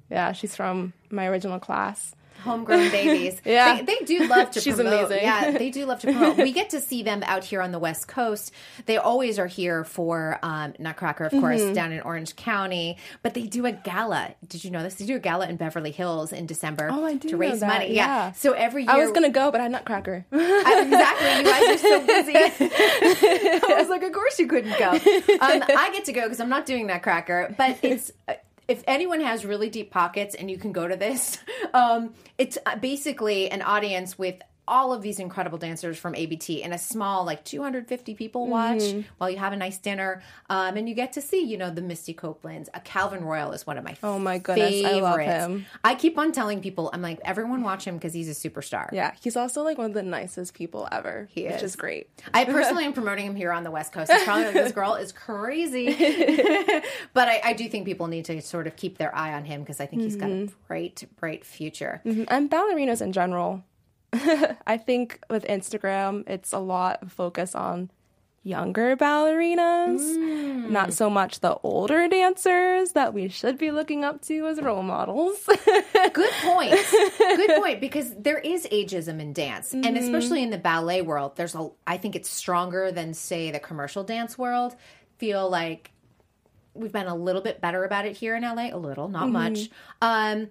Yeah, 0.10 0.32
she's 0.32 0.56
from 0.56 0.94
my 1.10 1.28
original 1.28 1.60
class. 1.60 2.16
Homegrown 2.40 2.90
babies. 2.92 3.42
Yeah. 3.46 3.76
They, 3.82 3.84
they 4.00 4.06
do 4.06 4.28
love 4.28 4.52
to 4.52 4.62
She's 4.62 4.76
promote. 4.76 5.06
amazing. 5.06 5.24
Yeah, 5.24 5.52
they 5.52 5.70
do 5.70 5.86
love 5.86 6.00
to 6.02 6.08
promote. 6.12 6.38
we 6.38 6.52
get 6.52 6.72
to 6.72 6.80
see 6.90 7.04
them 7.04 7.22
out 7.24 7.44
here 7.44 7.62
on 7.62 7.72
the 7.72 7.80
West 7.80 8.08
Coast. 8.08 8.52
They 8.86 8.98
always 8.98 9.38
are 9.40 9.48
here 9.48 9.84
for 9.84 10.40
um, 10.44 10.74
Nutcracker, 10.80 11.26
of 11.26 11.32
course, 11.32 11.60
Mm-hmm. 11.62 11.74
down 11.74 11.92
in 11.92 12.02
Orange 12.02 12.36
County. 12.36 12.98
But 13.22 13.34
they 13.34 13.44
do 13.44 13.66
a 13.66 13.72
gala. 13.72 14.34
Did 14.48 14.64
you 14.64 14.72
know 14.72 14.82
this? 14.84 14.96
They 14.96 15.06
do 15.06 15.16
a 15.16 15.20
gala 15.20 15.48
in 15.48 15.56
Beverly 15.58 15.92
Hills 15.92 16.32
in 16.32 16.46
December 16.46 16.90
Oh, 16.92 17.06
I 17.06 17.16
do 17.16 17.30
to 17.30 17.38
raise 17.38 17.62
money. 17.62 17.94
Yeah. 17.94 18.06
yeah. 18.06 18.32
So 18.34 18.54
every 18.54 18.84
year 18.84 18.92
I 18.92 18.98
was 19.00 19.12
gonna 19.12 19.30
go, 19.30 19.52
but 19.52 19.60
I 19.60 19.64
had 19.64 19.72
Nutcracker. 19.72 20.26
I- 20.32 20.82
exactly. 20.86 21.38
You 21.38 21.44
guys 21.44 21.76
are 21.76 21.78
so 21.78 22.06
busy. 22.06 22.34
I 22.36 23.76
was 23.80 23.90
like, 23.90 24.04
of 24.04 24.12
course 24.12 24.40
you 24.40 24.48
couldn't 24.48 24.78
go. 24.78 24.92
Um, 24.92 25.00
I 25.02 25.90
get 25.94 26.06
to 26.06 26.14
go 26.14 26.24
because 26.24 26.40
I'm 26.40 26.50
not 26.50 26.66
doing 26.66 26.88
Nutcracker. 26.88 27.54
But 27.58 27.80
it's 27.84 28.12
uh, 28.28 28.34
if 28.70 28.84
anyone 28.88 29.20
has 29.20 29.44
really 29.44 29.70
deep 29.70 29.90
pockets 29.90 30.36
and 30.36 30.50
you 30.50 30.58
can 30.58 30.72
go 30.72 30.88
to 30.88 30.96
this, 30.96 31.40
um, 31.74 32.14
it's 32.38 32.58
uh, 32.66 32.76
basically 32.78 33.50
an 33.50 33.64
audience 33.64 34.18
with 34.18 34.36
all 34.70 34.94
of 34.94 35.02
these 35.02 35.20
incredible 35.20 35.58
dancers 35.58 35.98
from 35.98 36.14
ABT 36.16 36.64
and 36.64 36.74
a 36.74 36.78
small 36.78 37.26
like 37.26 37.44
250 37.44 38.14
people 38.16 38.48
watch 38.48 38.78
Mm-hmm. 38.80 39.02
while 39.18 39.30
you 39.30 39.38
have 39.38 39.52
a 39.52 39.58
nice 39.58 39.78
dinner 39.80 40.22
um, 40.50 40.78
and 40.78 40.88
you 40.88 40.94
get 40.96 41.12
to 41.14 41.22
see 41.22 41.42
you 41.44 41.58
know 41.58 41.70
the 41.72 41.82
Misty 41.82 42.14
Copelands 42.14 42.70
a 42.74 42.80
Calvin 42.80 43.24
Royal 43.26 43.52
is 43.52 43.66
one 43.68 43.78
of 43.78 43.84
my 43.84 43.96
Oh 44.04 44.20
my 44.20 44.38
goodness, 44.38 44.86
I 44.86 45.00
love 45.00 45.20
him. 45.20 45.66
I 45.84 45.96
keep 45.96 46.18
on 46.18 46.32
telling 46.32 46.62
people 46.62 46.90
I'm 46.94 47.02
like 47.02 47.20
everyone 47.26 47.64
watch 47.64 47.84
him 47.86 47.96
because 47.98 48.14
he's 48.14 48.30
a 48.30 48.50
superstar 48.50 48.90
Yeah, 48.94 49.12
he's 49.22 49.36
also 49.36 49.64
like 49.64 49.78
one 49.78 49.88
of 49.88 49.94
the 49.94 50.04
nicest 50.04 50.54
people 50.54 50.88
ever. 50.92 51.28
He 51.32 51.44
which 51.46 51.56
is. 51.56 51.64
is 51.64 51.76
great. 51.76 52.10
I 52.34 52.46
personally 52.56 52.86
am 52.86 52.94
promoting 52.94 53.26
him 53.26 53.36
here 53.36 53.52
on 53.52 53.64
the 53.64 53.72
West 53.72 53.92
Coast. 53.92 54.12
It's 54.14 54.24
probably 54.24 54.46
like 54.46 54.54
this 54.54 54.72
girl 54.72 54.94
is 54.96 55.12
crazy, 55.12 55.88
but 57.14 57.28
I, 57.28 57.42
I 57.44 57.54
do 57.54 57.68
think 57.70 57.86
people 57.86 58.08
need 58.08 58.26
to 58.26 58.42
sort 58.42 58.68
of 58.68 58.76
keep 58.76 58.98
their 58.98 59.14
eye 59.16 59.34
on 59.34 59.46
him 59.46 59.62
because 59.62 59.80
I 59.80 59.86
think 59.86 60.02
he's 60.04 60.16
got 60.16 60.30
a 60.30 60.34
Mm-hmm. 60.40 60.54
bright, 60.68 61.04
bright 61.20 61.44
future. 61.44 62.02
and 62.06 62.50
ballerinas 62.52 63.02
in 63.02 63.12
general. 63.12 63.64
I 64.68 64.78
think 64.78 65.20
with 65.30 65.46
Instagram, 65.46 66.28
it's 66.30 66.52
a 66.54 66.60
lot 66.60 67.04
of 67.04 67.12
focus 67.12 67.56
on 67.56 67.90
younger 68.42 68.96
ballerinas, 68.96 70.00
Mm. 70.00 70.70
not 70.70 70.94
so 70.94 71.10
much 71.10 71.42
the 71.42 71.56
older 71.62 72.08
dancers 72.08 72.94
that 72.94 73.14
we 73.14 73.28
should 73.28 73.58
be 73.58 73.70
looking 73.70 74.04
up 74.06 74.22
to 74.24 74.48
as 74.48 74.62
role 74.62 74.82
models. 74.82 75.38
Good 76.14 76.32
point. 76.42 76.74
Good 77.18 77.50
point 77.62 77.82
because 77.82 78.16
there 78.16 78.40
is 78.40 78.66
ageism 78.72 79.20
in 79.20 79.34
dance, 79.34 79.74
and 79.74 79.98
especially 79.98 80.42
in 80.42 80.50
the 80.50 80.58
ballet 80.58 81.02
world, 81.02 81.36
there's 81.36 81.54
a. 81.54 81.70
I 81.86 81.98
think 81.98 82.16
it's 82.16 82.30
stronger 82.30 82.92
than 82.92 83.14
say 83.14 83.52
the 83.52 83.60
commercial 83.60 84.04
dance 84.04 84.38
world. 84.38 84.76
Feel 85.18 85.50
like 85.50 85.92
we've 86.74 86.94
been 86.94 87.08
a 87.08 87.16
little 87.16 87.42
bit 87.42 87.60
better 87.60 87.84
about 87.84 88.06
it 88.06 88.16
here 88.16 88.36
in 88.36 88.44
LA. 88.44 88.70
A 88.74 88.78
little, 88.78 89.10
not 89.10 89.30
much. 89.30 89.70
Um, 90.02 90.50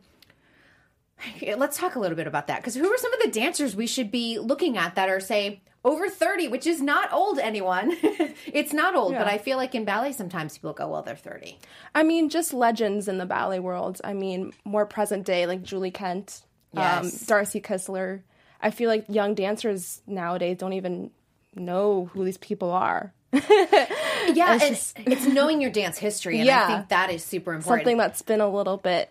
let's 1.56 1.76
talk 1.78 1.94
a 1.96 1.98
little 2.00 2.16
bit 2.16 2.26
about 2.26 2.46
that 2.46 2.60
because 2.60 2.74
who 2.74 2.88
are 2.92 2.98
some 2.98 3.12
of 3.14 3.20
the 3.20 3.30
dancers 3.30 3.74
we 3.76 3.86
should 3.86 4.10
be 4.10 4.38
looking 4.38 4.76
at 4.76 4.94
that 4.94 5.08
are 5.08 5.20
say 5.20 5.60
over 5.84 6.08
30 6.08 6.48
which 6.48 6.66
is 6.66 6.80
not 6.82 7.12
old 7.12 7.38
anyone 7.38 7.90
it's 8.46 8.72
not 8.72 8.94
old 8.94 9.12
but 9.14 9.26
i 9.26 9.38
feel 9.38 9.56
like 9.56 9.74
in 9.74 9.84
ballet 9.84 10.12
sometimes 10.12 10.56
people 10.58 10.72
go 10.72 10.88
well 10.88 11.02
they're 11.02 11.16
30 11.16 11.58
I 11.94 12.02
mean, 12.02 12.28
just 12.28 12.52
legends 12.52 13.08
in 13.08 13.18
the 13.18 13.26
ballet 13.26 13.58
world. 13.58 14.00
I 14.04 14.12
mean, 14.12 14.52
more 14.64 14.86
present 14.86 15.24
day, 15.26 15.46
like 15.46 15.62
Julie 15.62 15.90
Kent, 15.90 16.42
um, 16.76 16.82
Yes. 17.04 17.24
Darci 17.24 17.60
Kistler. 17.62 18.22
I 18.60 18.70
feel 18.70 18.88
like 18.88 19.06
young 19.08 19.34
dancers 19.34 20.00
nowadays 20.06 20.58
don't 20.58 20.74
even 20.74 21.10
know 21.56 22.04
who 22.12 22.24
these 22.24 22.36
people 22.38 22.70
are. 22.70 23.12
yeah 23.32 24.54
It's 24.56 24.68
just- 24.68 24.98
it's 25.00 25.26
knowing 25.26 25.60
your 25.60 25.70
dance 25.70 25.98
history 25.98 26.40
and 26.40 26.48
i 26.50 26.66
think 26.66 26.88
that 26.90 27.10
is 27.10 27.24
super 27.24 27.52
important 27.52 27.80
Something 27.84 27.96
that's 27.98 28.22
been 28.22 28.40
a 28.40 28.48
little 28.48 28.76
bit 28.76 29.10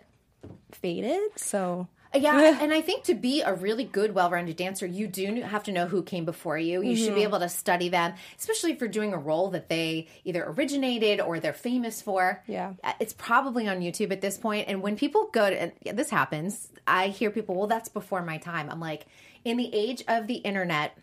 faded. 0.72 1.20
So 1.36 1.88
Yeah, 2.14 2.58
and 2.62 2.72
I 2.72 2.80
think 2.80 3.04
to 3.04 3.14
be 3.14 3.42
a 3.42 3.52
really 3.54 3.84
good, 3.84 4.14
well-rounded 4.14 4.56
dancer, 4.56 4.86
you 4.86 5.06
do 5.06 5.42
have 5.42 5.64
to 5.64 5.72
know 5.72 5.86
who 5.86 6.02
came 6.02 6.24
before 6.24 6.56
you. 6.58 6.82
You 6.82 6.94
Mm-hmm. 6.94 7.04
should 7.04 7.14
be 7.14 7.22
able 7.22 7.40
to 7.40 7.48
study 7.48 7.88
them, 7.90 8.14
especially 8.38 8.72
if 8.72 8.80
you're 8.80 8.88
doing 8.88 9.12
a 9.12 9.18
role 9.18 9.50
that 9.50 9.68
they 9.68 10.08
either 10.24 10.44
originated 10.44 11.20
or 11.20 11.38
they're 11.40 11.52
famous 11.52 12.00
for. 12.00 12.42
Yeah. 12.46 12.74
Uh, 12.82 12.92
it's 13.00 13.12
probably 13.12 13.68
on 13.68 13.80
YouTube 13.80 14.10
at 14.12 14.20
this 14.20 14.38
point. 14.38 14.68
And 14.68 14.82
when 14.82 14.96
people 14.96 15.28
go 15.32 15.48
to, 15.50 15.60
and 15.62 15.72
yeah, 15.82 15.92
this 15.92 16.10
happens, 16.10 16.68
I 16.86 17.08
hear 17.08 17.30
people, 17.30 17.54
"Well, 17.54 17.66
that's 17.66 17.88
before 17.90 18.22
my 18.22 18.38
time." 18.38 18.70
I'm 18.70 18.80
like, 18.80 19.06
in 19.44 19.56
the 19.56 19.72
age 19.74 20.02
of 20.08 20.26
the 20.26 20.36
internet. 20.36 20.96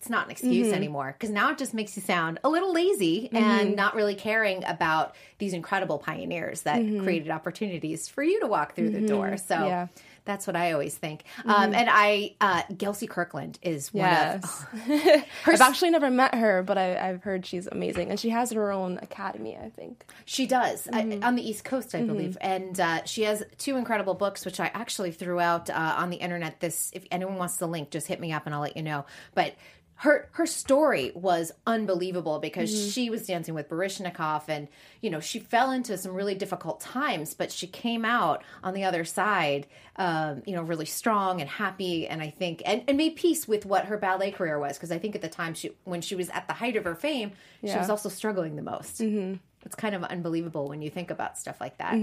It's 0.00 0.10
not 0.10 0.26
an 0.26 0.32
excuse 0.32 0.66
Mm-hmm. 0.66 0.74
anymore 0.76 1.16
because 1.18 1.30
now 1.32 1.50
it 1.52 1.56
just 1.56 1.72
makes 1.72 1.96
you 1.96 2.02
sound 2.02 2.38
a 2.44 2.48
little 2.50 2.74
lazy 2.74 3.30
and 3.32 3.74
not 3.74 3.94
really 3.94 4.14
caring 4.14 4.62
about 4.66 5.14
these 5.38 5.54
incredible 5.54 5.96
pioneers 5.96 6.60
that 6.62 6.76
created 7.02 7.30
opportunities 7.30 8.06
for 8.06 8.22
you 8.22 8.38
to 8.40 8.46
walk 8.46 8.74
through 8.76 8.90
the 8.90 9.00
door. 9.00 9.38
So 9.38 9.54
Mm-hmm. 9.54 9.64
Yeah. 9.66 9.86
That's 10.24 10.46
what 10.46 10.56
I 10.56 10.72
always 10.72 10.96
think. 10.96 11.24
Um, 11.44 11.74
and 11.74 11.88
I, 11.90 12.34
uh, 12.40 12.62
Gelsey 12.72 13.08
Kirkland 13.08 13.58
is 13.62 13.92
one 13.92 14.04
yes, 14.04 14.64
of. 14.72 14.84
I've 15.46 15.60
actually 15.60 15.90
never 15.90 16.10
met 16.10 16.34
her, 16.34 16.62
but 16.62 16.78
I, 16.78 17.10
I've 17.10 17.22
heard 17.22 17.44
she's 17.46 17.66
amazing, 17.66 18.10
and 18.10 18.18
she 18.18 18.30
has 18.30 18.52
her 18.52 18.70
own 18.70 18.98
academy. 19.02 19.56
I 19.56 19.70
think. 19.70 20.04
She 20.24 20.46
does 20.46 20.84
Mm-hmm. 20.94 21.22
I, 21.22 21.26
on 21.26 21.34
the 21.34 21.48
East 21.48 21.64
Coast, 21.64 21.94
I 21.94 22.02
believe, 22.02 22.36
and 22.40 22.78
uh, 22.78 23.04
she 23.04 23.22
has 23.22 23.42
two 23.58 23.76
incredible 23.76 24.14
books, 24.14 24.44
which 24.44 24.60
I 24.60 24.70
actually 24.74 25.12
threw 25.12 25.40
out 25.40 25.70
uh, 25.70 25.94
on 25.98 26.10
the 26.10 26.16
internet. 26.16 26.60
This, 26.60 26.90
if 26.94 27.04
anyone 27.10 27.36
wants 27.36 27.56
the 27.56 27.66
link, 27.66 27.90
just 27.90 28.06
hit 28.06 28.20
me 28.20 28.32
up 28.32 28.46
and 28.46 28.54
I'll 28.54 28.60
let 28.60 28.76
you 28.76 28.82
know. 28.82 29.04
But 29.34 29.54
her 29.96 30.28
her 30.32 30.46
story 30.46 31.12
was 31.14 31.52
unbelievable 31.66 32.38
because 32.40 32.74
Mm-hmm. 32.74 32.88
she 32.90 33.10
was 33.10 33.26
dancing 33.26 33.54
with 33.54 33.68
Baryshnikov, 33.68 34.48
and 34.48 34.68
you 35.00 35.10
know 35.10 35.20
she 35.20 35.38
fell 35.38 35.70
into 35.70 35.96
some 35.96 36.12
really 36.12 36.34
difficult 36.34 36.80
times, 36.80 37.34
but 37.34 37.52
she 37.52 37.66
came 37.66 38.04
out 38.04 38.42
on 38.62 38.74
the 38.74 38.84
other 38.84 39.04
side, 39.04 39.66
um, 39.96 40.42
you 40.46 40.54
know, 40.54 40.62
really 40.62 40.86
strong 40.86 41.40
and 41.40 41.48
happy, 41.48 42.06
and 42.06 42.20
I 42.20 42.30
think 42.30 42.62
and, 42.66 42.82
and 42.88 42.96
made 42.96 43.16
peace 43.16 43.46
with 43.46 43.64
what 43.66 43.86
her 43.86 43.96
ballet 43.96 44.30
career 44.30 44.58
was 44.58 44.76
because 44.76 44.90
I 44.90 44.98
think 44.98 45.14
at 45.14 45.22
the 45.22 45.28
time 45.28 45.54
she 45.54 45.70
when 45.84 46.00
she 46.00 46.14
was 46.16 46.28
at 46.30 46.48
the 46.48 46.54
height 46.54 46.76
of 46.76 46.84
her 46.84 46.94
fame, 46.94 47.32
she 47.64 47.76
was 47.76 47.88
also 47.90 48.08
struggling 48.08 48.56
the 48.56 48.62
most. 48.62 49.00
Mm-hmm. 49.00 49.34
It's 49.64 49.74
kind 49.76 49.94
of 49.94 50.02
unbelievable 50.04 50.68
when 50.68 50.82
you 50.82 50.90
think 50.90 51.10
about 51.10 51.38
stuff 51.38 51.60
like 51.60 51.78
that. 51.78 51.94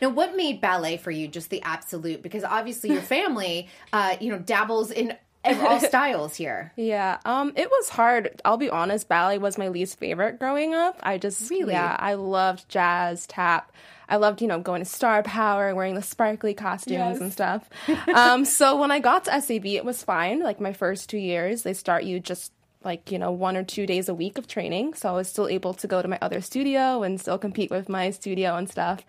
Now, 0.00 0.10
what 0.10 0.36
made 0.36 0.60
ballet 0.60 0.96
for 0.96 1.10
you 1.10 1.26
just 1.28 1.50
the 1.50 1.60
absolute? 1.62 2.22
Because 2.22 2.44
obviously 2.44 2.90
your 2.90 3.02
family, 3.16 3.68
uh, 3.92 4.16
you 4.20 4.30
know, 4.30 4.38
dabbles 4.38 4.90
in 4.90 5.16
all 5.56 5.80
styles 5.94 6.34
here. 6.36 6.72
Yeah, 6.76 7.18
um, 7.24 7.52
it 7.56 7.70
was 7.70 7.88
hard. 7.88 8.40
I'll 8.44 8.56
be 8.56 8.70
honest, 8.70 9.08
ballet 9.08 9.38
was 9.38 9.56
my 9.58 9.68
least 9.68 9.98
favorite 9.98 10.38
growing 10.38 10.74
up. 10.74 10.98
I 11.02 11.18
just 11.18 11.48
Really? 11.50 11.72
yeah, 11.72 11.96
I 11.98 12.14
loved 12.14 12.68
jazz, 12.68 13.26
tap. 13.26 13.72
I 14.10 14.16
loved, 14.16 14.40
you 14.40 14.48
know, 14.48 14.58
going 14.58 14.80
to 14.80 14.86
Star 14.86 15.22
Power 15.22 15.68
and 15.68 15.76
wearing 15.76 15.94
the 15.94 16.00
sparkly 16.02 16.54
costumes 16.54 16.92
Yes. 16.98 17.20
and 17.20 17.30
stuff. 17.32 17.68
um, 18.14 18.44
so 18.46 18.80
when 18.80 18.90
I 18.90 19.00
got 19.00 19.26
to 19.26 19.40
SAB, 19.40 19.66
it 19.66 19.84
was 19.84 20.02
fine. 20.02 20.40
Like 20.42 20.60
my 20.60 20.72
first 20.72 21.10
two 21.10 21.18
years, 21.18 21.62
they 21.62 21.74
start 21.74 22.04
you 22.04 22.18
just 22.18 22.50
like, 22.82 23.10
you 23.12 23.18
know, 23.18 23.32
one 23.32 23.54
or 23.56 23.64
two 23.64 23.84
days 23.86 24.08
a 24.08 24.14
week 24.14 24.38
of 24.38 24.46
training. 24.46 24.94
So 24.94 25.10
I 25.10 25.12
was 25.12 25.28
still 25.28 25.46
able 25.48 25.74
to 25.74 25.86
go 25.86 26.00
to 26.00 26.08
my 26.08 26.18
other 26.22 26.40
studio 26.40 27.02
and 27.02 27.20
still 27.20 27.36
compete 27.36 27.70
with 27.70 27.88
my 27.90 28.08
studio 28.10 28.54
and 28.56 28.70
stuff. 28.70 29.04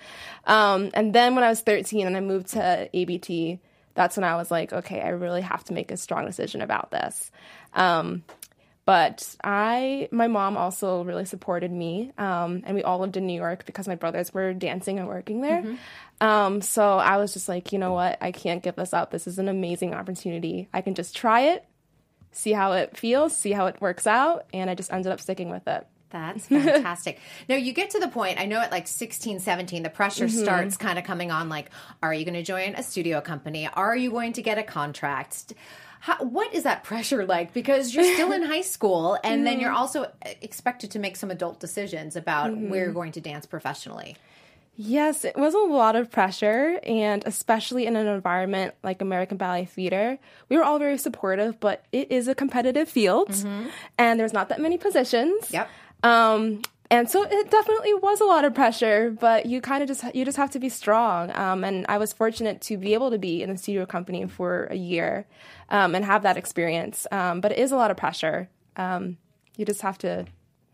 Um, 0.46 0.90
and 0.94 1.14
then 1.16 1.34
when 1.36 1.44
I 1.46 1.50
was 1.50 1.62
13 1.62 2.06
and 2.06 2.18
I 2.18 2.20
moved 2.20 2.48
to 2.48 2.90
ABT, 2.94 3.60
that's 4.00 4.16
when 4.16 4.24
I 4.24 4.38
was 4.38 4.50
like, 4.50 4.72
okay, 4.72 5.02
I 5.02 5.10
really 5.10 5.42
have 5.42 5.66
to 5.66 5.74
make 5.74 5.92
a 5.92 5.98
strong 5.98 6.26
decision 6.26 6.62
about 6.62 6.90
this. 6.90 7.32
Um, 7.74 8.24
but 8.86 9.36
I, 9.44 10.08
my 10.10 10.30
mom 10.30 10.56
also 10.56 11.04
really 11.04 11.26
supported 11.26 11.70
me, 11.70 12.14
um, 12.18 12.64
and 12.66 12.76
we 12.76 12.82
all 12.82 13.00
lived 13.00 13.18
in 13.18 13.28
New 13.28 13.34
York 13.36 13.66
because 13.66 13.90
my 13.90 13.96
brothers 13.96 14.34
were 14.34 14.54
dancing 14.54 15.00
and 15.00 15.08
working 15.10 15.42
there. 15.42 15.78
Um, 16.22 16.62
so 16.62 16.98
I 16.98 17.18
was 17.18 17.34
just 17.34 17.50
like, 17.50 17.74
you 17.74 17.78
know 17.78 17.92
what, 17.92 18.18
I 18.22 18.32
can't 18.32 18.64
give 18.64 18.78
this 18.78 18.94
up. 18.94 19.12
This 19.12 19.28
is 19.28 19.38
an 19.38 19.50
amazing 19.50 19.94
opportunity. 19.94 20.70
I 20.74 20.80
can 20.80 20.96
just 20.96 21.14
try 21.14 21.42
it, 21.50 21.66
see 22.32 22.54
how 22.54 22.72
it 22.72 22.96
feels, 22.96 23.36
see 23.36 23.52
how 23.52 23.66
it 23.66 23.82
works 23.82 24.08
out, 24.08 24.46
and 24.54 24.70
I 24.70 24.76
just 24.76 24.94
ended 24.94 25.12
up 25.12 25.20
sticking 25.20 25.50
with 25.50 25.68
it. 25.68 25.86
That's 26.10 26.48
fantastic. 26.48 27.20
now 27.48 27.56
you 27.56 27.74
get 27.74 27.92
to 27.92 28.00
the 28.00 28.08
point, 28.08 28.40
I 28.40 28.46
know 28.46 28.60
at 28.60 28.72
like 28.72 28.88
16, 28.88 29.40
17, 29.40 29.84
the 29.84 29.90
pressure 29.90 30.26
mm-hmm. 30.26 30.44
starts 30.44 30.78
kind 30.78 30.98
of 30.98 31.06
coming 31.06 31.32
on 31.32 31.50
like, 31.50 31.70
are 32.02 32.14
you 32.14 32.26
going 32.26 32.36
to 32.36 32.44
join 32.44 32.76
a 32.76 32.84
studio 32.84 33.22
company? 33.22 33.70
Are 33.74 33.96
you 33.96 34.12
going 34.12 34.34
to 34.34 34.42
get 34.42 34.58
a 34.58 34.64
contract? 34.64 35.54
How, 36.02 36.24
what 36.24 36.54
is 36.54 36.64
that 36.64 36.84
pressure 36.84 37.26
like? 37.26 37.54
Because 37.54 37.94
you're 37.94 38.14
still 38.14 38.32
in 38.32 38.42
high 38.54 38.62
school 38.62 39.18
and 39.24 39.46
then 39.46 39.60
you're 39.60 39.72
also 39.72 40.04
uh, 40.04 40.10
expected 40.42 40.92
to 40.92 41.00
make 41.00 41.16
some 41.16 41.30
adult 41.30 41.60
decisions 41.60 42.16
about 42.16 42.56
where 42.56 42.80
you're 42.80 42.88
mm-hmm. 42.88 42.94
going 42.96 43.12
to 43.14 43.22
dance 43.22 43.46
professionally. 43.46 44.16
Yes, 44.82 45.26
it 45.26 45.36
was 45.36 45.54
a 45.54 45.58
lot 45.58 45.98
of 45.98 46.10
pressure, 46.10 46.80
and 46.84 47.22
especially 47.26 47.86
in 47.86 47.98
an 47.98 48.08
environment 48.08 48.76
like 48.82 49.02
American 49.02 49.36
Ballet 49.36 49.66
Theater, 49.66 50.18
we 50.48 50.56
were 50.56 50.64
all 50.64 50.80
very 50.80 50.98
supportive, 50.98 51.60
but 51.60 51.84
it 51.92 52.14
is 52.14 52.30
a 52.30 52.34
competitive 52.34 52.88
field, 52.88 53.28
mm-hmm. 53.28 53.68
and 53.98 54.18
there's 54.18 54.32
not 54.32 54.48
that 54.48 54.62
many 54.62 54.78
positions. 54.78 55.52
Yep. 55.52 55.70
Um, 56.04 56.62
and 56.92 57.10
so 57.10 57.24
it 57.24 57.52
definitely 57.52 57.94
was 57.94 58.20
a 58.20 58.26
lot 58.26 58.46
of 58.46 58.56
pressure, 58.56 59.12
but 59.12 59.46
you 59.46 59.62
kind 59.62 59.84
of 59.84 59.88
just 59.88 60.04
you 60.16 60.26
just 60.26 60.38
have 60.38 60.50
to 60.52 60.60
be 60.60 60.70
strong. 60.70 61.32
Um, 61.36 61.64
and 61.64 61.86
I 61.88 62.00
was 62.00 62.14
fortunate 62.14 62.62
to 62.62 62.78
be 62.78 62.96
able 62.96 63.12
to 63.12 63.20
be 63.20 63.44
in 63.44 63.50
the 63.52 63.58
studio 63.58 63.86
company 63.86 64.26
for 64.28 64.66
a 64.72 64.76
year 64.76 65.28
um, 65.70 65.94
and 65.94 66.04
have 66.04 66.24
that 66.24 66.36
experience. 66.36 67.06
Um, 67.12 67.42
but 67.42 67.52
it 67.52 67.60
is 67.60 67.72
a 67.72 67.76
lot 67.76 67.92
of 67.92 67.98
pressure. 67.98 68.50
Um, 68.76 69.18
you 69.56 69.66
just 69.66 69.82
have 69.82 70.00
to 70.00 70.26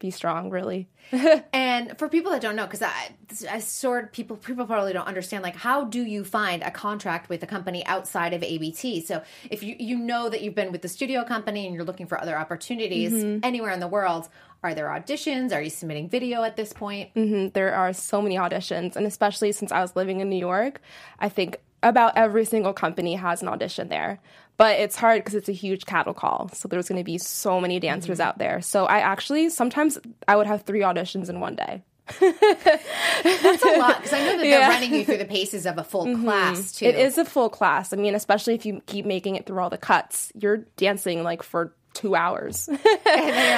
be 0.06 0.12
strong, 0.12 0.50
really. 0.50 0.88
And 1.54 1.98
for 1.98 2.08
people 2.10 2.32
that 2.32 2.42
don't 2.42 2.56
know, 2.56 2.66
because 2.66 2.82
I, 2.82 3.16
I 3.50 3.60
sort 3.60 4.14
people 4.14 4.38
people 4.38 4.66
probably 4.66 4.94
don't 4.94 5.08
understand, 5.08 5.44
like 5.44 5.56
how 5.56 5.86
do 5.86 6.02
you 6.02 6.24
find 6.24 6.64
a 6.64 6.72
contract 6.72 7.30
with 7.30 7.44
a 7.44 7.48
company 7.48 7.86
outside 7.86 8.34
of 8.34 8.44
ABT? 8.44 9.02
So 9.02 9.22
if 9.50 9.64
you 9.64 9.76
you 9.80 9.98
know 9.98 10.30
that 10.30 10.42
you've 10.42 10.56
been 10.56 10.72
with 10.72 10.82
the 10.82 10.88
studio 10.88 11.24
company 11.24 11.66
and 11.66 11.76
you're 11.76 11.84
looking 11.84 12.08
for 12.08 12.20
other 12.20 12.38
opportunities 12.38 13.14
mm-hmm. 13.14 13.40
anywhere 13.44 13.72
in 13.72 13.80
the 13.80 13.88
world, 13.88 14.30
are 14.64 14.74
there 14.74 14.88
auditions? 14.88 15.54
Are 15.54 15.62
you 15.62 15.70
submitting 15.70 16.10
video 16.10 16.44
at 16.44 16.56
this 16.56 16.74
point? 16.74 17.14
Mm-hmm. 17.16 17.50
there 17.50 17.74
are 17.74 17.94
so 17.94 18.22
many 18.22 18.36
auditions 18.36 18.96
and 18.96 19.06
especially 19.06 19.52
since 19.52 19.72
i 19.72 19.82
was 19.82 19.96
living 19.96 20.20
in 20.20 20.30
new 20.30 20.44
york 20.52 20.82
i 21.20 21.30
think 21.30 21.60
about 21.84 22.18
every 22.18 22.46
single 22.46 22.74
company 22.74 23.16
has 23.16 23.42
an 23.42 23.48
audition 23.48 23.90
there. 23.90 24.20
But 24.58 24.80
it's 24.80 24.96
hard 24.96 25.20
because 25.22 25.36
it's 25.36 25.50
a 25.50 25.54
huge 25.54 25.86
cattle 25.86 26.14
call. 26.14 26.50
So 26.54 26.68
there's 26.70 26.88
going 26.88 27.00
to 27.00 27.04
be 27.04 27.18
so 27.18 27.60
many 27.60 27.80
dancers 27.80 28.20
Mm-hmm. 28.20 28.28
out 28.28 28.38
there. 28.38 28.62
So 28.62 28.86
I 28.86 29.00
actually 29.00 29.50
sometimes 29.50 29.98
I 30.28 30.36
would 30.38 30.48
have 30.48 30.62
three 30.64 30.80
auditions 30.82 31.30
in 31.30 31.40
one 31.42 31.56
day. 31.56 31.84
That's 32.20 33.64
a 33.64 33.78
lot 33.78 33.98
because 33.98 34.14
I 34.14 34.20
know 34.20 34.32
that 34.32 34.38
they're 34.38 34.60
Yeah. 34.60 34.70
running 34.70 34.94
you 34.94 35.06
through 35.06 35.18
the 35.18 35.26
paces 35.26 35.66
of 35.66 35.78
a 35.78 35.84
full 35.84 36.16
class 36.18 36.72
too. 36.74 36.86
It 36.86 36.96
is 36.96 37.18
a 37.18 37.26
full 37.26 37.50
class. 37.50 37.92
I 37.94 37.98
mean, 37.98 38.16
especially 38.16 38.54
if 38.56 38.66
you 38.66 38.82
keep 38.86 39.06
making 39.06 39.36
it 39.36 39.46
through 39.46 39.60
all 39.60 39.70
the 39.70 39.78
cuts, 39.78 40.32
you're 40.36 40.58
dancing 40.78 41.24
like 41.24 41.44
for 41.44 41.74
two 41.96 42.16
hours. 42.16 42.68
and 42.70 42.78
then 42.84 42.94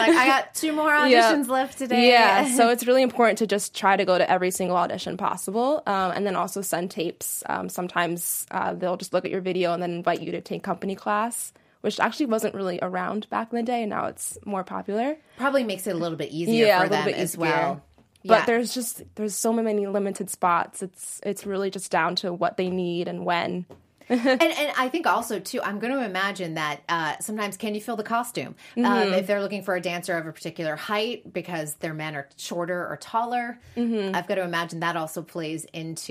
you're 0.08 0.16
like, 0.16 0.24
I 0.24 0.28
got 0.28 0.56
two 0.56 0.72
more 0.72 0.90
auditions 0.92 1.48
Yeah. 1.48 1.52
left 1.54 1.78
today. 1.78 2.10
Yeah, 2.10 2.48
so 2.56 2.70
it's 2.70 2.88
really 2.88 3.02
important 3.04 3.40
to 3.40 3.48
just 3.48 3.76
try 3.76 3.98
to 3.98 4.06
go 4.06 4.18
to 4.18 4.30
every 4.30 4.52
single 4.52 4.78
audition 4.78 5.18
possible, 5.18 5.84
um, 5.86 6.12
and 6.12 6.26
then 6.26 6.36
also 6.36 6.62
send 6.62 6.92
tapes. 6.92 7.44
Um, 7.48 7.68
sometimes 7.70 8.46
uh, 8.52 8.74
they'll 8.74 8.98
just 8.98 9.12
look 9.14 9.26
at 9.26 9.32
your 9.32 9.42
video 9.42 9.74
and 9.74 9.84
then 9.84 9.92
invite 9.92 10.22
you 10.22 10.32
to 10.32 10.42
take 10.42 10.64
company 10.64 10.96
class, 10.96 11.52
which 11.82 12.00
actually 12.00 12.28
wasn't 12.28 12.56
really 12.56 12.80
around 12.82 13.30
back 13.30 13.52
in 13.52 13.58
the 13.58 13.64
day, 13.64 13.82
and 13.84 13.90
now 13.90 14.06
it's 14.06 14.38
more 14.46 14.64
popular. 14.64 15.18
probably 15.38 15.64
makes 15.64 15.86
it 15.88 15.92
a 15.96 15.98
little 15.98 16.18
bit 16.18 16.32
easier 16.32 16.66
Yeah, 16.68 16.78
a 16.80 16.84
for 16.86 16.90
little 16.90 16.98
them 16.98 17.06
bit 17.14 17.16
as 17.18 17.34
easier. 17.34 17.42
well. 17.42 17.84
But 18.26 18.40
Yeah. 18.40 18.46
there's 18.46 18.74
just 18.74 19.04
there's 19.16 19.36
so 19.36 19.54
many 19.54 19.88
limited 19.88 20.30
spots. 20.30 20.82
It's 20.84 21.22
it's 21.24 21.46
really 21.46 21.70
just 21.70 21.92
down 21.92 22.16
to 22.18 22.34
what 22.34 22.58
they 22.58 22.70
need 22.70 23.08
and 23.08 23.26
when. 23.26 23.66
and 24.10 24.42
and 24.42 24.72
I 24.78 24.90
think 24.90 25.06
also 25.08 25.40
too, 25.40 25.62
I'm 25.62 25.80
going 25.80 25.94
to 25.94 26.04
imagine 26.04 26.54
that 26.56 26.82
uh, 26.88 27.18
sometimes 27.20 27.58
can 27.58 27.76
you 27.76 27.82
fill 27.82 27.96
the 27.96 28.04
costume 28.04 28.56
um, 28.78 28.84
Mm-hmm. 28.84 29.14
if 29.14 29.28
they're 29.28 29.42
looking 29.42 29.64
for 29.64 29.76
a 29.76 29.82
dancer 29.82 30.18
of 30.18 30.26
a 30.28 30.32
particular 30.32 30.76
height 30.76 31.34
because 31.34 31.76
their 31.76 31.94
men 31.94 32.16
are 32.16 32.28
shorter 32.38 32.88
or 32.88 32.98
taller. 32.98 33.60
I've 33.78 34.28
got 34.28 34.36
to 34.36 34.44
imagine 34.44 34.80
that 34.82 34.96
also 34.96 35.22
plays 35.22 35.66
into 35.74 36.08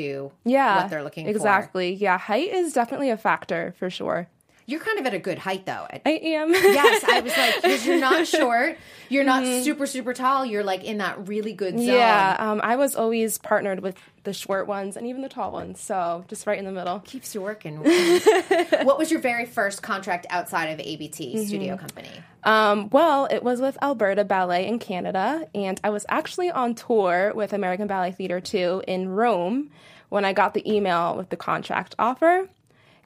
Mm-hmm. 0.46 0.48
Yeah, 0.50 0.82
what 0.82 0.90
they're 0.90 1.02
looking 1.02 1.24
for. 1.26 1.30
exactly. 1.30 1.94
Yeah, 1.94 2.18
height 2.18 2.52
is 2.52 2.72
definitely 2.72 3.10
a 3.10 3.16
factor 3.16 3.74
for 3.78 3.90
sure. 3.90 4.28
You're 4.66 4.80
kind 4.80 4.98
of 4.98 5.06
at 5.06 5.14
a 5.14 5.18
good 5.20 5.38
height 5.38 5.64
though. 5.64 5.86
I 6.04 6.10
am. 6.10 6.50
yes, 6.52 7.04
I 7.04 7.20
was 7.20 7.36
like, 7.36 7.62
'cause 7.62 7.86
you're 7.86 8.00
not 8.00 8.26
short, 8.38 8.76
you're 9.08 9.22
not 9.24 9.44
super 9.62 9.86
super 9.86 10.12
tall. 10.12 10.44
You're 10.44 10.64
like 10.64 10.82
in 10.84 10.98
that 10.98 11.28
really 11.28 11.52
good 11.52 11.74
zone. 11.74 11.80
Mm-hmm. 11.86 11.94
Yeah, 11.96 12.36
um, 12.38 12.60
I 12.64 12.74
was 12.76 12.96
always 12.96 13.38
partnered 13.38 13.78
with 13.80 13.96
the 14.24 14.32
short 14.32 14.66
ones 14.66 14.96
and 14.96 15.06
even 15.06 15.22
the 15.22 15.28
tall 15.28 15.52
ones, 15.52 15.80
so 15.80 16.24
just 16.26 16.48
right 16.48 16.58
in 16.58 16.64
the 16.64 16.72
middle. 16.72 16.98
keeps 17.00 17.32
you 17.32 17.40
working. 17.42 17.76
what 18.84 18.98
was 18.98 19.10
your 19.10 19.20
very 19.20 19.46
first 19.46 19.82
contract 19.82 20.26
outside 20.30 20.66
of 20.66 20.80
ABT 20.80 21.34
Mm-hmm. 21.36 21.44
Studio 21.46 21.76
Company? 21.76 22.10
Um, 22.42 22.88
well, 22.90 23.26
it 23.30 23.42
was 23.44 23.60
with 23.60 23.78
Alberta 23.82 24.24
Ballet 24.24 24.66
in 24.66 24.78
Canada, 24.80 25.48
and 25.54 25.80
I 25.84 25.90
was 25.90 26.04
actually 26.08 26.50
on 26.50 26.74
tour 26.74 27.32
with 27.34 27.52
American 27.52 27.86
Ballet 27.86 28.12
Theatre 28.12 28.40
too 28.40 28.82
in 28.88 29.08
Rome 29.10 29.70
when 30.08 30.24
I 30.24 30.32
got 30.32 30.54
the 30.54 30.68
email 30.72 31.16
with 31.16 31.30
the 31.30 31.36
contract 31.36 31.94
offer. 31.98 32.48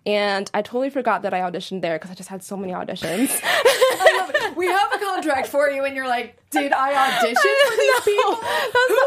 And 0.06 0.50
I 0.54 0.62
totally 0.62 0.90
forgot 0.90 1.22
that 1.22 1.34
I 1.34 1.40
auditioned 1.40 1.82
there 1.82 1.98
because 1.98 2.10
I 2.10 2.14
just 2.14 2.28
had 2.28 2.42
so 2.42 2.56
many 2.56 2.72
auditions. 2.72 3.28
we 4.56 4.66
have 4.66 4.94
a 4.94 4.98
contract 4.98 5.48
for 5.48 5.68
you, 5.68 5.84
and 5.84 5.94
you're 5.94 6.08
like, 6.08 6.38
did 6.50 6.72
I 6.72 7.18
audition 7.18 7.34
for 7.34 7.76
these 7.76 8.00
people? 8.00 8.34
Who 8.34 8.40
are 8.40 8.46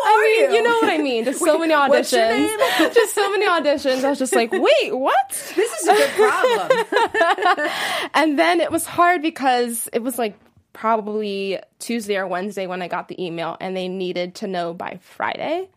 I 0.05 0.37
mean, 0.37 0.53
you? 0.55 0.63
know 0.63 0.79
what 0.79 0.89
I 0.89 0.97
mean? 0.99 1.25
Just 1.25 1.39
so 1.39 1.57
many 1.57 1.73
auditions. 1.73 1.89
what's 1.89 2.13
your 2.13 2.29
name? 2.29 2.59
just 2.93 3.15
so 3.15 3.31
many 3.31 3.47
auditions. 3.47 4.03
I 4.03 4.09
was 4.09 4.19
just 4.19 4.35
like, 4.35 4.51
wait, 4.51 4.95
what? 4.95 5.53
This 5.55 5.71
is 5.81 5.87
a 5.87 5.95
good 5.95 6.09
problem. 6.11 7.69
And 8.13 8.37
then 8.37 8.61
it 8.61 8.71
was 8.71 8.85
hard 8.85 9.21
because 9.21 9.89
it 9.91 9.99
was 9.99 10.17
like 10.19 10.37
probably 10.73 11.59
Tuesday 11.79 12.17
or 12.17 12.27
Wednesday 12.27 12.67
when 12.67 12.81
I 12.81 12.87
got 12.87 13.07
the 13.07 13.23
email, 13.23 13.57
and 13.59 13.75
they 13.75 13.87
needed 13.87 14.35
to 14.35 14.47
know 14.47 14.73
by 14.73 14.99
Friday. 15.01 15.69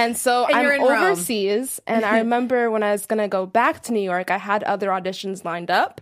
And 0.00 0.16
so 0.16 0.46
And 0.46 0.62
you're 0.62 0.74
I'm 0.74 0.80
in 0.80 0.86
Rome. 0.86 1.02
overseas, 1.02 1.80
and 1.86 2.04
I 2.04 2.18
remember 2.24 2.70
when 2.70 2.82
I 2.82 2.92
was 2.92 3.06
gonna 3.06 3.28
go 3.28 3.46
back 3.46 3.82
to 3.84 3.92
New 3.92 4.00
York, 4.00 4.30
I 4.30 4.38
had 4.38 4.62
other 4.64 4.88
auditions 4.88 5.44
lined 5.44 5.70
up. 5.70 6.00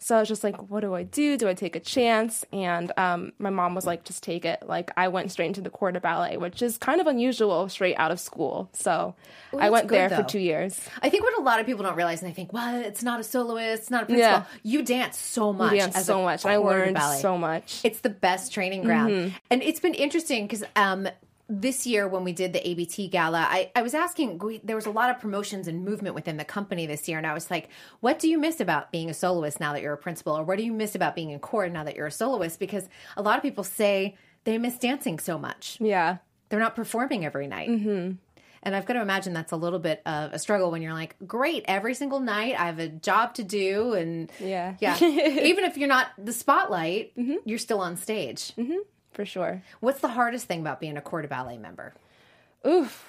So 0.00 0.16
I 0.16 0.20
was 0.20 0.28
just 0.28 0.44
like, 0.44 0.56
what 0.70 0.80
do 0.80 0.94
I 0.94 1.02
do? 1.02 1.36
Do 1.36 1.48
I 1.48 1.54
take 1.54 1.74
a 1.74 1.80
chance? 1.80 2.44
And 2.52 2.92
um, 2.96 3.32
my 3.38 3.50
mom 3.50 3.74
was 3.74 3.84
like, 3.84 4.04
just 4.04 4.22
take 4.22 4.44
it. 4.44 4.62
Like, 4.64 4.92
I 4.96 5.08
went 5.08 5.32
straight 5.32 5.46
into 5.46 5.60
the 5.60 5.70
Corps 5.70 5.90
de 5.90 6.00
Ballet, 6.00 6.36
which 6.36 6.62
is 6.62 6.78
kind 6.78 7.00
of 7.00 7.08
unusual 7.08 7.68
straight 7.68 7.96
out 7.96 8.12
of 8.12 8.20
school. 8.20 8.70
So 8.72 9.16
I 9.58 9.70
went 9.70 9.88
good, 9.88 9.98
there 9.98 10.08
though. 10.08 10.18
for 10.18 10.22
two 10.22 10.38
years. 10.38 10.80
I 11.02 11.08
think 11.10 11.24
what 11.24 11.36
a 11.38 11.42
lot 11.42 11.58
of 11.58 11.66
people 11.66 11.82
don't 11.82 11.96
realize, 11.96 12.22
and 12.22 12.30
they 12.30 12.34
think, 12.34 12.52
well, 12.52 12.80
it's 12.80 13.02
not 13.02 13.18
a 13.18 13.24
soloist, 13.24 13.82
it's 13.82 13.90
not 13.90 14.04
a 14.04 14.06
principal. 14.06 14.30
Yeah. 14.30 14.44
You 14.62 14.82
dance 14.82 15.18
so 15.18 15.52
much. 15.52 15.72
Danced 15.72 15.98
as 15.98 16.06
so 16.06 16.20
a 16.20 16.22
much, 16.22 16.44
and 16.44 16.52
I 16.52 16.56
learned 16.58 16.98
so 17.20 17.36
much. 17.36 17.80
It's 17.82 18.00
the 18.00 18.10
best 18.10 18.52
training 18.52 18.84
ground. 18.84 19.12
Mm-hmm. 19.12 19.36
And 19.50 19.62
it's 19.64 19.80
been 19.80 19.94
interesting 19.94 20.46
because 20.46 20.62
um, 20.76 21.08
this 21.48 21.86
year 21.86 22.06
when 22.06 22.24
we 22.24 22.32
did 22.32 22.52
the 22.52 22.68
ABT 22.68 23.08
gala, 23.08 23.38
I, 23.48 23.70
I 23.74 23.80
was 23.82 23.94
asking, 23.94 24.38
we, 24.38 24.58
there 24.62 24.76
was 24.76 24.84
a 24.86 24.90
lot 24.90 25.08
of 25.10 25.18
promotions 25.18 25.66
and 25.66 25.84
movement 25.84 26.14
within 26.14 26.36
the 26.36 26.44
company 26.44 26.86
this 26.86 27.08
year. 27.08 27.16
And 27.16 27.26
I 27.26 27.32
was 27.32 27.50
like, 27.50 27.70
what 28.00 28.18
do 28.18 28.28
you 28.28 28.38
miss 28.38 28.60
about 28.60 28.92
being 28.92 29.08
a 29.08 29.14
soloist 29.14 29.58
now 29.58 29.72
that 29.72 29.80
you're 29.80 29.94
a 29.94 29.98
principal? 29.98 30.36
Or 30.36 30.44
what 30.44 30.58
do 30.58 30.64
you 30.64 30.72
miss 30.72 30.94
about 30.94 31.14
being 31.14 31.30
in 31.30 31.38
court 31.38 31.72
now 31.72 31.84
that 31.84 31.96
you're 31.96 32.06
a 32.06 32.12
soloist? 32.12 32.60
Because 32.60 32.88
a 33.16 33.22
lot 33.22 33.36
of 33.38 33.42
people 33.42 33.64
say 33.64 34.16
they 34.44 34.58
miss 34.58 34.76
dancing 34.76 35.18
so 35.18 35.38
much. 35.38 35.78
Yeah. 35.80 36.18
They're 36.50 36.60
not 36.60 36.76
performing 36.76 37.24
every 37.24 37.46
night. 37.46 37.70
Mm-hmm. 37.70 38.12
And 38.62 38.76
I've 38.76 38.86
got 38.86 38.94
to 38.94 39.00
imagine 39.00 39.32
that's 39.32 39.52
a 39.52 39.56
little 39.56 39.78
bit 39.78 40.02
of 40.04 40.32
a 40.32 40.38
struggle 40.38 40.70
when 40.70 40.82
you're 40.82 40.92
like, 40.92 41.16
great, 41.26 41.64
every 41.68 41.94
single 41.94 42.20
night 42.20 42.56
I 42.58 42.66
have 42.66 42.78
a 42.78 42.88
job 42.88 43.34
to 43.34 43.42
do. 43.44 43.94
And 43.94 44.30
Yeah. 44.38 44.74
yeah, 44.80 44.98
even 45.02 45.64
if 45.64 45.78
you're 45.78 45.88
not 45.88 46.08
the 46.22 46.32
spotlight, 46.32 47.12
you're 47.44 47.58
still 47.58 47.80
on 47.80 47.96
stage. 47.96 48.52
For 49.18 49.26
sure. 49.26 49.64
What's 49.80 49.98
the 49.98 50.06
hardest 50.06 50.46
thing 50.46 50.60
about 50.60 50.78
being 50.78 50.96
a 50.96 51.00
Corps 51.00 51.22
de 51.22 51.26
Ballet 51.26 51.58
member? 51.58 51.92
Oof. 52.64 53.04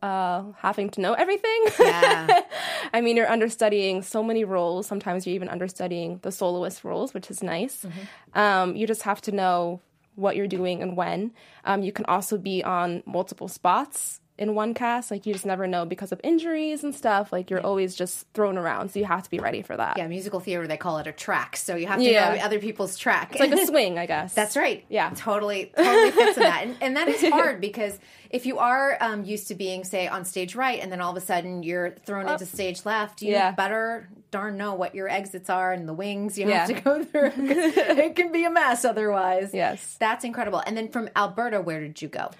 Uh, 0.00 0.44
having 0.56 0.88
to 0.88 1.02
know 1.02 1.12
everything. 1.12 1.64
Yeah. 1.78 2.40
I 2.94 3.02
mean, 3.02 3.18
you're 3.18 3.30
understudying 3.30 4.00
so 4.00 4.22
many 4.22 4.44
roles. 4.44 4.86
Sometimes 4.86 5.26
you're 5.26 5.34
even 5.34 5.50
understudying 5.50 6.20
the 6.22 6.32
soloist 6.32 6.84
roles, 6.84 7.12
which 7.12 7.30
is 7.30 7.42
nice. 7.42 7.84
Um, 8.32 8.76
you 8.76 8.86
just 8.86 9.02
have 9.02 9.20
to 9.22 9.32
know 9.32 9.82
what 10.14 10.36
you're 10.36 10.48
doing 10.48 10.80
and 10.80 10.96
when. 10.96 11.32
Um, 11.66 11.82
you 11.82 11.92
can 11.92 12.06
also 12.06 12.38
be 12.38 12.64
on 12.64 13.02
multiple 13.04 13.46
spots 13.46 14.22
in 14.40 14.54
one 14.56 14.74
cast. 14.74 15.10
Like, 15.12 15.26
you 15.26 15.32
just 15.34 15.46
never 15.46 15.68
know 15.68 15.84
because 15.84 16.10
of 16.10 16.20
injuries 16.24 16.82
and 16.82 16.92
stuff. 16.94 17.30
Like, 17.32 17.50
you're 17.50 17.60
always 17.60 17.94
just 17.94 18.26
thrown 18.34 18.58
around. 18.58 18.90
So, 18.90 18.98
you 18.98 19.04
have 19.04 19.22
to 19.22 19.30
be 19.30 19.38
ready 19.38 19.62
for 19.62 19.76
that. 19.76 19.98
yeah, 19.98 20.08
musical 20.08 20.40
theater, 20.40 20.66
they 20.66 20.76
call 20.76 20.98
it 20.98 21.06
a 21.06 21.12
track. 21.12 21.56
So 21.56 21.76
you 21.76 21.86
have 21.86 21.98
to 21.98 22.04
Yeah. 22.04 22.34
know 22.34 22.40
other 22.42 22.58
people's 22.58 22.96
track. 22.98 23.30
It's 23.32 23.40
like 23.40 23.52
a 23.52 23.66
swing, 23.72 23.98
I 23.98 24.06
guess. 24.06 24.34
That's 24.34 24.56
right. 24.56 24.84
Yeah. 24.88 25.12
Totally, 25.14 25.72
totally 25.76 26.10
fits 26.10 26.36
in 26.38 26.42
that. 26.42 26.62
And, 26.64 26.76
and 26.80 26.96
that 26.96 27.06
is 27.08 27.22
hard 27.30 27.60
because 27.60 27.96
if 28.30 28.46
you 28.46 28.58
are 28.58 28.96
um, 29.00 29.24
used 29.24 29.48
to 29.48 29.54
being, 29.54 29.84
say, 29.84 30.08
on 30.08 30.24
stage 30.24 30.54
right, 30.56 30.80
and 30.80 30.90
then 30.90 31.00
all 31.00 31.10
of 31.10 31.16
a 31.16 31.20
sudden 31.24 31.62
you're 31.62 31.90
thrown 32.06 32.28
into 32.28 32.46
stage 32.46 32.84
left, 32.86 33.22
you 33.22 33.32
Yeah. 33.32 33.52
better 33.52 34.08
darn 34.30 34.56
know 34.56 34.74
what 34.74 34.94
your 34.94 35.08
exits 35.08 35.50
are 35.50 35.72
and 35.72 35.88
the 35.88 35.92
wings 35.92 36.38
you 36.38 36.48
Yeah. 36.48 36.66
have 36.66 36.68
to 36.68 36.80
go 36.80 37.04
through. 37.10 37.32
it 37.36 38.16
can 38.16 38.32
be 38.32 38.44
a 38.44 38.50
mess 38.50 38.84
otherwise. 38.84 39.50
Yes. 39.52 39.96
That's 40.00 40.24
incredible. 40.24 40.62
And 40.64 40.76
then 40.76 40.88
from 40.88 41.08
Alberta, 41.16 41.60
where 41.60 41.80
did 41.80 42.00
you 42.00 42.08
go? 42.08 42.30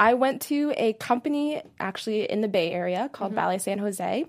I 0.00 0.14
went 0.14 0.40
to 0.42 0.72
a 0.76 0.94
company 0.94 1.62
actually 1.78 2.22
in 2.28 2.40
the 2.40 2.48
Bay 2.48 2.72
Area 2.72 3.02
Mm-hmm. 3.04 3.12
called 3.12 3.34
Ballet 3.34 3.58
San 3.58 3.78
Jose. 3.78 4.24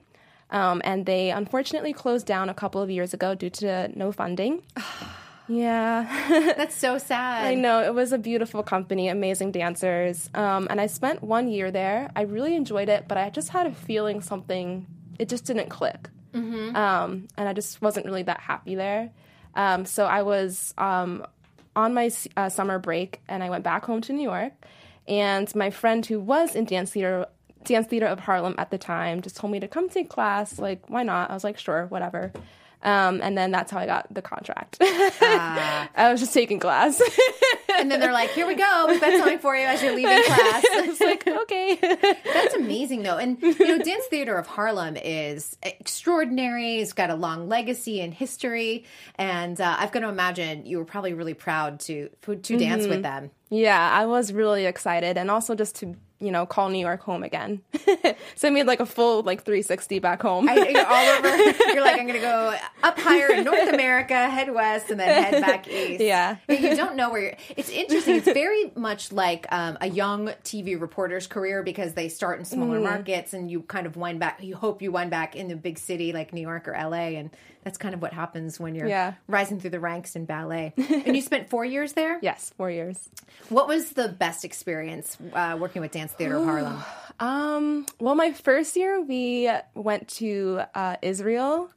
Um, 0.52 0.82
and 0.84 1.06
they 1.06 1.32
unfortunately 1.32 1.94
closed 1.94 2.28
down 2.28 2.50
a 2.50 2.54
couple 2.54 2.82
of 2.82 2.90
years 2.90 3.14
ago 3.14 3.34
due 3.36 3.50
to 3.62 3.88
no 3.98 4.12
funding. 4.12 4.64
yeah. 5.48 6.54
That's 6.58 6.76
so 6.76 6.98
sad. 6.98 7.46
I 7.46 7.56
know. 7.56 7.82
It 7.82 7.94
was 7.94 8.12
a 8.12 8.18
beautiful 8.18 8.62
company, 8.62 9.08
amazing 9.08 9.52
dancers. 9.54 10.30
Um, 10.34 10.68
and 10.70 10.82
I 10.82 10.88
spent 10.88 11.24
one 11.24 11.48
year 11.48 11.72
there. 11.72 12.12
I 12.18 12.24
really 12.24 12.54
enjoyed 12.56 12.90
it, 12.90 13.08
but 13.08 13.18
I 13.18 13.30
just 13.30 13.50
had 13.50 13.66
a 13.66 13.72
feeling 13.72 14.22
something, 14.22 14.86
it 15.20 15.30
just 15.30 15.46
didn't 15.46 15.70
click. 15.70 16.10
Mm-hmm. 16.34 16.76
Um, 16.76 17.28
and 17.38 17.48
I 17.48 17.54
just 17.54 17.82
wasn't 17.82 18.06
really 18.06 18.24
that 18.24 18.42
happy 18.42 18.76
there. 18.76 19.10
Um, 19.56 19.86
so 19.86 20.06
I 20.06 20.22
was 20.24 20.74
um, 20.78 21.26
on 21.78 21.94
my 21.94 22.12
uh, 22.36 22.50
summer 22.50 22.78
break 22.78 23.22
and 23.30 23.42
I 23.42 23.50
went 23.50 23.64
back 23.64 23.86
home 23.86 24.02
to 24.02 24.14
New 24.14 24.24
York. 24.24 24.54
And 25.12 25.54
my 25.56 25.70
friend 25.70 26.06
who 26.06 26.22
was 26.22 26.56
in 26.56 26.64
dance 26.64 26.92
theater, 26.92 27.26
dance 27.66 27.88
theater 27.88 28.06
of 28.06 28.22
Harlem 28.22 28.56
at 28.58 28.72
the 28.72 28.78
time, 28.78 29.22
just 29.22 29.36
told 29.36 29.52
me 29.52 29.60
to 29.60 29.68
come 29.68 29.90
take 29.90 30.10
class. 30.10 30.58
Like, 30.58 30.90
why 30.90 31.04
not? 31.04 31.30
I 31.30 31.34
was 31.34 31.44
like, 31.44 31.60
sure, 31.60 31.86
whatever. 31.88 32.32
Um, 32.84 33.22
and 33.22 33.38
then 33.38 33.52
that's 33.52 33.72
how 33.72 33.78
I 33.80 33.86
got 33.86 34.12
the 34.14 34.22
contract. 34.22 34.78
Ah. 34.82 35.90
I 35.96 36.12
was 36.12 36.20
just 36.20 36.34
taking 36.34 36.60
class. 36.60 37.02
and 37.78 37.92
then 37.92 38.00
they're 38.00 38.12
like, 38.12 38.32
"Here 38.32 38.48
we 38.48 38.56
go. 38.56 38.86
We've 38.88 39.00
got 39.00 39.18
something 39.18 39.40
for 39.40 39.56
you 39.56 39.66
as 39.66 39.82
you're 39.84 39.96
leaving 39.96 40.24
class." 40.26 40.64
it's 40.66 41.00
like, 41.00 41.28
okay. 41.28 41.76
That's 42.34 42.56
amazing, 42.56 43.04
though. 43.04 43.18
And 43.18 43.42
you 43.42 43.68
know, 43.68 43.78
Dance 43.84 44.06
Theater 44.10 44.36
of 44.38 44.48
Harlem 44.48 44.98
is 44.98 45.58
extraordinary. 45.62 46.78
It's 46.78 46.94
got 46.94 47.10
a 47.10 47.16
long 47.16 47.48
legacy 47.48 48.02
and 48.02 48.14
history, 48.14 48.86
and 49.16 49.60
uh, 49.62 49.76
I've 49.80 49.92
got 49.92 50.00
to 50.00 50.10
imagine 50.10 50.66
you 50.66 50.78
were 50.78 50.86
probably 50.86 51.14
really 51.14 51.34
proud 51.36 51.80
to 51.82 52.10
to 52.26 52.58
dance 52.58 52.88
with 52.88 53.04
them. 53.04 53.32
yeah, 53.50 53.92
I 53.94 54.06
was 54.06 54.34
really 54.34 54.66
excited. 54.66 55.18
And 55.18 55.30
also 55.30 55.54
just 55.56 55.76
to 55.78 55.96
you 56.22 56.32
know, 56.32 56.46
call 56.46 56.70
New 56.70 56.80
York 56.80 57.02
home 57.02 57.24
again. 57.24 57.62
so 58.36 58.48
I 58.48 58.52
made 58.52 58.68
like 58.68 58.80
a 58.80 58.86
full 58.86 59.24
like 59.24 59.44
360 59.44 60.00
back 60.00 60.22
home. 60.22 60.48
I, 60.48 60.56
you're 60.56 60.86
all 60.86 61.06
over. 61.18 61.28
You're 61.74 61.82
like, 61.84 62.00
I'm 62.00 62.06
going 62.08 62.14
to 62.14 62.20
go 62.20 62.56
up 62.84 63.00
higher 63.00 63.32
in 63.32 63.44
North 63.44 63.68
America, 63.74 64.14
head 64.30 64.54
west, 64.54 64.92
and 64.92 65.00
then 65.00 65.24
head 65.24 65.42
back 65.42 65.68
east. 65.72 66.02
Yeah. 66.02 66.38
you 66.48 66.76
don't 66.76 66.96
know 66.96 67.10
where 67.10 67.22
you're. 67.22 67.34
It's 67.58 67.70
interesting. 67.70 68.16
It's 68.18 68.26
very 68.32 68.72
much 68.76 69.12
like 69.12 69.48
um, 69.52 69.78
a 69.82 69.88
young 69.90 70.28
TV 70.44 70.80
reporter's 70.80 71.28
career 71.28 71.64
because 71.64 71.94
they 71.94 72.08
start 72.10 72.40
in 72.40 72.46
smaller 72.46 72.76
Mm-hmm. 72.76 72.84
markets 72.84 73.34
and 73.34 73.50
you 73.50 73.62
kind 73.64 73.86
of 73.88 73.96
wind 73.98 74.20
back. 74.20 74.42
You 74.44 74.56
hope 74.56 74.82
you 74.82 74.92
wind 74.92 75.10
back 75.12 75.36
in 75.36 75.48
the 75.48 75.56
big 75.56 75.78
city 75.80 76.14
like 76.14 76.32
New 76.34 76.42
York 76.42 76.68
or 76.68 76.74
LA, 76.74 77.18
and 77.18 77.30
that's 77.64 77.78
kind 77.78 77.94
of 77.94 78.02
what 78.02 78.14
happens 78.14 78.60
when 78.60 78.74
you're 78.76 78.88
Yeah. 78.88 79.14
rising 79.28 79.60
through 79.60 79.70
the 79.72 79.80
ranks 79.80 80.16
in 80.16 80.26
ballet. 80.26 80.74
and 80.78 81.16
you 81.16 81.22
spent 81.22 81.50
four 81.50 81.64
years 81.66 81.94
there. 81.94 82.20
yes, 82.24 82.52
four 82.58 82.72
years. 82.72 83.10
What 83.50 83.68
was 83.68 83.92
the 83.92 84.08
best 84.10 84.44
experience 84.46 85.18
uh, 85.34 85.58
working 85.60 85.82
with 85.82 85.92
Dance 85.92 86.12
Theater 86.14 86.38
of 86.38 86.46
Harlem? 86.46 86.80
Um, 87.20 87.86
well, 88.00 88.16
my 88.16 88.32
first 88.32 88.76
year 88.76 89.00
we 89.02 89.50
went 89.76 90.08
to 90.10 90.62
uh, 90.74 90.96
Israel 91.02 91.70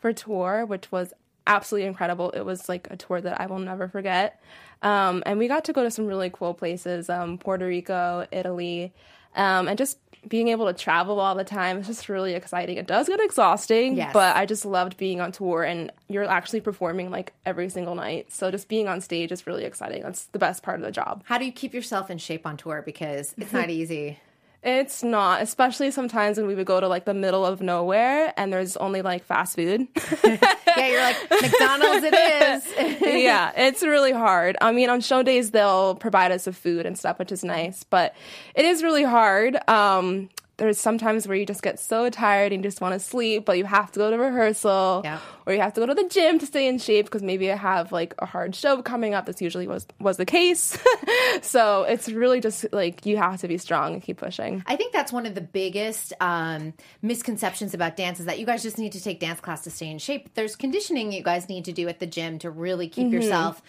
for 0.00 0.12
tour, 0.12 0.64
which 0.66 0.92
was 0.92 1.12
absolutely 1.46 1.86
incredible. 1.88 2.30
It 2.30 2.42
was 2.42 2.68
like 2.68 2.88
a 2.90 2.96
tour 2.96 3.20
that 3.20 3.40
I 3.40 3.46
will 3.46 3.58
never 3.58 3.88
forget. 3.88 4.40
Um, 4.82 5.22
and 5.26 5.38
we 5.38 5.48
got 5.48 5.64
to 5.66 5.72
go 5.72 5.82
to 5.82 5.90
some 5.90 6.06
really 6.06 6.30
cool 6.30 6.54
places, 6.54 7.08
um, 7.08 7.38
Puerto 7.38 7.66
Rico, 7.66 8.26
Italy, 8.30 8.92
um, 9.34 9.68
and 9.68 9.76
just 9.78 9.98
being 10.28 10.48
able 10.48 10.66
to 10.66 10.72
travel 10.72 11.20
all 11.20 11.34
the 11.34 11.44
time 11.44 11.78
is 11.78 11.86
just 11.86 12.08
really 12.08 12.34
exciting. 12.34 12.76
It 12.78 12.86
does 12.86 13.06
get 13.08 13.20
exhausting, 13.20 13.96
Yes. 13.96 14.12
but 14.12 14.34
I 14.36 14.46
just 14.46 14.64
loved 14.64 14.96
being 14.96 15.20
on 15.20 15.32
tour 15.32 15.62
and 15.62 15.92
you're 16.08 16.24
actually 16.24 16.60
performing 16.60 17.10
like 17.10 17.32
every 17.44 17.68
single 17.68 17.94
night. 17.94 18.32
So 18.32 18.50
just 18.50 18.68
being 18.68 18.88
on 18.88 19.00
stage 19.00 19.30
is 19.32 19.46
really 19.46 19.64
exciting. 19.64 20.02
That's 20.02 20.24
the 20.26 20.38
best 20.38 20.62
part 20.62 20.80
of 20.80 20.84
the 20.84 20.90
job. 20.92 21.22
How 21.26 21.38
do 21.38 21.44
you 21.44 21.52
keep 21.52 21.72
yourself 21.74 22.10
in 22.10 22.18
shape 22.18 22.46
on 22.46 22.56
tour? 22.56 22.82
Because 22.84 23.34
it's 23.38 23.52
not 23.52 23.70
easy. 23.80 24.18
It's 24.66 25.04
not, 25.04 25.42
especially 25.42 25.90
sometimes 25.92 26.38
when 26.38 26.46
we 26.48 26.54
would 26.56 26.66
go 26.66 26.80
to 26.80 26.88
like 26.88 27.04
the 27.04 27.14
middle 27.14 27.46
of 27.46 27.62
nowhere 27.62 28.34
and 28.36 28.52
there's 28.52 28.76
only 28.76 29.00
like 29.00 29.24
fast 29.24 29.56
food. 29.56 29.86
Yeah, 30.76 30.88
you're 30.88 31.00
like 31.00 31.16
McDonald's. 31.42 32.04
It 32.04 32.12
is. 32.12 33.00
yeah, 33.24 33.50
it's 33.56 33.82
really 33.82 34.12
hard. 34.12 34.58
I 34.60 34.72
mean, 34.72 34.90
on 34.90 35.00
show 35.00 35.22
days 35.22 35.50
they'll 35.50 35.94
provide 35.94 36.32
us 36.32 36.44
with 36.44 36.54
food 36.56 36.84
and 36.84 36.98
stuff, 36.98 37.18
which 37.18 37.32
is 37.32 37.42
nice, 37.42 37.82
but 37.84 38.14
it 38.54 38.66
is 38.66 38.82
really 38.82 39.02
hard. 39.04 39.56
Um, 39.70 40.28
there's 40.58 40.78
sometimes 40.78 41.26
where 41.26 41.36
you 41.36 41.46
just 41.46 41.62
get 41.62 41.78
so 41.78 42.10
tired 42.10 42.52
and 42.52 42.62
you 42.62 42.68
just 42.68 42.82
want 42.82 42.92
to 42.92 42.98
sleep, 43.00 43.46
but 43.46 43.56
you 43.56 43.64
have 43.64 43.90
to 43.92 43.98
go 43.98 44.10
to 44.10 44.18
rehearsal 44.18 45.00
Yeah. 45.04 45.18
or 45.46 45.54
you 45.54 45.60
have 45.62 45.72
to 45.74 45.80
go 45.80 45.86
to 45.86 45.94
the 45.94 46.08
gym 46.08 46.38
to 46.40 46.46
stay 46.46 46.66
in 46.68 46.78
shape 46.78 47.06
because 47.06 47.22
maybe 47.22 47.50
I 47.50 47.56
have 47.56 47.90
like 47.92 48.14
a 48.18 48.26
hard 48.26 48.54
show 48.54 48.82
coming 48.82 49.14
up. 49.14 49.24
This 49.24 49.40
usually 49.40 49.66
was 49.66 49.86
was 49.98 50.18
the 50.18 50.26
case. 50.26 50.76
so 51.44 51.82
it's 51.84 52.08
really 52.08 52.40
just 52.40 52.66
like 52.72 53.06
you 53.06 53.16
have 53.16 53.40
to 53.40 53.48
be 53.48 53.58
strong 53.58 53.94
and 53.94 54.02
keep 54.02 54.18
pushing. 54.18 54.62
I 54.66 54.76
think 54.76 54.92
that's 54.92 55.12
one 55.12 55.26
of 55.26 55.34
the 55.34 55.40
biggest 55.40 56.12
um, 56.20 56.74
misconceptions 57.02 57.74
about 57.74 57.96
dance 57.96 58.20
is 58.20 58.26
that 58.26 58.38
you 58.38 58.46
guys 58.46 58.62
just 58.62 58.78
need 58.78 58.92
to 58.92 59.02
take 59.02 59.20
dance 59.20 59.40
class 59.40 59.64
to 59.64 59.70
stay 59.70 59.90
in 59.90 59.98
shape. 59.98 60.34
There's 60.34 60.56
conditioning 60.56 61.12
you 61.12 61.22
guys 61.22 61.48
need 61.48 61.64
to 61.66 61.72
do 61.72 61.88
at 61.88 62.00
the 62.00 62.06
gym 62.06 62.38
to 62.40 62.50
really 62.50 62.88
keep 62.88 63.12
yourself 63.12 63.62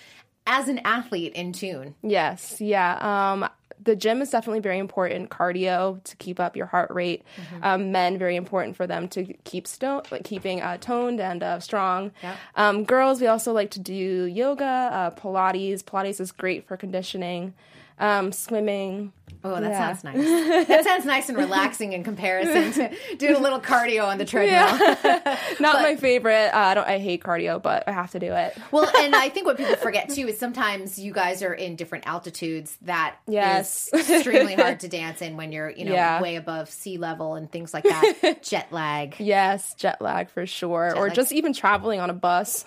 as 0.47 0.67
an 0.67 0.79
athlete 0.79 1.33
in 1.33 1.53
tune. 1.53 1.93
Yes, 2.01 2.59
yeah. 2.59 2.97
Um, 2.99 3.47
the 3.83 3.95
gym 3.95 4.21
is 4.21 4.31
definitely 4.31 4.59
very 4.61 4.79
important. 4.79 5.29
Cardio 5.29 6.03
to 6.03 6.15
keep 6.15 6.39
up 6.39 6.55
your 6.55 6.65
heart 6.65 6.89
rate. 6.89 7.23
Um, 7.61 7.91
men 7.91 8.17
very 8.17 8.35
important 8.35 8.75
for 8.75 8.87
them 8.87 9.07
to 9.09 9.33
keep 9.43 9.67
stone, 9.67 10.01
like 10.09 10.23
keeping 10.23 10.61
uh, 10.61 10.77
toned 10.77 11.21
and 11.21 11.43
uh, 11.43 11.59
strong. 11.59 12.11
Yeah. 12.23 12.35
Um, 12.55 12.85
girls, 12.85 13.21
we 13.21 13.27
also 13.27 13.53
like 13.53 13.71
to 13.71 13.79
do 13.79 13.93
yoga, 13.93 14.63
uh, 14.65 15.11
Pilates. 15.11 15.83
Pilates 15.83 16.19
is 16.19 16.31
great 16.31 16.67
for 16.67 16.75
conditioning. 16.75 17.53
Um, 17.99 18.31
swimming. 18.31 19.13
Oh, 19.55 19.61
that 19.61 19.71
Yeah. 19.71 19.93
sounds 19.95 20.03
nice. 20.03 20.67
That 20.67 20.83
sounds 20.83 21.05
nice 21.05 21.29
and 21.29 21.37
relaxing 21.47 21.93
in 21.93 22.03
comparison 22.03 22.71
to 22.73 23.15
doing 23.17 23.35
a 23.35 23.39
little 23.39 23.59
cardio 23.59 24.05
on 24.07 24.17
the 24.17 24.25
treadmill. 24.25 24.77
Not 25.59 25.81
my 25.81 25.95
favorite. 25.95 26.49
Uh, 26.53 26.57
I 26.57 26.73
don't. 26.73 26.87
I 26.87 26.99
hate 26.99 27.23
cardio, 27.23 27.61
but 27.61 27.87
I 27.87 27.91
have 27.91 28.11
to 28.11 28.19
do 28.19 28.31
it. 28.33 28.57
Well, 28.71 28.89
and 28.99 29.15
I 29.15 29.29
think 29.29 29.45
what 29.45 29.57
people 29.57 29.75
forget 29.75 30.09
too 30.09 30.27
is 30.27 30.39
sometimes 30.39 30.99
you 30.99 31.13
guys 31.13 31.41
are 31.43 31.53
in 31.53 31.75
different 31.75 32.07
altitudes 32.07 32.77
that 32.83 33.15
is 33.27 33.33
Yes. 33.33 33.89
extremely 33.93 34.55
hard 34.55 34.79
to 34.81 34.87
dance 34.87 35.21
in 35.21 35.37
when 35.37 35.51
you're, 35.51 35.69
you 35.69 35.85
know, 35.85 35.93
Yeah. 35.93 36.21
way 36.21 36.35
above 36.35 36.69
sea 36.69 36.97
level 36.97 37.35
and 37.35 37.51
things 37.51 37.73
like 37.73 37.83
that. 37.83 38.39
Jet 38.43 38.67
lag. 38.71 39.15
Yes, 39.19 39.73
jet 39.75 40.01
lag 40.01 40.29
for 40.29 40.45
sure, 40.45 40.93
or 40.95 41.07
lag. 41.07 41.13
just 41.15 41.31
even 41.31 41.53
traveling 41.53 41.99
on 41.99 42.09
a 42.09 42.13
bus 42.13 42.65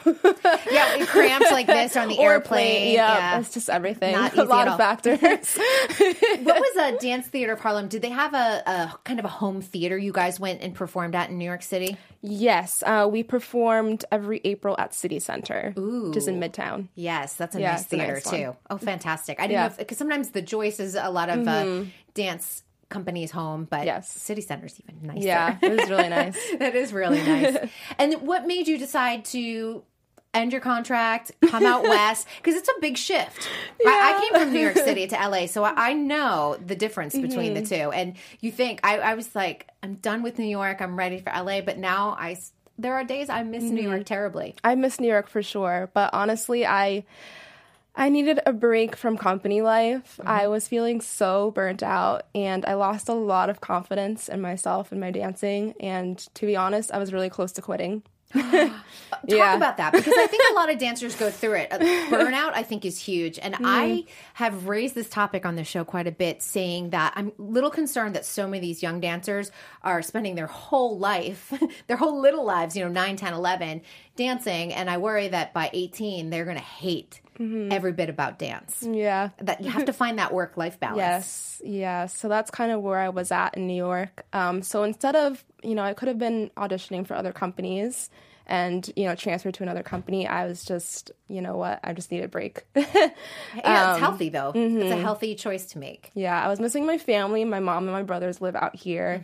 Yeah, 0.71 1.05
cramps 1.07 1.51
like 1.51 1.67
this 1.67 1.97
on 1.97 2.09
the 2.09 2.19
or 2.19 2.33
airplane. 2.33 2.93
Yeah, 2.95 3.17
yeah. 3.17 3.39
it's 3.41 3.53
just 3.53 3.69
everything. 3.69 4.13
Not 4.13 4.37
a 4.37 4.45
lot 4.45 4.69
of 4.69 4.77
factors. 4.77 5.21
what 5.21 6.61
was 6.61 6.70
a 6.77 6.97
dance 6.99 7.27
theater 7.27 7.53
of 7.53 7.61
Harlem? 7.61 7.89
Did 7.89 8.03
they 8.03 8.11
have 8.11 8.35
a, 8.35 8.63
a 8.67 8.99
kind 9.05 9.19
of 9.19 9.25
a 9.25 9.29
home 9.29 9.61
theater 9.63 9.97
you 9.99 10.13
guys 10.13 10.39
went 10.41 10.63
and 10.63 10.75
performed 10.75 11.15
at 11.15 11.31
in 11.31 11.39
New 11.39 11.45
York 11.45 11.63
City? 11.63 11.97
Yes, 12.23 12.83
uh, 12.87 13.09
we 13.11 13.23
performed 13.23 14.05
every 14.13 14.41
April 14.45 14.75
at 14.79 14.95
City 14.95 15.19
Center, 15.21 15.73
which 15.77 16.17
is 16.17 16.29
in 16.29 16.39
Midtown. 16.41 16.89
Yes, 16.95 17.35
that's 17.35 17.57
a 17.57 17.61
Yeah, 17.61 17.73
nice 17.73 17.85
theater 17.87 18.15
nice 18.15 18.31
too. 18.31 18.57
Oh, 18.69 18.77
fantastic! 18.79 19.39
I 19.41 19.45
didn't 19.47 19.53
Yeah. 19.53 19.69
know 19.69 19.75
because 19.79 19.99
sometimes 19.99 20.31
the 20.31 20.43
Joyce 20.43 20.81
is 20.81 20.95
a 20.95 21.09
lot 21.11 21.29
of 21.31 21.49
uh, 21.49 21.85
dance 22.15 22.63
companies 22.89 23.31
home, 23.31 23.67
but 23.71 23.87
Yes. 23.87 24.11
City 24.11 24.41
Center's 24.41 24.81
even 24.83 25.07
nicer. 25.07 25.27
Yeah, 25.27 25.57
it 25.63 25.71
was 25.71 25.89
really 25.89 26.09
nice. 26.21 26.37
that 26.59 26.75
is 26.75 26.93
really 26.93 27.23
nice. 27.23 27.57
and 27.99 28.15
what 28.23 28.47
made 28.47 28.67
you 28.69 28.79
decide 28.79 29.25
to 29.27 29.83
end 30.35 30.53
your 30.53 30.61
contract, 30.61 31.33
come 31.49 31.67
out 31.67 31.83
west? 31.89 32.27
Because 32.39 32.55
it's 32.55 32.69
a 32.69 32.81
big 32.81 32.97
shift. 32.97 33.49
I, 33.87 34.15
I 34.17 34.21
came 34.21 34.41
from 34.41 34.53
New 34.53 34.61
York 34.61 34.77
City 34.77 35.07
to 35.09 35.17
LA, 35.17 35.47
so 35.47 35.65
I, 35.65 35.73
I 35.91 35.93
know 35.93 36.57
the 36.65 36.77
difference 36.77 37.15
between 37.19 37.55
Mm-hmm. 37.55 37.63
the 37.63 37.63
two. 37.67 37.91
And 37.93 38.15
you 38.41 38.53
think 38.53 38.81
I, 38.85 38.99
I 38.99 39.15
was 39.15 39.35
like, 39.35 39.69
I'm 39.83 39.95
done 39.95 40.23
with 40.23 40.39
New 40.39 40.47
York. 40.47 40.81
I'm 40.81 40.97
ready 40.97 41.19
for 41.21 41.33
LA. 41.33 41.61
But 41.63 41.79
now 41.79 42.17
I. 42.19 42.39
there 42.79 42.95
are 42.95 43.05
days 43.05 43.29
I 43.29 43.43
miss 43.43 43.63
New 43.65 43.83
Mm-hmm. 43.83 43.91
York 43.93 44.05
terribly. 44.07 44.55
I 44.65 44.75
miss 44.75 45.01
New 45.01 45.09
York 45.09 45.29
for 45.29 45.43
sure, 45.43 45.91
but 45.95 46.11
honestly, 46.15 46.65
I 46.67 47.05
I 47.97 48.09
needed 48.09 48.41
a 48.47 48.53
break 48.53 48.95
from 48.95 49.19
company 49.19 49.63
life. 49.63 50.21
I 50.25 50.47
was 50.47 50.69
feeling 50.69 51.01
so 51.01 51.51
burnt 51.51 51.83
out 51.83 52.23
and 52.35 52.65
I 52.65 52.75
lost 52.75 53.09
a 53.09 53.13
lot 53.15 53.51
of 53.51 53.61
confidence 53.61 54.29
in 54.29 54.41
myself 54.41 54.93
and 54.93 55.01
my 55.01 55.11
dancing 55.11 55.75
and 55.81 56.17
to 56.37 56.47
be 56.47 56.57
honest, 56.57 56.93
I 56.93 56.99
was 56.99 57.13
really 57.13 57.29
close 57.31 57.51
to 57.53 57.63
quitting. 57.63 58.05
Talk 58.33 58.73
Yeah. 59.27 59.57
about 59.57 59.77
that 59.79 59.93
because 59.93 60.15
I 60.17 60.27
think 60.27 60.43
a 60.51 60.55
lot 60.55 60.71
of 60.73 60.79
dancers 60.79 61.17
go 61.17 61.31
through 61.31 61.55
it. 61.55 61.73
Uh, 61.73 61.79
Burnout, 61.79 62.53
I 62.55 62.63
think, 62.63 62.85
is 62.85 62.99
huge. 62.99 63.39
And 63.41 63.57
I 63.65 64.05
have 64.35 64.67
raised 64.67 64.95
this 64.95 65.09
topic 65.09 65.45
on 65.45 65.57
the 65.57 65.65
show 65.65 65.85
quite 65.85 66.07
a 66.07 66.13
bit, 66.13 66.43
saying 66.43 66.91
that 66.91 67.13
I'm 67.17 67.33
a 67.39 67.43
little 67.43 67.71
concerned 67.71 68.15
that 68.15 68.25
so 68.25 68.47
many 68.47 68.59
of 68.59 68.63
these 68.63 68.83
young 68.83 69.01
dancers 69.01 69.51
are 69.83 70.01
spending 70.03 70.37
their 70.37 70.47
whole 70.47 70.99
life, 70.99 71.53
their 71.89 71.97
whole 71.97 72.21
little 72.21 72.45
lives, 72.45 72.77
you 72.77 72.85
know, 72.85 72.91
9, 72.91 73.17
10, 73.17 73.35
11, 73.35 73.83
dancing. 74.17 74.73
And 74.73 74.89
I 74.89 74.99
worry 74.99 75.29
that 75.29 75.53
by 75.53 75.71
18, 75.73 76.31
they're 76.31 76.45
going 76.45 76.57
to 76.57 76.63
hate 76.63 77.21
every 77.43 77.93
bit 77.93 78.11
about 78.11 78.39
dance. 78.39 78.87
Yeah. 78.87 79.31
That 79.39 79.63
you 79.63 79.71
have 79.71 79.87
to 79.87 79.95
find 79.95 80.19
that 80.19 80.31
work 80.35 80.59
life 80.59 80.79
balance. 80.79 80.99
Yes, 80.99 81.63
yeah. 81.65 82.05
So 82.05 82.29
that's 82.29 82.51
kind 82.51 82.71
of 82.71 82.83
where 82.83 82.99
I 82.99 83.09
was 83.09 83.33
at 83.33 83.57
in 83.57 83.67
New 83.67 83.73
York. 83.77 84.27
Um, 84.35 84.61
so 84.61 84.83
instead 84.83 85.17
of, 85.17 85.43
you 85.63 85.75
know, 85.75 85.83
I 85.83 85.95
could 85.95 86.09
have 86.09 86.19
been 86.19 86.51
auditioning 86.57 87.07
for 87.07 87.15
other 87.15 87.33
companies 87.33 88.11
and, 88.47 88.91
you 88.97 89.05
know, 89.05 89.15
transferred 89.15 89.55
to 89.55 89.63
another 89.63 89.83
company. 89.85 90.27
I 90.27 90.47
was 90.47 90.65
just, 90.65 91.13
you 91.29 91.41
know 91.41 91.57
what, 91.57 91.79
I 91.85 91.93
just 91.93 92.11
need 92.11 92.25
a 92.25 92.29
break. 92.29 92.65
Yeah, 92.75 93.93
it's 93.93 94.01
healthy, 94.01 94.29
though. 94.29 94.53
It's 94.55 94.93
a 94.93 94.97
healthy 94.97 95.35
choice 95.35 95.67
to 95.67 95.79
make. 95.79 96.11
yeah, 96.15 96.43
I 96.43 96.49
was 96.49 96.59
missing 96.61 96.87
my 96.87 96.99
family. 96.99 97.45
My 97.45 97.61
mom 97.61 97.85
and 97.85 97.93
my 97.93 98.03
brothers 98.03 98.41
live 98.41 98.57
out 98.57 98.75
here. 98.77 99.23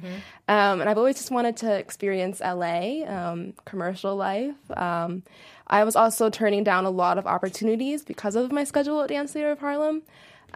Um, 0.49 0.81
and 0.81 0.89
I've 0.89 0.99
always 0.99 1.17
just 1.17 1.31
wanted 1.31 1.57
to 1.59 1.75
experience 1.77 2.41
LA, 2.41 3.05
um, 3.07 3.55
commercial 3.65 4.15
life. 4.17 4.55
Um, 4.77 5.23
I 5.67 5.83
was 5.85 5.97
also 5.97 6.31
turning 6.31 6.63
down 6.65 6.85
a 6.85 6.91
lot 6.91 7.19
of 7.19 7.27
opportunities 7.27 8.05
because 8.05 8.37
of 8.37 8.53
my 8.53 8.65
schedule 8.65 9.01
at 9.03 9.09
Dance 9.09 9.33
Theater 9.33 9.51
of 9.53 9.59
Harlem. 9.59 10.03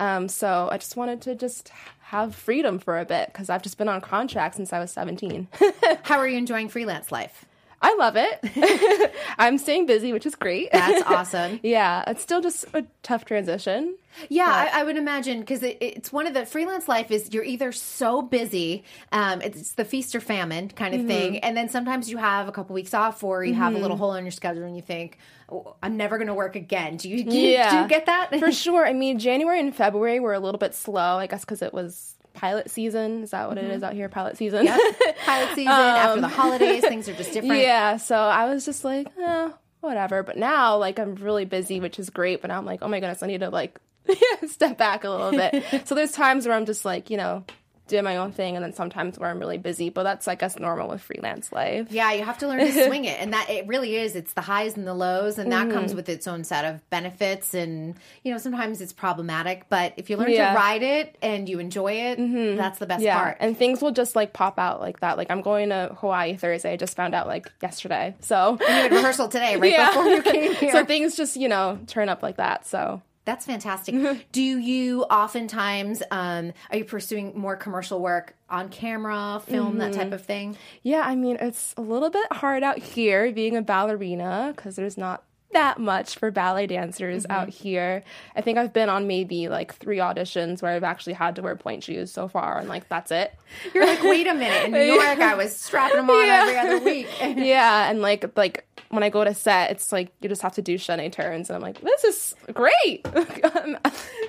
Um, 0.00 0.28
so 0.28 0.68
I 0.72 0.78
just 0.78 0.96
wanted 0.96 1.20
to 1.22 1.34
just 1.34 1.68
have 2.00 2.34
freedom 2.34 2.78
for 2.78 2.98
a 2.98 3.04
bit 3.04 3.28
because 3.28 3.50
I've 3.50 3.62
just 3.62 3.76
been 3.76 3.88
on 3.88 4.00
contract 4.00 4.56
since 4.56 4.72
I 4.72 4.80
was 4.80 4.90
17. 4.90 5.46
How 6.02 6.16
are 6.16 6.26
you 6.26 6.38
enjoying 6.38 6.70
freelance 6.70 7.12
life? 7.12 7.44
I 7.82 7.94
love 7.98 8.14
it. 8.16 9.12
I'm 9.38 9.56
staying 9.56 9.86
busy, 9.86 10.12
which 10.12 10.26
is 10.26 10.34
great. 10.34 10.70
That's 10.72 11.02
awesome. 11.06 11.60
yeah, 11.62 12.04
it's 12.06 12.22
still 12.22 12.40
just 12.42 12.66
a 12.74 12.84
tough 13.02 13.24
transition. 13.24 13.96
Yeah, 14.28 14.46
I, 14.74 14.80
I 14.80 14.84
would 14.84 14.96
imagine 14.98 15.40
because 15.40 15.62
it, 15.62 15.78
it's 15.80 16.12
one 16.12 16.26
of 16.26 16.34
the 16.34 16.44
freelance 16.44 16.88
life 16.88 17.10
is 17.10 17.32
you're 17.32 17.44
either 17.44 17.72
so 17.72 18.20
busy, 18.22 18.84
um, 19.12 19.40
it's 19.40 19.72
the 19.72 19.84
feast 19.86 20.14
or 20.14 20.20
famine 20.20 20.68
kind 20.68 20.94
of 20.94 21.06
thing, 21.06 21.34
Mm-hmm. 21.34 21.44
and 21.44 21.56
then 21.56 21.68
sometimes 21.68 22.10
you 22.10 22.16
have 22.18 22.48
a 22.48 22.52
couple 22.52 22.74
weeks 22.74 22.92
off 22.92 23.22
or 23.24 23.44
you 23.44 23.54
have 23.54 23.74
a 23.74 23.78
little 23.78 23.96
hole 23.96 24.14
in 24.14 24.24
your 24.24 24.32
schedule 24.32 24.64
and 24.64 24.76
you 24.76 24.82
think, 24.82 25.16
oh, 25.50 25.74
I'm 25.82 25.96
never 25.96 26.18
going 26.18 26.28
to 26.28 26.34
work 26.34 26.56
again. 26.56 26.96
Do 26.96 27.08
you, 27.08 27.24
do 27.24 27.36
you- 27.36 27.64
do 27.70 27.76
you 27.76 27.88
get 27.88 28.06
that? 28.06 28.38
For 28.38 28.52
sure. 28.64 28.84
I 28.86 28.92
mean, 28.92 29.18
January 29.18 29.60
and 29.60 29.74
February 29.74 30.20
were 30.20 30.34
a 30.34 30.40
little 30.40 30.58
bit 30.58 30.74
slow, 30.74 31.16
I 31.18 31.26
guess, 31.28 31.40
because 31.42 31.62
it 31.62 31.72
was 31.72 32.14
pilot 32.32 32.70
season. 32.70 33.22
Is 33.22 33.30
that 33.30 33.48
what 33.48 33.58
it 33.58 33.64
is 33.64 33.82
out 33.82 33.94
here? 33.94 34.08
Pilot 34.08 34.36
season. 34.36 34.64
Yes. 34.64 34.96
Pilot 35.24 35.48
season 35.54 35.68
after 35.68 36.20
the 36.20 36.28
holidays, 36.28 36.82
things 36.82 37.08
are 37.08 37.14
just 37.14 37.32
different. 37.34 37.52
Um, 37.52 37.58
yeah. 37.58 37.96
So 37.96 38.16
I 38.16 38.52
was 38.52 38.64
just 38.64 38.84
like, 38.84 39.06
eh, 39.18 39.50
whatever. 39.80 40.22
But 40.22 40.36
now, 40.36 40.76
like, 40.76 40.98
I'm 40.98 41.14
really 41.16 41.44
busy, 41.44 41.80
which 41.80 41.98
is 41.98 42.10
great. 42.10 42.40
But 42.40 42.48
now 42.48 42.58
I'm 42.58 42.66
like, 42.66 42.80
oh 42.82 42.88
my 42.88 43.00
goodness, 43.00 43.22
I 43.22 43.26
need 43.26 43.40
to 43.40 43.50
like 43.50 43.78
step 44.46 44.78
back 44.78 45.04
a 45.04 45.10
little 45.10 45.30
bit. 45.32 45.86
so 45.86 45.94
there's 45.94 46.12
times 46.12 46.46
where 46.46 46.56
I'm 46.56 46.66
just 46.66 46.84
like, 46.84 47.10
you 47.10 47.16
know, 47.16 47.44
doing 47.90 48.04
my 48.04 48.16
own 48.16 48.32
thing, 48.32 48.56
and 48.56 48.64
then 48.64 48.72
sometimes 48.72 49.18
where 49.18 49.28
I'm 49.28 49.38
really 49.38 49.58
busy. 49.58 49.90
But 49.90 50.04
that's 50.04 50.26
I 50.28 50.34
guess 50.36 50.58
normal 50.58 50.88
with 50.88 51.02
freelance 51.02 51.52
life. 51.52 51.88
Yeah, 51.90 52.12
you 52.12 52.24
have 52.24 52.38
to 52.38 52.48
learn 52.48 52.60
to 52.60 52.86
swing 52.86 53.04
it, 53.04 53.20
and 53.20 53.32
that 53.34 53.50
it 53.50 53.66
really 53.66 53.96
is. 53.96 54.16
It's 54.16 54.32
the 54.32 54.40
highs 54.40 54.76
and 54.76 54.86
the 54.86 54.94
lows, 54.94 55.38
and 55.38 55.52
that 55.52 55.66
Mm-hmm. 55.66 55.72
comes 55.76 55.94
with 55.94 56.08
its 56.08 56.26
own 56.26 56.44
set 56.44 56.64
of 56.64 56.88
benefits. 56.90 57.52
And 57.54 57.94
you 58.24 58.32
know, 58.32 58.38
sometimes 58.38 58.80
it's 58.80 58.92
problematic, 58.92 59.66
but 59.68 59.92
if 59.98 60.08
you 60.08 60.16
learn 60.16 60.30
Yeah. 60.30 60.46
Mm-hmm. 60.46 60.54
to 60.54 60.58
ride 60.60 60.82
it 60.82 61.16
and 61.20 61.48
you 61.48 61.58
enjoy 61.58 61.92
it, 61.92 62.56
that's 62.56 62.78
the 62.78 62.86
best 62.86 63.02
Yeah, 63.02 63.18
part. 63.20 63.36
and 63.40 63.56
things 63.56 63.82
will 63.82 63.92
just 63.92 64.16
like 64.16 64.32
pop 64.32 64.58
out 64.58 64.80
like 64.80 65.00
that. 65.00 65.16
Like 65.18 65.30
I'm 65.30 65.42
going 65.42 65.68
to 65.70 65.94
Hawaii 66.00 66.36
Thursday. 66.36 66.72
I 66.72 66.76
just 66.76 66.96
found 66.96 67.14
out 67.14 67.26
like 67.26 67.50
yesterday. 67.62 68.14
So 68.20 68.56
you 68.60 68.66
had 68.66 68.92
rehearsal 68.92 69.28
today, 69.28 69.56
right 69.56 69.76
before 69.94 70.04
you 70.06 70.22
came 70.32 70.54
here. 70.54 70.72
so 70.72 70.84
things 70.84 71.16
just 71.16 71.36
you 71.36 71.48
know 71.48 71.78
turn 71.86 72.08
up 72.08 72.22
like 72.22 72.36
that. 72.36 72.66
So 72.66 73.02
That's 73.30 73.46
fantastic. 73.46 73.94
Mm-hmm. 73.94 74.20
Do 74.32 74.42
you 74.42 75.04
oftentimes 75.04 76.02
um, 76.10 76.52
are 76.70 76.78
you 76.78 76.84
pursuing 76.84 77.38
more 77.38 77.54
commercial 77.54 78.00
work 78.00 78.34
on 78.48 78.68
camera, 78.70 79.40
film, 79.46 79.78
that 79.78 79.92
Mm-hmm. 79.92 80.00
type 80.00 80.12
of 80.12 80.22
thing? 80.24 80.56
yeah, 80.82 81.02
I 81.06 81.14
mean 81.14 81.36
it's 81.40 81.72
a 81.76 81.80
little 81.80 82.10
bit 82.10 82.26
hard 82.32 82.62
out 82.64 82.78
here 82.78 83.30
being 83.32 83.56
a 83.56 83.62
ballerina 83.62 84.52
because 84.56 84.74
there's 84.74 84.98
not 84.98 85.22
that 85.52 85.78
much 85.78 86.16
for 86.16 86.30
ballet 86.30 86.66
dancers 86.66 87.22
Mm-hmm. 87.24 87.32
out 87.32 87.48
here. 87.48 88.02
I 88.36 88.40
think 88.40 88.58
I've 88.58 88.72
been 88.72 88.88
on 88.88 89.06
maybe 89.06 89.48
like 89.48 89.74
three 89.74 89.98
auditions 89.98 90.62
where 90.62 90.72
I've 90.72 90.84
actually 90.84 91.14
had 91.14 91.36
to 91.36 91.42
wear 91.42 91.56
pointe 91.56 91.84
shoes 91.84 92.12
so 92.12 92.28
far, 92.28 92.58
and 92.58 92.68
like 92.68 92.88
that's 92.88 93.10
it. 93.10 93.34
You're 93.74 93.86
like, 93.86 94.02
wait 94.02 94.26
a 94.26 94.34
minute. 94.34 94.66
In 94.66 94.72
New 94.72 94.80
York, 94.80 95.18
I 95.18 95.34
was 95.34 95.54
strapping 95.66 95.96
them 95.96 96.10
on 96.10 96.26
Yeah. 96.26 96.40
every 96.42 96.56
other 96.56 96.84
week. 96.84 97.08
yeah, 97.20 97.90
and 97.90 98.00
like 98.00 98.36
like 98.36 98.66
when 98.90 99.02
I 99.02 99.08
go 99.08 99.22
to 99.24 99.34
set, 99.34 99.70
it's 99.70 99.92
like 99.92 100.12
you 100.20 100.28
just 100.28 100.42
have 100.42 100.54
to 100.54 100.62
do 100.62 100.76
chaîné 100.76 101.12
turns, 101.12 101.48
and 101.50 101.56
I'm 101.56 101.62
like, 101.62 101.80
this 101.80 102.04
is 102.04 102.34
great. 102.52 103.04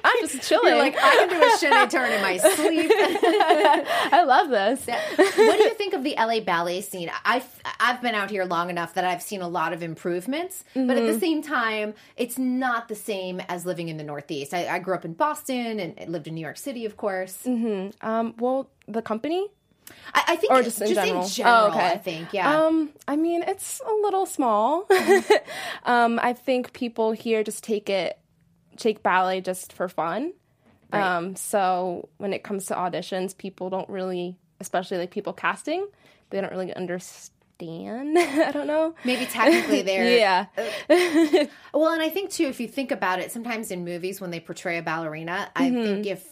I'm, 0.04 0.28
just 0.28 0.48
chilling. 0.48 0.68
You're 0.74 0.78
like, 0.78 0.96
I 0.98 1.16
can 1.16 1.30
do 1.30 1.36
a 1.42 1.58
chaîné 1.58 1.90
turn 1.90 2.12
in 2.12 2.22
my 2.22 2.38
sleep. 2.38 2.92
I 2.96 4.24
love 4.26 4.50
this. 4.50 4.86
what 4.88 5.58
do 5.58 5.64
you 5.64 5.74
think 5.76 5.94
of 5.94 6.04
the 6.04 6.16
LA 6.18 6.40
ballet 6.40 6.82
scene? 6.82 7.12
I've 7.26 7.48
I've 7.80 8.02
been 8.02 8.16
out 8.16 8.30
here 8.30 8.46
long 8.46 8.70
enough 8.70 8.94
that 8.96 9.06
I've 9.06 9.22
seen 9.22 9.42
a 9.42 9.48
lot 9.48 9.74
of 9.74 9.84
improvements, 9.84 10.64
but 10.74 10.82
at 10.82 10.98
Mm-hmm. 11.02 11.06
the 11.08 11.20
same 11.20 11.42
time, 11.42 11.94
it's 12.18 12.38
not 12.38 12.88
the 12.88 12.96
same 12.96 13.40
as 13.50 13.66
living 13.66 13.90
in 13.90 13.98
the 13.98 14.04
Northeast. 14.04 14.54
I, 14.54 14.68
I 14.68 14.80
grew 14.80 14.94
up 14.94 15.06
in 15.06 15.14
Boston 15.14 15.80
and 15.80 16.12
lived 16.12 16.28
in 16.28 16.36
New 16.36 16.42
York 16.42 16.58
City, 16.58 16.86
of 16.86 16.98
course. 16.98 17.46
Um, 17.46 18.36
well, 18.38 18.70
the 18.88 19.02
company. 19.02 19.48
I, 20.14 20.24
I 20.30 20.36
think 20.38 20.52
Or 20.54 20.62
just 20.64 20.82
in 20.82 20.94
general? 20.94 21.28
general, 21.28 21.56
Oh, 21.66 21.68
okay. 21.72 21.88
I 21.88 21.98
think 21.98 22.34
yeah. 22.34 22.66
Um, 22.66 22.92
I 23.08 23.16
mean, 23.18 23.44
it's 23.44 23.82
a 23.86 23.92
little 24.04 24.26
small. 24.26 24.88
um, 25.86 26.20
I 26.22 26.34
think 26.34 26.74
people 26.74 27.12
here 27.12 27.44
just 27.44 27.64
take 27.64 27.90
it, 27.90 28.18
take 28.78 29.04
ballet 29.04 29.42
just 29.42 29.74
for 29.74 29.88
fun. 29.88 30.34
Right. 30.92 31.02
Um, 31.18 31.36
so 31.36 32.10
when 32.18 32.34
it 32.34 32.44
comes 32.44 32.66
to 32.68 32.76
auditions, 32.76 33.38
people 33.38 33.70
don't 33.70 33.88
really, 33.90 34.38
especially 34.60 34.98
like 34.98 35.12
people 35.12 35.34
casting, 35.34 35.88
they 36.30 36.42
don't 36.42 36.52
really 36.52 36.74
understand. 36.74 37.32
I 38.18 38.52
don't 38.52 38.68
know. 38.68 38.96
Maybe 39.06 39.26
technically 39.26 39.82
they're 39.84 40.18
Yeah. 40.18 40.46
Well, 41.74 41.94
and 41.94 42.02
I 42.02 42.10
think 42.10 42.32
too, 42.32 42.46
if 42.46 42.60
you 42.60 42.68
think 42.68 42.92
about 42.92 43.20
it, 43.20 43.32
sometimes 43.32 43.72
in 43.72 43.86
movies 43.86 44.20
when 44.20 44.32
they 44.32 44.40
portray 44.40 44.78
a 44.78 44.82
ballerina, 44.82 45.50
I 45.56 45.70
Mm-hmm. 45.70 45.84
think 45.84 46.08
if 46.08 46.28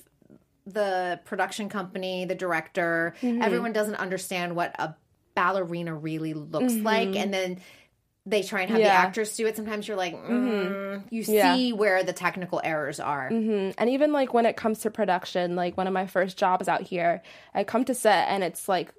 the 0.66 1.20
production 1.26 1.70
company, 1.70 2.26
the 2.26 2.36
director, 2.36 3.14
Mm-hmm. 3.22 3.42
everyone 3.42 3.74
doesn't 3.74 3.96
understand 3.96 4.56
what 4.56 4.76
a 4.80 4.96
ballerina 5.36 5.94
really 5.96 6.34
looks 6.34 6.74
Mm-hmm. 6.74 6.86
like, 6.86 7.16
and 7.16 7.34
then 7.34 7.60
they 8.30 8.44
try 8.44 8.62
and 8.62 8.70
have 8.70 8.80
the 8.80 8.86
actors 9.08 9.36
do 9.36 9.48
it. 9.48 9.56
Sometimes 9.56 9.88
you're 9.88 9.98
like, 9.98 10.14
mm, 10.16 11.04
you 11.10 11.24
Yeah. 11.28 11.54
see 11.56 11.74
where 11.74 12.04
the 12.04 12.14
technical 12.14 12.62
errors 12.64 13.00
are. 13.00 13.30
and 13.78 13.90
even 13.90 14.12
like 14.14 14.34
when 14.34 14.46
it 14.46 14.56
comes 14.56 14.80
to 14.80 14.92
production 14.92 15.56
like 15.56 15.76
one 15.78 15.88
of 15.88 15.94
my 15.94 16.06
first 16.06 16.38
jobs 16.38 16.68
out 16.68 16.82
here 16.82 17.22
i 17.56 17.64
come 17.64 17.84
to 17.86 17.94
set 17.96 18.28
and 18.30 18.44
it's 18.44 18.68
like 18.70 18.94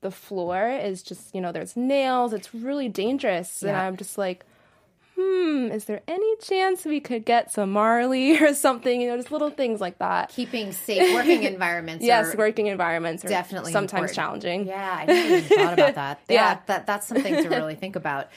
the 0.00 0.10
floor 0.10 0.68
is 0.68 1.02
just 1.02 1.34
you 1.34 1.40
know 1.40 1.50
there's 1.52 1.76
nails 1.76 2.32
it's 2.32 2.54
really 2.54 2.88
dangerous 2.88 3.62
and 3.62 3.76
i'm 3.76 3.96
just 3.96 4.16
like 4.16 4.44
hmm 5.20 5.72
is 5.72 5.84
there 5.86 6.00
any 6.06 6.36
chance 6.36 6.84
we 6.84 7.00
could 7.00 7.24
get 7.24 7.50
some 7.50 7.72
marley 7.72 8.38
or 8.42 8.54
something 8.54 9.00
you 9.00 9.08
know 9.08 9.16
just 9.16 9.32
little 9.32 9.50
things 9.50 9.80
like 9.80 9.98
that 9.98 10.28
Keeping 10.30 10.70
safe 10.72 11.12
working 11.12 11.42
environments. 11.54 12.04
yes 12.04 12.36
working 12.36 12.66
environments 12.68 13.24
are 13.24 13.28
definitely 13.28 13.72
sometimes 13.72 14.10
important. 14.10 14.14
challenging 14.14 14.66
Yeah, 14.66 14.96
I 15.00 15.06
never 15.06 15.28
even 15.28 15.48
thought 15.48 15.72
about 15.74 15.94
that. 15.96 16.20
Yeah, 16.28 16.34
Yeah. 16.34 16.58
that 16.66 16.86
that's 16.86 17.06
something 17.08 17.42
to 17.42 17.48
really 17.48 17.74
think 17.74 17.96
about. 17.96 18.28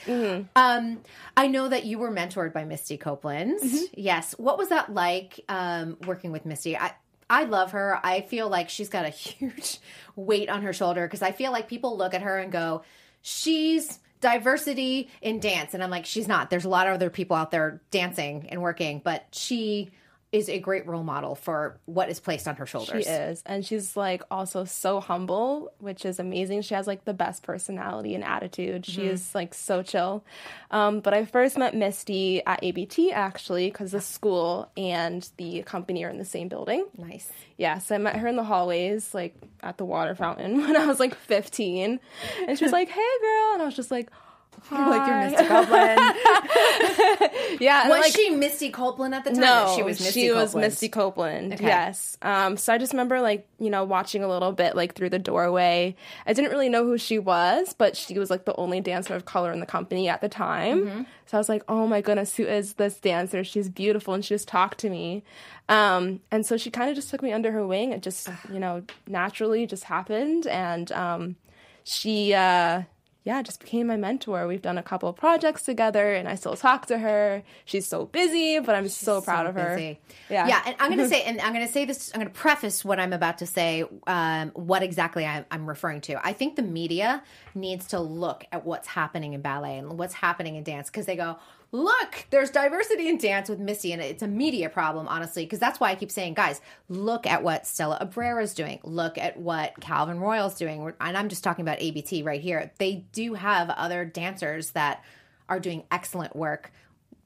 Um, 0.56 1.02
I 1.38 1.48
know 1.48 1.68
that 1.68 1.86
you 1.86 2.00
were 2.00 2.12
mentored 2.12 2.54
by 2.54 2.64
Misty 2.66 2.98
Copeland. 2.98 3.60
Yes, 3.94 4.34
what 4.38 4.58
was 4.58 4.70
that 4.70 4.94
like 4.94 5.40
um, 5.50 5.98
working 6.06 6.32
with 6.32 6.46
Misty? 6.46 6.76
I 6.78 6.94
I 7.30 7.44
love 7.44 7.72
her. 7.72 8.00
I 8.04 8.22
feel 8.22 8.50
like 8.50 8.70
she's 8.70 8.90
got 8.90 9.06
a 9.06 9.10
huge 9.10 9.80
weight 10.16 10.50
on 10.50 10.64
her 10.64 10.74
shoulder 10.74 11.06
because 11.08 11.22
I 11.22 11.32
feel 11.32 11.52
like 11.52 11.68
people 11.68 11.96
look 11.98 12.14
at 12.14 12.22
her 12.24 12.38
and 12.38 12.52
go, 12.52 12.84
she's 13.22 14.00
diversity 14.22 15.10
in 15.22 15.40
dance. 15.40 15.74
And 15.74 15.84
i'm 15.84 15.90
like 15.90 16.06
she's 16.06 16.28
not. 16.28 16.50
There's 16.50 16.66
a 16.66 16.70
lot 16.70 16.88
of 16.88 16.94
other 16.94 17.10
people 17.10 17.36
out 17.36 17.52
there 17.52 17.82
dancing 17.92 18.48
and 18.50 18.62
working 18.62 19.02
but 19.04 19.26
she 19.32 19.92
is 20.32 20.48
a 20.48 20.60
great 20.60 20.88
role 20.88 21.04
model 21.04 21.36
for 21.36 21.78
what 21.86 22.10
is 22.10 22.22
placed 22.22 22.48
on 22.48 22.56
her 22.56 22.66
shoulders 22.66 23.04
She 23.04 23.10
is. 23.10 23.44
And 23.46 23.66
she's 23.66 23.98
like 23.98 24.24
also 24.32 24.64
so 24.64 25.02
humble, 25.02 25.74
which 25.80 26.06
is 26.06 26.20
amazing. 26.20 26.62
She 26.62 26.74
has 26.74 26.88
like 26.88 27.04
the 27.04 27.14
best 27.14 27.44
personality 27.44 28.16
and 28.16 28.24
attitude. 28.24 28.86
She 28.86 29.06
is 29.08 29.36
like 29.36 29.54
so 29.54 29.84
chill. 29.84 30.24
Um, 30.70 31.02
but 31.02 31.14
I 31.14 31.26
first 31.26 31.58
met 31.58 31.76
Misty 31.76 32.46
at 32.46 32.64
ABT 32.64 33.12
actually, 33.12 33.70
because 33.70 33.92
the 33.92 34.00
school 34.00 34.72
and 34.78 35.28
the 35.36 35.64
company 35.64 36.06
are 36.06 36.10
in 36.10 36.18
the 36.18 36.26
same 36.26 36.48
building. 36.48 36.86
nice 36.98 37.30
Yeah, 37.58 37.80
so 37.80 37.96
I 37.96 37.98
met 37.98 38.16
her 38.16 38.28
in 38.28 38.38
the 38.38 38.44
hallways, 38.44 39.14
like 39.14 39.36
at 39.62 39.78
the 39.78 39.86
water 39.86 40.16
fountain 40.16 40.62
when 40.62 40.78
I 40.78 40.86
was 40.86 41.00
like 41.00 41.14
15. 41.14 42.00
And 42.48 42.58
she 42.58 42.64
was 42.64 42.72
like, 42.72 42.88
hey 42.88 43.18
girl. 43.22 43.54
And 43.54 43.62
I 43.62 43.66
was 43.66 43.76
just 43.76 43.92
like, 43.92 44.10
You're 44.72 44.90
like 44.90 45.08
you're 45.08 45.18
Misty 45.18 45.48
Copeland. 45.48 46.00
Yeah. 47.60 47.90
was 47.90 48.02
like, 48.02 48.14
she 48.14 48.30
Misty 48.30 48.70
Copeland 48.70 49.14
at 49.14 49.24
the 49.24 49.32
time? 49.32 49.42
No, 49.42 49.74
she 49.76 49.84
was 49.84 50.00
Misty 50.00 50.22
she 50.22 50.28
Copeland. 50.28 50.46
was 50.46 50.56
Misty 50.56 50.90
Copeland. 50.90 51.54
Okay. 51.54 51.66
Yes. 51.66 52.18
Um, 52.22 52.58
so 52.58 52.74
I 52.74 52.78
just 52.78 52.94
remember 52.94 53.22
like 53.22 53.48
you 53.60 53.70
know 53.70 53.84
watching 53.84 54.24
a 54.24 54.28
little 54.28 54.52
bit 54.52 54.76
like 54.76 54.96
through 54.96 55.10
the 55.10 55.20
doorway. 55.20 55.96
I 56.26 56.34
didn't 56.34 56.52
really 56.52 56.70
know 56.70 56.86
who 56.86 56.98
she 56.98 57.20
was, 57.20 57.74
but 57.78 57.98
she 57.98 58.18
was 58.18 58.30
like 58.30 58.46
the 58.46 58.56
only 58.56 58.80
dancer 58.82 59.14
of 59.14 59.26
color 59.26 59.52
in 59.52 59.60
the 59.60 59.66
company 59.66 60.08
at 60.08 60.22
the 60.22 60.30
time. 60.30 60.86
Mm-hmm. 60.86 61.02
So 61.26 61.38
I 61.38 61.40
was 61.40 61.50
like, 61.50 61.64
oh 61.68 61.88
my 61.88 62.02
goodness, 62.02 62.36
who 62.36 62.44
is 62.44 62.74
this 62.74 63.00
dancer? 63.00 63.44
She's 63.44 63.70
beautiful, 63.70 64.14
and 64.14 64.24
she 64.24 64.34
just 64.36 64.48
talked 64.48 64.80
to 64.80 64.90
me. 64.90 65.24
Um, 65.70 66.22
and 66.32 66.46
so 66.46 66.58
she 66.58 66.72
kind 66.72 66.90
of 66.90 66.96
just 66.96 67.10
took 67.10 67.22
me 67.22 67.32
under 67.34 67.52
her 67.52 67.66
wing. 67.66 67.92
It 67.92 68.02
just 68.02 68.30
you 68.52 68.60
know 68.60 68.84
naturally 69.08 69.66
just 69.66 69.84
happened, 69.86 70.48
and 70.48 70.92
um, 70.94 71.36
she. 71.84 72.34
Uh, 72.34 72.84
yeah, 73.24 73.44
just 73.44 73.60
became 73.60 73.86
my 73.88 73.98
mentor. 73.98 74.48
We've 74.48 74.62
done 74.62 74.80
a 74.80 74.84
couple 74.84 75.08
of 75.08 75.16
projects 75.16 75.62
together, 75.62 76.14
and 76.14 76.28
I 76.28 76.34
still 76.34 76.56
talk 76.56 76.88
to 76.88 76.98
her. 76.98 77.44
She's 77.66 77.86
so 77.86 78.06
busy, 78.06 78.60
but 78.60 78.74
I'm 78.74 78.90
so 78.90 79.22
proud 79.22 79.46
of 79.46 79.54
her. 79.54 79.76
busy. 79.76 80.00
Yeah. 80.28 80.48
yeah. 80.48 80.64
And 80.66 80.76
I'm 80.80 80.96
going 80.96 81.08
to 81.10 81.14
say, 81.14 81.22
and 81.24 81.40
I'm 81.40 81.54
going 81.54 81.66
to 81.66 81.72
say 81.72 81.86
this. 81.86 82.12
I'm 82.16 82.22
going 82.22 82.34
to 82.34 82.40
preface 82.40 82.84
what 82.84 83.00
I'm 83.00 83.14
about 83.14 83.38
to 83.40 83.46
say. 83.46 83.84
Um, 84.08 84.50
what 84.56 84.82
exactly 84.82 85.24
I, 85.26 85.46
I'm 85.52 85.68
referring 85.68 86.02
to. 86.02 86.26
I 86.26 86.34
think 86.34 86.56
the 86.56 86.64
media 86.64 87.22
needs 87.54 87.90
to 87.90 88.00
look 88.00 88.44
at 88.52 88.66
what's 88.66 88.88
happening 88.88 89.34
in 89.34 89.42
ballet 89.42 89.78
and 89.78 90.00
what's 90.00 90.16
happening 90.16 90.56
in 90.56 90.64
dance 90.64 90.90
because 90.90 91.06
they 91.06 91.16
go, 91.16 91.38
look, 91.72 92.26
there's 92.30 92.50
diversity 92.50 93.08
in 93.08 93.18
dance 93.18 93.50
with 93.50 93.60
Misty, 93.60 93.94
and 93.94 94.02
it's 94.02 94.24
a 94.24 94.28
media 94.28 94.70
problem, 94.70 95.08
honestly. 95.08 95.46
Because 95.46 95.60
that's 95.60 95.80
why 95.80 95.92
I 95.92 95.96
keep 95.96 96.12
saying, 96.12 96.34
guys, 96.34 96.62
look 96.90 97.26
at 97.26 97.44
what 97.44 97.66
Stella 97.66 97.98
Abrera 98.02 98.44
is 98.44 98.54
doing. 98.54 98.80
Look 98.84 99.18
at 99.18 99.38
what 99.38 99.80
Calvin 99.80 100.20
Royal's 100.20 100.56
doing. 100.56 100.94
And 101.00 101.18
I'm 101.18 101.30
just 101.30 101.44
talking 101.44 101.64
about 101.64 101.82
ABT 101.82 102.24
right 102.24 102.42
here. 102.42 102.72
They 102.78 103.06
do 103.12 103.36
have 103.36 103.70
other 103.70 104.06
dancers 104.06 104.72
that 104.72 105.04
are 105.50 105.60
doing 105.60 105.84
excellent 105.92 106.36
work 106.36 106.72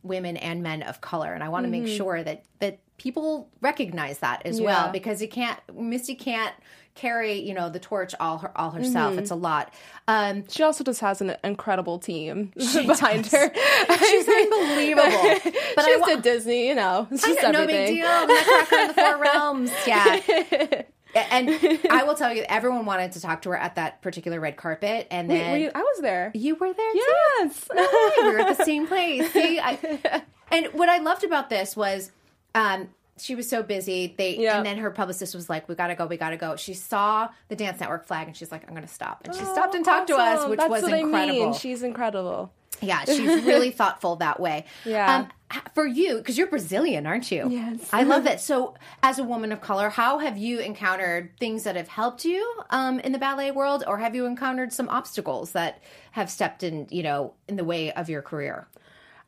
women 0.05 0.38
and 0.38 0.62
men 0.62 0.84
of 0.84 1.01
color 1.01 1.34
and 1.34 1.43
i 1.43 1.49
want 1.49 1.65
to 1.65 1.69
make 1.69 1.84
mm-hmm. 1.84 1.97
sure 1.97 2.23
that 2.23 2.43
that 2.60 2.77
people 2.97 3.49
recognize 3.62 4.19
that 4.19 4.41
as 4.45 4.62
well 4.62 4.91
because 4.91 5.21
you 5.21 5.27
can't 5.27 5.60
misty 5.75 6.15
can't 6.15 6.53
carry 6.95 7.41
you 7.41 7.53
know 7.53 7.69
the 7.69 7.79
torch 7.79 8.15
all 8.21 8.38
her 8.38 8.58
all 8.58 8.71
herself 8.71 9.17
it's 9.17 9.31
a 9.31 9.36
lot 9.36 9.73
um 10.08 10.45
She 10.47 10.63
also 10.63 10.81
just 10.84 11.01
has 11.01 11.19
an 11.19 11.36
incredible 11.43 11.99
team 11.99 12.53
behind 12.55 13.25
her. 13.27 13.51
she's 13.99 14.27
unbelievable 14.29 15.03
but 15.75 15.86
She's 15.86 15.95
i 15.95 15.97
wa- 15.99 16.15
Disney, 16.21 16.67
you 16.69 16.75
know. 16.75 17.05
It's 17.12 17.23
I 17.25 17.34
just 17.36 17.51
no 17.51 17.67
big 17.67 17.88
deal 17.88 18.08
nutcracker 18.08 18.75
in 18.77 18.88
the 18.88 18.93
four 18.93 19.17
realms 19.21 19.71
yeah 19.86 20.84
and 21.15 21.49
I 21.89 22.03
will 22.03 22.15
tell 22.15 22.34
you, 22.34 22.43
everyone 22.49 22.86
wanted 22.86 23.13
to 23.13 23.21
talk 23.21 23.43
to 23.43 23.49
her 23.51 23.58
at 23.58 23.75
that 23.75 24.01
particular 24.01 24.38
red 24.41 24.58
carpet, 24.58 25.08
and 25.10 25.29
Wait, 25.29 25.38
then 25.39 25.62
you- 25.62 25.71
I 25.73 25.79
was 25.81 26.01
there. 26.01 26.29
you 26.34 26.55
were 26.55 26.73
there 26.73 26.91
too. 26.91 27.13
Yes. 27.39 27.69
we 27.73 28.23
were 28.34 28.39
at 28.39 28.58
the 28.58 28.65
same 28.65 28.86
place. 28.86 29.31
See, 29.31 29.58
I, 29.58 30.21
and 30.51 30.65
what 30.73 30.89
I 30.89 30.97
loved 30.97 31.23
about 31.23 31.49
this 31.49 31.73
was, 31.77 32.12
um, 32.55 32.89
she 33.17 33.35
was 33.35 33.47
so 33.47 33.61
busy. 33.63 34.13
They 34.17 34.35
Yeah. 34.37 34.57
and 34.57 34.65
then 34.65 34.77
her 34.79 34.89
publicist 34.91 35.35
was 35.35 35.49
like, 35.49 35.69
"We 35.69 35.75
gotta 35.75 35.95
go, 35.95 36.05
we 36.07 36.17
gotta 36.17 36.35
go." 36.37 36.55
She 36.55 36.73
saw 36.73 37.29
the 37.47 37.55
Dance 37.55 37.79
Network 37.79 38.05
flag 38.07 38.27
and 38.27 38.35
she's 38.35 38.51
like, 38.51 38.67
"I'm 38.67 38.73
gonna 38.73 38.87
stop." 38.87 39.21
And 39.23 39.33
she 39.35 39.45
stopped 39.45 39.75
and 39.75 39.85
talked 39.85 40.07
to 40.07 40.15
us, 40.17 40.47
which 40.49 40.57
That's 40.59 40.69
was 40.69 40.81
what 40.83 40.93
I 40.93 40.97
incredible. 40.97 41.45
mean. 41.45 41.53
She's 41.53 41.83
incredible. 41.83 42.51
Yeah, 42.81 43.05
she's 43.05 43.45
really 43.45 43.71
thoughtful 43.79 44.17
that 44.17 44.39
way. 44.41 44.65
Yeah. 44.83 45.27
Um, 45.51 45.61
for 45.73 45.85
you, 45.85 46.17
because 46.17 46.37
you're 46.37 46.47
Brazilian, 46.47 47.05
aren't 47.07 47.31
you? 47.31 47.47
Yes. 47.49 47.87
I 47.93 48.03
love 48.03 48.25
that. 48.25 48.41
So, 48.41 48.73
as 49.01 49.17
a 49.17 49.23
woman 49.23 49.53
of 49.53 49.61
color, 49.61 49.89
how 49.89 50.17
have 50.17 50.37
you 50.37 50.59
encountered 50.59 51.29
things 51.39 51.63
that 51.63 51.77
have 51.77 51.87
helped 51.87 52.25
you 52.25 52.45
um, 52.71 52.99
in 52.99 53.13
the 53.13 53.17
ballet 53.17 53.51
world, 53.51 53.85
or 53.87 53.99
have 53.99 54.13
you 54.13 54.25
encountered 54.25 54.73
some 54.73 54.89
obstacles 54.89 55.53
that 55.53 55.82
have 56.11 56.30
stepped 56.30 56.63
in, 56.63 56.88
you 56.89 57.03
know, 57.03 57.34
in 57.47 57.55
the 57.55 57.63
way 57.63 57.93
of 57.93 58.09
your 58.09 58.21
career? 58.21 58.67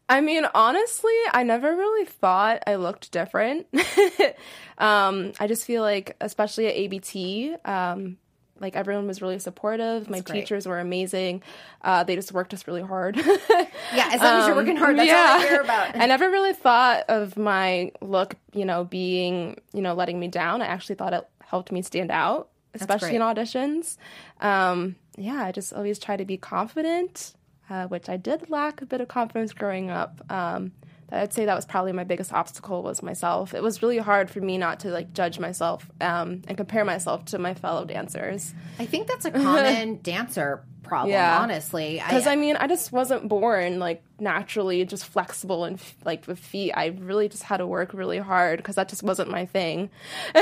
I 0.10 0.22
mean, 0.22 0.46
honestly, 0.54 1.14
I 1.32 1.44
never 1.44 1.76
really 1.76 2.06
thought 2.06 2.64
I 2.66 2.76
looked 2.76 3.12
different. 3.12 3.68
um, 4.78 5.34
I 5.40 5.48
just 5.48 5.66
feel 5.66 5.82
like, 5.82 6.16
especially 6.22 6.68
at 6.68 6.76
ABT, 6.76 7.56
um, 7.66 8.18
like 8.60 8.76
everyone 8.76 9.08
was 9.08 9.22
really 9.22 9.40
supportive. 9.40 10.10
My 10.10 10.22
great. 10.22 10.42
teachers 10.42 10.66
were 10.66 10.80
amazing. 10.80 11.44
Uh, 11.82 12.04
they 12.04 12.16
just 12.16 12.32
worked 12.32 12.54
us 12.54 12.68
really 12.68 12.82
hard. 12.82 13.20
Yeah, 13.94 14.10
as 14.12 14.20
long 14.20 14.42
as 14.42 14.48
you're 14.48 14.56
working 14.56 14.76
hard, 14.76 14.98
that's 14.98 15.10
all 15.10 15.40
I 15.40 15.48
hear 15.48 15.62
about. 15.62 15.96
I 15.96 16.08
never 16.08 16.30
really 16.30 16.52
thought 16.52 17.06
of 17.08 17.38
my 17.38 17.94
look, 18.02 18.36
you 18.52 18.66
know, 18.66 18.84
being, 18.84 19.62
you 19.72 19.82
know, 19.82 19.94
letting 19.94 20.20
me 20.20 20.28
down. 20.28 20.62
I 20.62 20.66
actually 20.66 20.96
thought 20.96 21.14
it 21.14 21.26
helped 21.40 21.72
me 21.72 21.82
stand 21.82 22.12
out, 22.12 22.50
especially 22.74 23.16
in 23.16 23.22
auditions. 23.22 23.96
Um, 24.42 24.98
yeah, 25.18 25.42
I 25.42 25.54
just 25.54 25.72
always 25.72 26.00
try 26.00 26.18
to 26.18 26.26
be 26.26 26.36
confident, 26.36 27.34
uh, 27.70 27.88
which 27.88 28.10
I 28.10 28.18
did 28.18 28.50
lack 28.50 28.82
a 28.82 28.86
bit 28.86 29.02
of 29.02 29.08
confidence 29.08 29.54
growing 29.54 29.90
up. 29.90 30.22
Um, 30.32 30.72
I'd 31.12 31.34
say 31.34 31.46
that 31.46 31.56
was 31.56 31.66
probably 31.66 31.94
my 31.94 32.04
biggest 32.04 32.34
obstacle 32.34 32.84
was 32.84 33.02
myself. 33.02 33.54
It 33.54 33.64
was 33.64 33.82
really 33.82 33.98
hard 33.98 34.30
for 34.30 34.42
me 34.42 34.58
not 34.58 34.82
to 34.82 34.90
like 34.90 35.14
judge 35.14 35.40
myself 35.40 35.90
um, 36.02 36.42
and 36.48 36.58
compare 36.58 36.84
myself 36.84 37.26
to 37.26 37.40
my 37.40 37.54
fellow 37.54 37.86
dancers. 37.86 38.54
I 38.78 38.86
think 38.86 39.08
that's 39.08 39.26
a 39.26 39.32
common 39.44 40.02
dancer 40.02 40.64
problem, 40.88 41.12
Yeah. 41.12 41.40
honestly. 41.40 42.02
Because 42.04 42.28
I 42.28 42.36
mean, 42.36 42.56
I 42.56 42.68
just 42.68 42.92
wasn't 42.92 43.28
born 43.28 43.80
like 43.80 44.04
naturally 44.20 44.84
just 44.86 45.06
flexible 45.06 45.64
and 45.66 45.80
like 46.04 46.26
with 46.28 46.40
feet. 46.40 46.72
I 46.74 46.88
really 46.88 47.30
just 47.30 47.44
had 47.44 47.58
to 47.58 47.68
work 47.68 47.94
really 47.94 48.18
hard 48.18 48.58
because 48.58 48.76
that 48.76 48.90
just 48.90 49.04
wasn't 49.04 49.30
my 49.30 49.46
thing. 49.46 49.90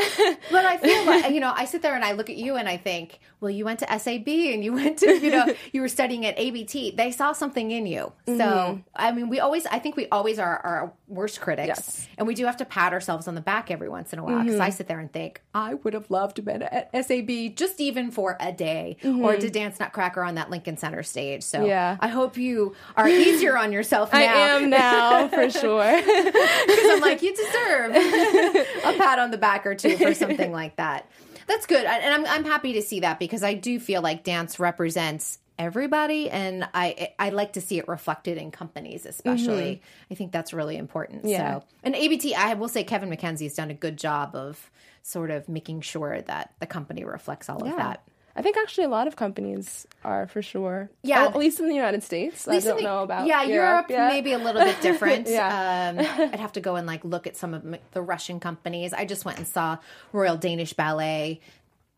But 0.52 0.64
I 0.64 0.78
feel 0.78 1.06
like 1.06 1.32
you 1.32 1.40
know, 1.40 1.52
I 1.54 1.66
sit 1.66 1.82
there 1.82 1.96
and 1.96 2.06
I 2.06 2.14
look 2.14 2.30
at 2.30 2.38
you 2.38 2.56
and 2.56 2.70
I 2.70 2.78
think, 2.78 3.20
well, 3.42 3.50
you 3.50 3.66
went 3.66 3.80
to 3.80 4.00
SAB 4.00 4.28
and 4.28 4.64
you 4.64 4.74
went 4.82 5.00
to 5.00 5.12
you 5.20 5.32
know, 5.32 5.54
you 5.74 5.82
were 5.82 5.90
studying 5.90 6.26
at 6.26 6.40
ABT. 6.40 6.92
They 6.92 7.12
saw 7.12 7.34
something 7.34 7.72
in 7.72 7.86
you. 7.86 8.14
So 8.28 8.34
mm-hmm. 8.34 8.82
I 8.96 9.12
mean, 9.12 9.30
we 9.30 9.40
always, 9.40 9.66
I 9.66 9.80
think 9.80 9.98
we 9.98 10.08
always 10.10 10.40
are 10.40 10.58
our 10.60 10.94
worst 11.08 11.42
critics, 11.42 11.68
Yes. 11.68 12.08
and 12.18 12.28
we 12.28 12.36
do 12.36 12.46
have 12.46 12.58
to 12.58 12.66
pat 12.66 12.94
ourselves 12.94 13.28
on 13.28 13.36
the 13.36 13.42
back 13.42 13.72
every 13.72 13.90
once 13.90 14.14
in 14.14 14.20
a 14.20 14.24
while. 14.24 14.40
Because 14.40 14.56
mm-hmm. 14.56 14.64
I 14.64 14.70
sit 14.70 14.88
there 14.88 15.00
and 15.00 15.12
think, 15.12 15.42
I 15.54 15.74
would 15.74 15.94
have 15.94 16.10
loved 16.10 16.38
to 16.38 16.42
been 16.46 16.62
at 16.62 16.90
SAB 17.06 17.56
just 17.56 17.82
even 17.82 18.12
for 18.12 18.38
a 18.40 18.54
day 18.54 18.98
mm-hmm. 19.02 19.24
or 19.24 19.36
to 19.36 19.50
dance 19.50 19.80
Nutcracker 19.80 20.24
on 20.24 20.35
that 20.36 20.50
Lincoln 20.50 20.78
Center 20.78 21.04
stage. 21.04 21.44
So 21.44 21.66
Yeah. 21.66 21.98
I 22.00 22.08
hope 22.08 22.38
you 22.38 22.76
are 22.96 23.08
easier 23.08 23.58
on 23.58 23.72
yourself 23.72 24.12
now. 24.14 24.20
I 24.20 24.24
am 24.24 24.70
now 24.70 25.28
for 25.28 25.50
sure. 25.62 26.02
because 26.02 26.86
I'm 26.92 27.02
like, 27.02 27.22
you 27.22 27.36
deserve 27.36 27.96
a 27.96 28.98
pat 28.98 29.20
on 29.20 29.32
the 29.32 29.38
back 29.38 29.66
or 29.66 29.76
two 29.76 29.98
for 29.98 30.14
something 30.14 30.52
like 30.52 30.76
that. 30.78 31.10
That's 31.48 31.68
good, 31.68 31.86
and 31.86 32.12
I'm 32.12 32.26
I'm 32.26 32.44
happy 32.44 32.74
to 32.74 32.82
see 32.82 33.02
that 33.02 33.20
because 33.20 33.44
I 33.44 33.54
do 33.54 33.80
feel 33.80 34.02
like 34.02 34.24
dance 34.24 34.60
represents 34.60 35.38
everybody, 35.60 36.28
and 36.28 36.68
I 36.74 37.10
I 37.20 37.30
like 37.30 37.54
to 37.54 37.62
see 37.62 37.78
it 37.78 37.88
reflected 37.88 38.40
in 38.40 38.50
companies, 38.50 39.06
especially. 39.06 39.76
Mm-hmm. 39.76 40.14
I 40.14 40.16
think 40.16 40.32
that's 40.32 40.54
really 40.54 40.76
important. 40.76 41.26
Yeah. 41.26 41.60
So, 41.60 41.66
and 41.84 41.96
ABT, 41.96 42.34
I 42.34 42.56
will 42.56 42.68
say 42.68 42.84
Kevin 42.84 43.12
mckenzie 43.12 43.44
has 43.44 43.54
done 43.54 43.70
a 43.70 43.76
good 43.76 43.96
job 43.98 44.36
of 44.36 44.72
sort 45.04 45.30
of 45.30 45.48
making 45.48 45.82
sure 45.82 46.20
that 46.24 46.54
the 46.60 46.66
company 46.66 47.04
reflects 47.06 47.48
all 47.48 47.64
of 47.64 47.76
that. 47.78 48.02
I 48.38 48.42
think 48.42 48.58
actually 48.58 48.84
a 48.84 48.90
lot 48.90 49.08
of 49.08 49.16
companies 49.16 49.88
are 50.04 50.28
for 50.28 50.42
sure. 50.42 50.90
Yeah. 51.04 51.22
Well, 51.22 51.30
at 51.30 51.36
least 51.38 51.60
in 51.62 51.68
the 51.70 51.76
United 51.76 52.04
States. 52.04 52.48
I 52.48 52.60
don't 52.60 52.78
the- 52.78 52.84
know 52.84 53.04
about 53.04 53.28
yeah 53.28 53.44
Europe, 53.44 53.86
yet. 53.90 54.10
maybe 54.12 54.34
a 54.34 54.38
little 54.38 54.62
bit 54.62 54.82
different. 54.82 55.28
Yeah. 55.30 55.94
um, 55.98 56.00
I'd 56.34 56.40
have 56.40 56.52
to 56.54 56.62
go 56.62 56.76
and 56.76 56.86
like 56.86 57.06
look 57.06 57.28
at 57.28 57.38
some 57.38 57.54
of 57.54 57.64
the 57.92 58.02
Russian 58.02 58.40
companies. 58.42 58.92
I 58.94 59.06
just 59.06 59.24
went 59.24 59.38
and 59.38 59.48
saw 59.48 59.78
Royal 60.12 60.36
Danish 60.38 60.74
Ballet. 60.74 61.40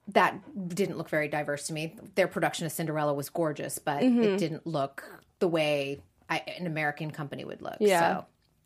That 0.10 0.40
didn't 0.70 0.98
look 0.98 1.10
very 1.10 1.28
diverse 1.28 1.68
to 1.68 1.74
me. 1.74 1.96
Their 2.16 2.28
production 2.28 2.66
of 2.66 2.72
Cinderella 2.72 3.14
was 3.14 3.30
gorgeous, 3.30 3.78
but 3.80 4.02
Mm-hmm. 4.04 4.22
it 4.24 4.38
didn't 4.38 4.66
look 4.68 5.04
the 5.40 5.48
way 5.48 6.00
I, 6.30 6.38
an 6.60 6.66
American 6.68 7.12
company 7.12 7.44
would 7.46 7.62
look. 7.62 7.78
Yeah. 7.80 8.18
So. 8.20 8.26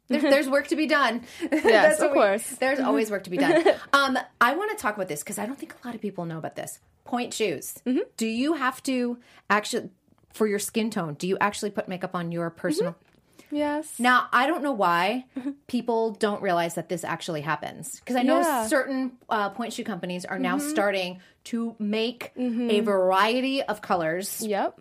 There's, 0.10 0.24
there's 0.24 0.50
work 0.50 0.68
to 0.68 0.76
be 0.76 0.88
done. 0.88 1.22
Yes, 1.52 2.00
of 2.02 2.12
we- 2.12 2.16
course. 2.16 2.46
there's 2.60 2.80
always 2.82 3.10
work 3.10 3.24
to 3.24 3.30
be 3.30 3.38
done. 3.38 3.64
Um, 3.94 4.18
I 4.42 4.56
want 4.56 4.72
to 4.72 4.82
talk 4.82 4.96
about 4.96 5.08
this 5.08 5.22
because 5.24 5.40
I 5.40 5.46
don't 5.46 5.58
think 5.58 5.74
a 5.82 5.88
lot 5.88 5.96
of 5.96 6.02
people 6.02 6.26
know 6.26 6.38
about 6.38 6.56
this. 6.58 6.80
Pointe 7.12 7.34
shoes. 7.34 7.76
Mm-hmm. 7.86 7.99
Do 8.18 8.26
you 8.26 8.53
have 8.53 8.82
to 8.84 9.18
actually, 9.49 9.89
for 10.34 10.47
your 10.47 10.59
skin 10.59 10.89
tone, 10.89 11.14
do 11.16 11.28
you 11.28 11.38
actually 11.39 11.72
put 11.72 11.88
makeup 11.88 12.16
on 12.16 12.32
your 12.32 12.49
personal? 12.49 12.95
Yes. 13.51 13.99
Now, 13.99 14.30
I 14.32 14.47
don't 14.47 14.64
know 14.64 14.72
why 14.72 15.26
people 15.68 16.12
don't 16.12 16.41
realize 16.41 16.76
that 16.76 16.88
this 16.88 17.03
actually 17.03 17.41
happens. 17.41 17.99
Because 17.99 18.16
I 18.16 18.24
know 18.24 18.39
Yeah. 18.39 18.45
Mm-hmm. 18.45 18.68
certain 18.70 19.12
uh, 19.30 19.49
pointe 19.49 19.74
shoe 19.74 19.84
companies 19.84 20.24
are 20.24 20.39
now 20.39 20.57
starting 20.57 21.20
to 21.45 21.76
make 21.78 22.32
a 22.38 22.80
variety 22.80 23.62
of 23.62 23.82
colors, 23.82 24.41
Yep. 24.41 24.80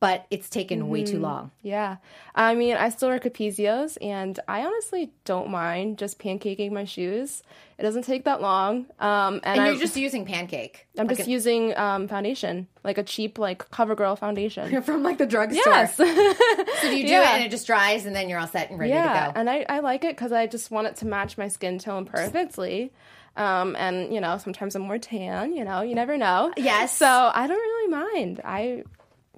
But 0.00 0.24
it's 0.30 0.48
taken 0.48 0.88
way 0.88 1.02
Mm-hmm. 1.02 1.12
too 1.12 1.18
long. 1.20 1.50
Yeah. 1.60 1.96
I 2.34 2.54
mean, 2.54 2.74
I 2.74 2.88
still 2.88 3.10
wear 3.10 3.18
Capezios, 3.18 3.98
and 4.00 4.40
I 4.48 4.64
honestly 4.64 5.12
don't 5.26 5.50
mind 5.50 5.98
just 5.98 6.18
pancaking 6.18 6.72
my 6.72 6.84
shoes. 6.86 7.42
It 7.76 7.82
doesn't 7.82 8.04
take 8.04 8.24
that 8.24 8.40
long. 8.40 8.86
Um, 8.98 9.34
and 9.34 9.44
And 9.44 9.60
I'm, 9.60 9.66
you're 9.66 9.76
just 9.80 9.96
using 9.98 10.24
pancake. 10.24 10.86
I'm 10.98 11.06
Like 11.06 11.18
just 11.18 11.28
using 11.28 11.76
um, 11.76 12.08
foundation, 12.08 12.66
like 12.82 12.96
a 12.96 13.02
cheap, 13.02 13.38
like 13.38 13.68
CoverGirl 13.70 14.18
foundation. 14.18 14.74
a- 14.74 14.80
from 14.90 15.02
like 15.02 15.18
the 15.18 15.26
drugstore. 15.26 15.62
yes. 15.66 15.96
So 15.96 16.04
you 16.04 17.02
do 17.04 17.12
Yeah. 17.12 17.32
it 17.32 17.34
and 17.36 17.44
it 17.44 17.50
just 17.50 17.66
dries 17.66 18.06
and 18.06 18.16
then 18.16 18.30
you're 18.30 18.38
all 18.38 18.46
set 18.46 18.70
and 18.70 18.78
ready 18.78 18.92
yeah. 18.92 19.26
to 19.26 19.32
go. 19.34 19.38
And 19.40 19.50
I, 19.50 19.66
I 19.68 19.80
like 19.80 20.04
it 20.04 20.16
because 20.16 20.32
I 20.32 20.46
just 20.46 20.70
want 20.70 20.86
it 20.86 20.96
to 20.96 21.06
match 21.06 21.36
my 21.36 21.48
skin 21.48 21.78
tone 21.78 22.06
perfectly. 22.06 22.90
Um, 23.36 23.76
and, 23.76 24.12
you 24.14 24.20
know, 24.20 24.38
sometimes 24.38 24.74
I'm 24.74 24.82
more 24.82 24.98
tan, 24.98 25.54
you 25.54 25.64
know, 25.64 25.82
you 25.82 25.94
never 25.94 26.16
know. 26.16 26.52
Yes. 26.56 26.96
So 26.96 27.06
I 27.06 27.46
don't 27.46 27.58
really 27.58 27.88
mind. 27.90 28.40
I 28.44 28.84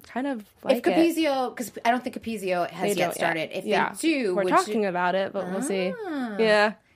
kind 0.07 0.27
of 0.27 0.45
like 0.63 0.77
if. 0.77 0.83
Capezio, 0.83 1.49
because 1.55 1.71
I 1.85 1.91
don't 1.91 2.03
think 2.03 2.15
Capezio 2.21 2.69
has 2.69 2.93
They 2.93 2.99
yet 2.99 3.15
started. 3.15 3.49
If 3.57 3.65
yeah. 3.65 3.93
they 3.93 3.95
do, 3.99 4.35
we're 4.35 4.43
talking 4.45 4.83
you, 4.83 4.89
about 4.89 5.15
it, 5.15 5.33
but 5.33 5.49
we'll 5.49 5.61
see. 5.61 5.93
Ah. 6.05 6.37
Yeah. 6.37 6.73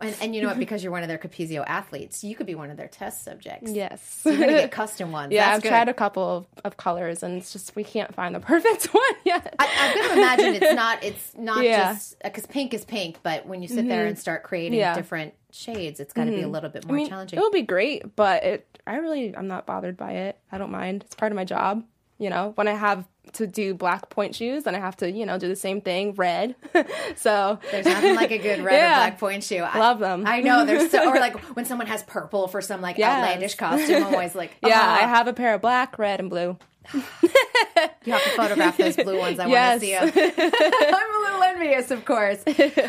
and, 0.00 0.16
and 0.20 0.34
you 0.34 0.42
know 0.42 0.48
what? 0.48 0.58
Because 0.58 0.82
you're 0.82 0.92
one 0.92 1.02
of 1.02 1.08
their 1.08 1.18
Capezio 1.18 1.64
athletes, 1.66 2.24
you 2.24 2.34
could 2.34 2.46
be 2.46 2.54
one 2.54 2.70
of 2.70 2.76
their 2.76 2.88
test 2.88 3.24
subjects. 3.24 3.70
Yes. 3.70 4.22
You're 4.24 4.36
gonna 4.36 4.52
get 4.52 4.70
custom 4.82 5.12
ones. 5.12 5.32
yeah, 5.32 5.46
That's 5.46 5.56
I've 5.56 5.62
good. 5.62 5.68
tried 5.68 5.88
a 5.88 5.94
couple 5.94 6.36
of, 6.38 6.46
of 6.64 6.76
colors, 6.76 7.22
and 7.22 7.38
it's 7.38 7.52
just 7.52 7.74
we 7.76 7.84
can't 7.84 8.14
find 8.14 8.34
the 8.34 8.40
perfect 8.52 8.86
one 8.86 9.02
yet. 9.24 9.54
I, 9.58 9.94
going 9.94 10.08
to 10.08 10.14
imagine 10.14 10.54
it's 10.62 10.74
not. 10.74 11.04
It's 11.04 11.32
not 11.36 11.62
Yeah. 11.64 11.92
just 11.94 12.20
because 12.22 12.46
pink 12.46 12.74
is 12.74 12.84
pink, 12.84 13.18
but 13.22 13.46
when 13.46 13.62
you 13.62 13.68
sit 13.68 13.86
there 13.88 14.06
and 14.06 14.18
start 14.18 14.42
creating 14.42 14.78
Yeah. 14.78 14.94
different 14.94 15.34
shades, 15.52 16.00
it's 16.00 16.12
got 16.12 16.24
to 16.24 16.30
be 16.32 16.42
a 16.42 16.48
little 16.48 16.70
bit 16.70 16.84
I 16.84 16.88
more 16.88 16.96
mean, 16.96 17.08
challenging. 17.08 17.38
it'll 17.38 17.50
be 17.50 17.62
great, 17.62 18.16
but 18.16 18.42
it. 18.42 18.66
I 18.86 18.96
really, 18.96 19.34
I'm 19.34 19.48
not 19.48 19.64
bothered 19.64 19.96
by 19.96 20.12
it. 20.12 20.38
I 20.52 20.58
don't 20.58 20.70
mind. 20.70 21.04
It's 21.06 21.14
part 21.14 21.32
of 21.32 21.36
my 21.36 21.44
job. 21.46 21.84
You 22.18 22.30
know, 22.30 22.52
when 22.54 22.68
I 22.68 22.74
have 22.74 23.04
to 23.32 23.46
do 23.46 23.74
black 23.74 24.08
pointe 24.08 24.36
shoes, 24.36 24.62
then 24.64 24.74
I 24.76 24.78
have 24.78 24.96
to, 24.98 25.10
you 25.10 25.26
know, 25.26 25.36
do 25.36 25.48
the 25.48 25.56
same 25.56 25.80
thing, 25.80 26.12
red. 26.14 26.54
so 27.16 27.58
There's 27.72 27.86
nothing 27.86 28.14
like 28.14 28.30
a 28.30 28.38
good 28.38 28.60
red 28.62 28.74
or 28.84 28.94
black 28.94 29.18
pointe 29.18 29.42
shoe. 29.42 29.58
I 29.64 29.78
Love 29.80 29.98
them. 29.98 30.24
I 30.26 30.40
know. 30.40 30.64
There's 30.64 30.90
so, 30.92 31.08
or 31.10 31.16
like 31.18 31.36
when 31.56 31.64
someone 31.64 31.88
has 31.88 32.04
purple 32.04 32.46
for 32.46 32.60
some 32.60 32.80
like 32.80 32.98
Yes. 32.98 33.16
outlandish 33.16 33.56
costume. 33.56 34.04
I'm 34.04 34.14
always 34.14 34.34
like, 34.36 34.52
yeah, 34.64 34.80
"Ah." 34.80 34.96
I 35.04 35.08
have 35.08 35.26
a 35.26 35.32
pair 35.32 35.54
of 35.54 35.60
black, 35.60 35.98
red, 35.98 36.20
and 36.20 36.30
blue. 36.30 36.56
You 36.92 38.12
have 38.12 38.22
to 38.22 38.30
photograph 38.36 38.76
those 38.76 38.96
blue 38.96 39.18
ones. 39.18 39.38
I 39.40 39.46
Yes. 39.46 39.80
want 39.80 40.12
to 40.14 40.20
see 40.20 40.30
them. 40.30 40.50
I'm 40.94 41.14
a 41.14 41.24
little 41.24 41.42
envious, 41.42 41.90
of 41.90 42.04
course. 42.04 42.38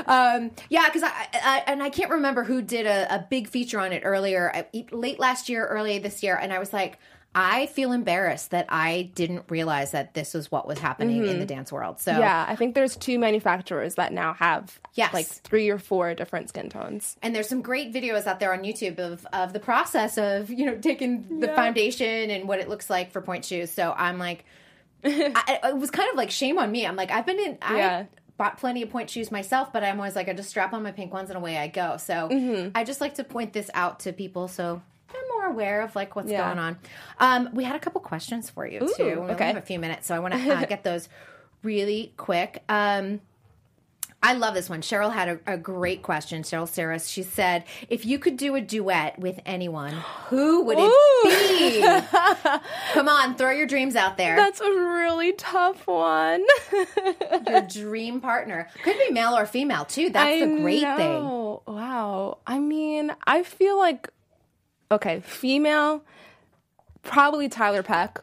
Um, 0.05 0.51
yeah, 0.69 0.85
because 0.85 1.03
I, 1.03 1.27
I 1.33 1.63
and 1.67 1.81
I 1.81 1.89
can't 1.89 2.11
remember 2.11 2.43
who 2.43 2.61
did 2.61 2.85
a, 2.85 3.15
a 3.15 3.25
big 3.29 3.47
feature 3.47 3.79
on 3.79 3.91
it 3.93 4.01
earlier, 4.05 4.51
I- 4.53 4.85
late 4.91 5.19
last 5.19 5.49
year, 5.49 5.65
early 5.65 5.97
this 5.99 6.21
year, 6.21 6.35
and 6.35 6.53
I 6.53 6.59
was 6.59 6.71
like. 6.73 6.99
I 7.37 7.65
feel 7.67 7.91
embarrassed 7.91 8.51
that 8.51 8.65
I 8.69 9.11
didn't 9.13 9.43
realize 9.49 9.91
that 9.91 10.13
this 10.13 10.33
was 10.33 10.49
what 10.49 10.65
was 10.67 10.79
happening 10.79 11.25
in 11.25 11.37
the 11.39 11.45
dance 11.45 11.69
world. 11.71 11.99
So 11.99 12.11
Yeah, 12.17 12.45
I 12.47 12.55
think 12.55 12.73
there's 12.75 12.95
two 12.95 13.19
manufacturers 13.19 13.95
that 13.95 14.13
now 14.13 14.33
have 14.35 14.79
Yes. 14.93 15.13
like 15.13 15.27
three 15.27 15.69
or 15.69 15.77
four 15.77 16.13
different 16.13 16.47
skin 16.49 16.69
tones. 16.69 17.17
and 17.21 17.35
there's 17.35 17.49
some 17.49 17.61
great 17.61 17.93
videos 17.93 18.25
out 18.25 18.39
there 18.39 18.53
on 18.53 18.63
YouTube 18.63 18.99
of, 18.99 19.27
of 19.33 19.51
the 19.51 19.59
process 19.59 20.17
of 20.17 20.49
you 20.49 20.65
know 20.65 20.77
taking 20.77 21.41
the 21.41 21.49
foundation 21.49 22.29
and 22.31 22.47
what 22.47 22.59
it 22.59 22.69
looks 22.69 22.89
like 22.89 23.11
for 23.11 23.19
pointe 23.21 23.43
shoes. 23.43 23.69
So 23.69 23.93
I'm 23.97 24.17
like, 24.17 24.45
I, 25.03 25.59
it 25.65 25.77
was 25.77 25.91
kind 25.91 26.09
of 26.09 26.15
like 26.15 26.31
shame 26.31 26.57
on 26.57 26.71
me. 26.71 26.85
I'm 26.87 26.95
like, 26.95 27.11
I've 27.11 27.25
been 27.25 27.39
in, 27.39 27.57
I 27.61 27.77
Yeah. 27.77 28.05
bought 28.37 28.57
plenty 28.57 28.81
of 28.81 28.89
pointe 28.89 29.09
shoes 29.09 29.29
myself, 29.31 29.73
but 29.73 29.83
I'm 29.83 29.97
always 29.99 30.15
like, 30.15 30.29
I 30.29 30.33
just 30.33 30.49
strap 30.49 30.73
on 30.73 30.83
my 30.83 30.91
pink 30.91 31.13
ones 31.13 31.29
and 31.29 31.37
away 31.37 31.57
I 31.57 31.67
go. 31.67 31.97
So 31.97 32.29
Mm-hmm. 32.31 32.69
I 32.75 32.83
just 32.85 33.01
like 33.01 33.15
to 33.15 33.23
point 33.25 33.51
this 33.53 33.69
out 33.73 33.99
to 34.01 34.13
people 34.13 34.47
so 34.47 34.81
they're 35.15 35.37
more 35.37 35.47
aware 35.47 35.81
of 35.81 35.95
like 35.95 36.15
what's 36.15 36.29
Yeah. 36.31 36.45
going 36.45 36.59
on. 36.59 36.77
Um, 37.19 37.49
we 37.53 37.63
had 37.63 37.75
a 37.75 37.79
couple 37.79 38.01
questions 38.01 38.49
for 38.49 38.67
you 38.67 38.79
too. 38.97 39.03
We 39.05 39.13
only 39.13 39.33
okay. 39.33 39.47
have 39.47 39.57
a 39.57 39.61
few 39.61 39.79
minutes, 39.79 40.07
so 40.07 40.15
I 40.15 40.19
want 40.19 40.33
to 40.33 40.51
uh, 40.57 40.65
get 40.65 40.83
those 40.83 41.09
really 41.63 42.13
quick. 42.17 42.63
Um, 42.69 43.21
I 44.23 44.33
love 44.33 44.55
this 44.55 44.71
one. 44.71 44.81
Cheryl 44.81 45.13
had 45.13 45.27
a, 45.45 45.53
a 45.53 45.57
great 45.57 46.01
question. 46.01 46.41
Cheryl 46.41 46.67
Saris. 46.67 47.07
She 47.07 47.21
said, 47.21 47.63
"If 47.89 48.07
you 48.07 48.17
could 48.17 48.37
do 48.37 48.55
a 48.55 48.61
duet 48.61 49.19
with 49.19 49.39
anyone, 49.45 49.91
who 50.29 50.63
would 50.63 50.77
it 50.79 50.91
be? 51.23 51.81
Come 52.93 53.07
on, 53.07 53.35
throw 53.35 53.51
your 53.51 53.67
dreams 53.67 53.95
out 53.95 54.17
there. 54.17 54.35
That's 54.35 54.61
a 54.61 54.69
really 54.71 55.33
tough 55.33 55.85
one. 55.85 56.43
your 57.47 57.61
dream 57.61 58.19
partner 58.19 58.67
could 58.83 58.97
be 58.97 59.11
male 59.11 59.37
or 59.37 59.45
female 59.45 59.85
too. 59.85 60.09
That's 60.09 60.25
I 60.25 60.39
the 60.39 60.59
great 60.59 60.81
know. 60.81 61.61
thing. 61.67 61.75
Wow. 61.75 62.39
I 62.47 62.57
mean, 62.57 63.11
I 63.27 63.43
feel 63.43 63.77
like 63.77 64.09
okay, 64.91 65.19
female, 65.21 66.03
probably 67.03 67.49
Tiler 67.49 67.83
Peck. 67.83 68.21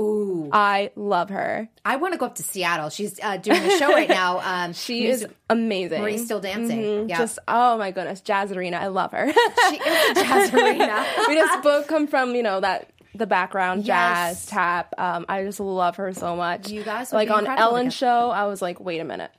Ooh, 0.00 0.48
I 0.52 0.90
love 0.96 1.28
her. 1.30 1.68
I 1.84 1.96
want 1.96 2.14
to 2.14 2.18
go 2.18 2.26
up 2.26 2.34
to 2.36 2.42
Seattle. 2.42 2.88
She's 2.88 3.20
uh, 3.22 3.36
doing 3.36 3.62
a 3.62 3.78
show 3.78 3.88
right 3.92 4.08
now. 4.08 4.40
Um, 4.44 4.72
She 4.72 5.06
is 5.06 5.26
amazing. 5.48 6.00
Marie's 6.00 6.24
still 6.24 6.40
dancing. 6.40 6.80
Mhm. 6.80 7.08
Yeah. 7.08 7.18
Just 7.18 7.38
oh 7.46 7.76
my 7.78 7.90
goodness, 7.92 8.20
Jazz 8.20 8.50
Arena. 8.52 8.78
I 8.78 8.88
love 8.88 9.12
her. 9.12 9.30
she 9.70 9.76
is 9.76 10.18
jazz 10.18 10.52
arena. 10.54 11.04
we 11.28 11.34
just 11.34 11.62
both 11.62 11.86
come 11.86 12.06
from 12.08 12.34
you 12.34 12.42
know 12.42 12.58
that 12.60 12.90
the 13.14 13.26
background 13.26 13.84
Yes. 13.84 14.44
jazz 14.44 14.46
tap. 14.46 14.94
Um, 14.98 15.26
I 15.28 15.44
just 15.44 15.60
love 15.60 15.96
her 15.96 16.12
so 16.14 16.34
much. 16.34 16.70
You 16.70 16.82
guys 16.82 17.12
like 17.12 17.30
on 17.30 17.46
Ellen's 17.46 17.94
show, 17.94 18.30
I 18.30 18.46
was 18.46 18.60
like, 18.62 18.80
wait 18.80 19.00
a 19.00 19.04
minute. 19.04 19.30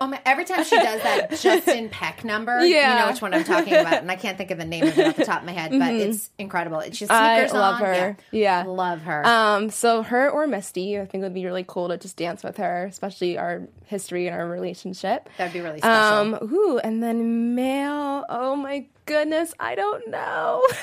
Oh 0.00 0.06
my, 0.06 0.20
every 0.24 0.44
time 0.44 0.64
she 0.64 0.76
does 0.76 1.02
that 1.02 1.30
Justin 1.40 1.88
Peck 1.88 2.24
number, 2.24 2.64
you 2.64 2.74
know 2.80 3.08
which 3.10 3.20
one 3.22 3.34
I'm 3.34 3.44
talking 3.44 3.74
about, 3.74 3.94
and 4.02 4.10
I 4.10 4.16
can't 4.16 4.36
think 4.38 4.50
of 4.50 4.58
the 4.58 4.64
name 4.64 4.84
of 4.86 4.98
it 4.98 5.06
off 5.08 5.16
the 5.16 5.24
top 5.24 5.40
of 5.40 5.46
my 5.46 5.52
head, 5.52 5.70
but 5.72 5.92
it's 5.94 6.30
incredible. 6.38 6.80
It's 6.80 6.98
just 6.98 7.10
Mm-hmm. 7.12 7.54
I 7.56 7.58
love 7.58 7.74
on. 7.76 7.80
her. 7.80 8.16
Yeah. 8.30 8.64
love 8.66 9.02
her. 9.02 9.26
Um, 9.26 9.70
so 9.70 10.02
her 10.02 10.30
or 10.30 10.46
Misty, 10.46 10.98
I 10.98 11.06
think 11.06 11.22
it 11.22 11.24
would 11.26 11.34
be 11.34 11.44
really 11.46 11.64
cool 11.66 11.88
to 11.88 11.96
just 11.98 12.16
dance 12.16 12.42
with 12.44 12.56
her, 12.58 12.86
especially 12.86 13.38
our 13.38 13.62
history 13.86 14.26
and 14.28 14.36
our 14.36 14.46
relationship. 14.48 15.28
That'd 15.38 15.52
be 15.52 15.60
really 15.60 15.78
special. 15.78 16.34
Um, 16.34 16.38
ooh, 16.52 16.78
and 16.78 17.02
then 17.02 17.54
male. 17.54 18.24
Oh 18.28 18.54
my 18.56 18.86
goodness, 19.06 19.54
I 19.58 19.74
don't 19.74 20.08
know. 20.08 20.62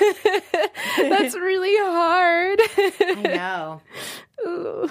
That's 0.98 1.34
really 1.36 1.76
hard. 1.78 2.60
I 2.78 3.22
know. 3.22 3.82
ooh. 4.46 4.90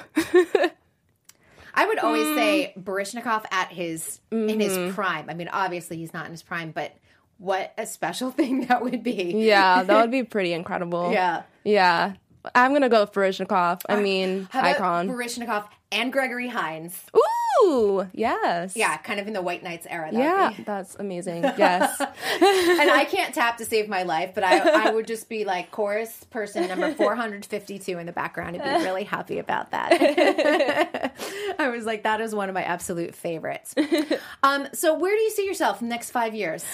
I 1.75 1.85
would 1.85 1.99
always 1.99 2.25
Mm. 2.25 2.35
say 2.35 2.73
Baryshnikov 2.79 3.43
at 3.51 3.67
his 3.69 4.19
in 4.31 4.59
his 4.59 4.77
Mm-hmm. 4.77 4.93
prime. 4.95 5.29
I 5.29 5.33
mean, 5.33 5.49
obviously 5.51 5.97
he's 5.97 6.13
not 6.13 6.25
in 6.25 6.31
his 6.31 6.41
prime, 6.41 6.71
but 6.71 6.93
what 7.37 7.73
a 7.77 7.85
special 7.85 8.31
thing 8.39 8.65
that 8.67 8.81
would 8.81 9.03
be. 9.03 9.33
Yeah, 9.35 9.83
that 9.83 10.01
would 10.01 10.11
be 10.11 10.23
pretty 10.35 10.53
incredible. 10.53 11.11
Yeah. 11.11 11.43
Yeah. 11.63 12.13
I'm 12.53 12.73
gonna 12.73 12.89
go 12.89 13.01
with 13.01 13.11
Baryshnikov. 13.11 13.81
I 13.89 13.99
mean, 13.99 14.47
How 14.51 14.59
about 14.59 14.75
icon. 14.75 15.09
Baryshnikov 15.09 15.65
and 15.91 16.13
Gregory 16.13 16.47
Hines. 16.47 16.97
Ooh, 17.17 17.21
yes. 18.13 18.75
Yeah, 18.75 18.97
kind 18.97 19.19
of 19.19 19.27
in 19.27 19.33
the 19.33 19.41
White 19.41 19.63
Knights 19.63 19.87
era. 19.89 20.09
Yeah, 20.11 20.53
that's 20.65 20.95
amazing. 20.95 21.43
Yes. 21.57 21.99
and 21.99 22.91
I 22.91 23.05
can't 23.09 23.33
tap 23.33 23.57
to 23.57 23.65
save 23.65 23.87
my 23.87 24.03
life, 24.03 24.31
but 24.35 24.43
I, 24.43 24.87
I 24.87 24.91
would 24.91 25.07
just 25.07 25.29
be 25.29 25.45
like 25.45 25.71
chorus 25.71 26.25
person 26.25 26.67
number 26.67 26.93
452 26.95 27.97
in 27.97 28.05
the 28.05 28.11
background 28.11 28.55
and 28.55 28.63
be 28.63 28.83
really 28.85 29.03
happy 29.03 29.39
about 29.39 29.71
that. 29.71 29.93
I 31.57 31.69
was 31.69 31.85
like, 31.85 32.03
that 32.03 32.19
is 32.21 32.35
one 32.35 32.49
of 32.49 32.55
my 32.55 32.63
absolute 32.63 33.15
favorites. 33.15 33.73
Um, 34.43 34.67
so, 34.73 34.97
where 34.97 35.15
do 35.15 35.21
you 35.21 35.31
see 35.31 35.45
yourself 35.45 35.81
in 35.81 35.87
the 35.87 35.93
next 35.93 36.11
five 36.11 36.35
years? 36.35 36.65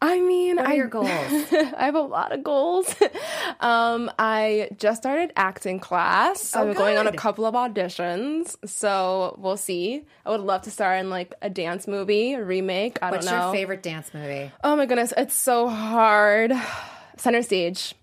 I 0.00 0.20
mean, 0.20 0.56
What 0.56 0.66
are 0.66 0.70
I, 0.70 0.74
your 0.74 0.86
goals? 0.86 1.08
I 1.08 1.84
have 1.84 1.94
a 1.96 2.00
lot 2.00 2.32
of 2.32 2.44
goals. 2.44 2.94
um, 3.60 4.10
I 4.18 4.68
just 4.76 5.02
started 5.02 5.32
acting 5.36 5.80
class. 5.80 6.54
Oh, 6.54 6.60
I'm 6.68 6.72
going 6.74 6.98
on 6.98 7.06
a 7.08 7.12
couple 7.12 7.44
of 7.44 7.54
auditions, 7.54 8.56
so 8.68 9.34
we'll 9.40 9.56
see. 9.56 10.04
I 10.24 10.30
would 10.30 10.40
love 10.40 10.62
to 10.62 10.70
star 10.70 10.94
in 10.94 11.10
like 11.10 11.34
a 11.42 11.50
dance 11.50 11.88
movie, 11.88 12.34
a 12.34 12.44
remake. 12.44 12.98
I 13.02 13.10
What's 13.10 13.26
don't 13.26 13.34
know. 13.34 13.46
What's 13.46 13.54
your 13.56 13.60
favorite 13.60 13.82
dance 13.82 14.14
movie? 14.14 14.52
Oh 14.62 14.76
my 14.76 14.86
goodness, 14.86 15.12
it's 15.16 15.34
so 15.34 15.68
hard. 15.68 16.52
Center 17.16 17.42
stage. 17.42 17.94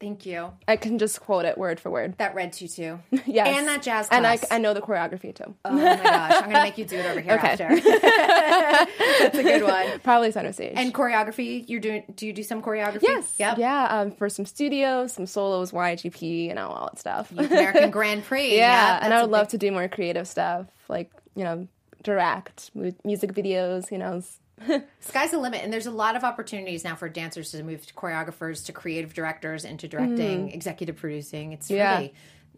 Thank 0.00 0.24
you. 0.24 0.50
I 0.66 0.76
can 0.76 0.98
just 0.98 1.20
quote 1.20 1.44
it 1.44 1.58
word 1.58 1.78
for 1.78 1.90
word. 1.90 2.16
That 2.18 2.34
red 2.34 2.52
tutu. 2.54 2.96
Yes, 3.26 3.48
And 3.58 3.68
that 3.68 3.82
jazz 3.82 4.08
and 4.10 4.26
I. 4.26 4.38
I 4.50 4.56
know 4.58 4.72
the 4.72 4.80
choreography 4.80 5.34
too. 5.34 5.54
Oh 5.64 5.70
my 5.72 5.96
gosh, 5.96 6.32
I'm 6.36 6.50
gonna 6.50 6.62
make 6.64 6.78
you 6.78 6.86
do 6.86 6.96
it 6.96 7.04
over 7.06 7.20
here 7.20 7.34
Okay. 7.34 7.48
after. 7.48 7.68
That's 9.20 9.38
a 9.38 9.42
good 9.42 9.62
one. 9.62 10.00
Probably 10.02 10.32
center 10.32 10.52
stage. 10.52 10.72
And 10.76 10.94
choreography, 10.94 11.68
you're 11.68 11.80
doing? 11.80 12.04
Do 12.16 12.26
you 12.26 12.32
do 12.32 12.42
some 12.42 12.62
choreography? 12.62 13.02
yes, 13.02 13.34
Yep. 13.38 13.58
yeah, 13.58 13.84
um, 13.90 14.10
for 14.12 14.28
some 14.28 14.46
studios, 14.46 15.12
some 15.12 15.26
solos, 15.26 15.72
YGP, 15.72 16.46
you 16.46 16.54
know, 16.54 16.68
all 16.68 16.86
that 16.86 16.98
stuff. 16.98 17.30
American 17.36 17.90
Grand 17.90 18.24
Prix. 18.24 18.56
yeah, 18.56 19.00
and 19.02 19.12
I 19.12 19.20
would 19.22 19.30
love 19.30 19.46
big- 19.48 19.50
to 19.50 19.58
do 19.58 19.70
more 19.72 19.86
creative 19.88 20.26
stuff, 20.26 20.66
like 20.88 21.10
you 21.34 21.44
know, 21.44 21.68
direct 22.02 22.70
mu- 22.74 22.92
music 23.04 23.32
videos. 23.34 23.90
You 23.92 23.98
know, 23.98 24.22
Sky's 25.00 25.30
the 25.30 25.38
limit, 25.38 25.62
and 25.62 25.72
there's 25.72 25.86
a 25.86 25.90
lot 25.90 26.16
of 26.16 26.24
opportunities 26.24 26.84
now 26.84 26.94
for 26.94 27.08
dancers 27.08 27.50
to 27.52 27.62
move 27.62 27.86
to 27.86 27.94
choreographers, 27.94 28.64
to 28.66 28.72
creative 28.72 29.14
directors, 29.14 29.64
into 29.64 29.88
directing, 29.88 30.48
mm. 30.48 30.54
executive 30.54 30.96
producing. 30.96 31.52
It's. 31.52 31.70
Yeah. 31.70 31.96
really, 31.96 32.14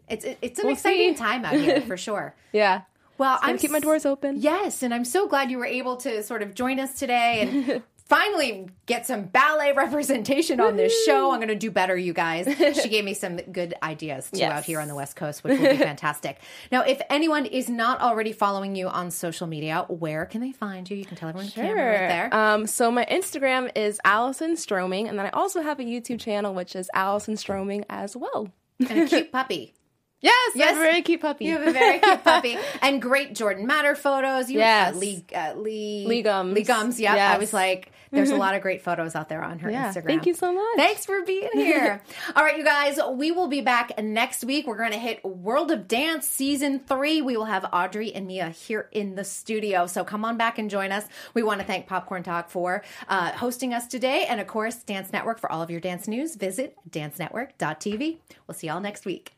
it's 0.09 0.25
it's 0.41 0.59
an 0.59 0.65
We'll 0.65 0.73
exciting 0.73 1.15
see. 1.15 1.19
time 1.19 1.45
out 1.45 1.53
here 1.55 1.81
for 1.81 1.97
sure. 2.07 2.35
yeah. 2.51 2.81
Well, 3.17 3.37
I'm 3.41 3.51
I'm 3.51 3.57
keep 3.57 3.71
my 3.71 3.79
doors 3.79 4.05
open. 4.05 4.37
Yes, 4.41 4.81
and 4.81 4.93
I'm 4.93 5.05
so 5.05 5.27
glad 5.27 5.51
you 5.51 5.59
were 5.59 5.65
able 5.65 5.97
to 5.97 6.23
sort 6.23 6.41
of 6.41 6.55
join 6.55 6.79
us 6.79 6.95
today 6.97 7.41
and 7.41 7.83
finally 8.05 8.67
get 8.85 9.05
some 9.05 9.23
ballet 9.23 9.71
representation 9.75 10.59
on 10.59 10.75
this 10.75 10.93
show. 11.05 11.31
I'm 11.31 11.37
going 11.37 11.47
to 11.47 11.55
do 11.55 11.71
better, 11.71 11.95
you 11.97 12.13
guys. 12.13 12.47
She 12.81 12.89
gave 12.89 13.05
me 13.05 13.13
some 13.13 13.37
good 13.37 13.73
ideas 13.81 14.29
too 14.31 14.39
Yes. 14.39 14.51
out 14.51 14.63
here 14.65 14.79
on 14.79 14.87
the 14.87 14.95
West 14.95 15.15
Coast, 15.15 15.43
which 15.43 15.59
will 15.59 15.69
be 15.71 15.77
fantastic. 15.91 16.39
Now, 16.71 16.81
if 16.81 17.01
anyone 17.09 17.45
is 17.45 17.69
not 17.69 18.01
already 18.01 18.33
following 18.33 18.75
you 18.75 18.87
on 18.87 19.11
social 19.11 19.47
media, 19.47 19.85
where 19.87 20.25
can 20.25 20.41
they 20.41 20.51
find 20.51 20.89
you? 20.89 20.97
You 20.97 21.05
can 21.05 21.17
tell 21.17 21.29
everyone 21.29 21.45
the 21.47 21.51
camera 21.53 21.85
right 21.91 22.07
there. 22.07 22.33
Um, 22.33 22.67
so 22.67 22.91
my 22.91 23.05
Instagram 23.05 23.71
is 23.75 23.99
Allison 24.03 24.55
Stroming, 24.57 25.07
and 25.07 25.17
then 25.17 25.25
I 25.25 25.29
also 25.29 25.61
have 25.61 25.79
a 25.79 25.83
YouTube 25.83 26.19
channel 26.19 26.53
which 26.53 26.75
is 26.75 26.89
Allison 26.93 27.37
Stroming 27.37 27.85
as 27.89 28.15
well. 28.15 28.51
and 28.79 28.99
a 28.99 29.07
cute 29.07 29.31
puppy. 29.31 29.73
Yes, 30.23 30.33
Yes. 30.55 30.69
yes, 30.69 30.77
a 30.77 30.79
very 30.79 31.01
cute 31.01 31.19
puppy. 31.19 31.43
You 31.47 31.57
have 31.57 31.67
a 31.67 31.73
very 31.73 31.99
cute 31.99 32.23
puppy 32.23 32.57
and 32.81 33.01
great 33.01 33.35
Jordan 33.35 33.67
Matter 33.67 33.93
photos. 33.93 34.49
You 34.49 34.59
Yes. 34.59 34.95
Lee 34.95 35.25
uh, 35.35 35.51
Lee 35.57 36.05
Lee 36.07 36.21
Gumbs. 36.21 36.53
Lee 36.55 36.63
Gumbs. 36.63 36.97
Yeah, 36.97 37.13
I 37.33 37.37
was 37.37 37.51
like, 37.51 37.91
there's 38.13 38.29
a 38.29 38.35
lot 38.37 38.55
of 38.55 38.61
great 38.61 38.81
photos 38.81 39.15
out 39.15 39.27
there 39.27 39.43
on 39.43 39.59
her 39.59 39.69
Yeah, 39.69 39.91
Instagram. 39.91 40.05
thank 40.05 40.25
you 40.25 40.33
so 40.33 40.53
much. 40.53 40.75
Thanks 40.77 41.05
for 41.05 41.21
being 41.23 41.49
here. 41.53 42.01
All 42.35 42.43
right, 42.43 42.57
you 42.57 42.63
guys, 42.63 42.99
we 43.13 43.31
will 43.31 43.47
be 43.47 43.61
back 43.61 43.91
next 44.01 44.43
week. 44.43 44.67
We're 44.67 44.77
going 44.77 44.91
to 44.91 44.97
hit 44.99 45.23
World 45.25 45.71
of 45.71 45.87
Dance 45.87 46.27
season 46.27 46.79
three. 46.79 47.21
We 47.21 47.35
will 47.35 47.45
have 47.45 47.65
Audrey 47.73 48.13
and 48.13 48.27
Mia 48.27 48.49
here 48.49 48.87
in 48.91 49.15
the 49.15 49.23
studio. 49.23 49.87
So 49.87 50.03
come 50.03 50.23
on 50.23 50.37
back 50.37 50.57
and 50.57 50.69
join 50.69 50.91
us. 50.91 51.05
We 51.33 51.43
want 51.43 51.59
to 51.59 51.65
thank 51.65 51.87
Popcorn 51.87 52.23
Talk 52.23 52.49
for 52.49 52.83
uh, 53.09 53.31
hosting 53.33 53.73
us 53.73 53.87
today. 53.87 54.25
And 54.29 54.39
of 54.39 54.47
course, 54.47 54.75
Dance 54.77 55.11
Network 55.11 55.39
for 55.39 55.51
all 55.51 55.61
of 55.61 55.69
your 55.69 55.79
dance 55.81 56.07
news. 56.07 56.35
Visit 56.35 56.77
dancenetwork.tv. 56.89 58.17
We'll 58.47 58.55
see 58.55 58.67
y'all 58.67 58.79
next 58.79 59.05
week. 59.05 59.33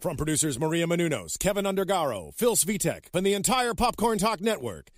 From 0.00 0.16
producers 0.16 0.58
Maria 0.60 0.86
Menounos, 0.86 1.38
Keven 1.38 1.64
Undergaro, 1.64 2.32
Phil 2.34 2.54
Svitek, 2.54 3.06
and 3.14 3.24
the 3.24 3.32
entire 3.34 3.72
Popcorn 3.74 4.18
Talk 4.18 4.40
Network, 4.40 4.88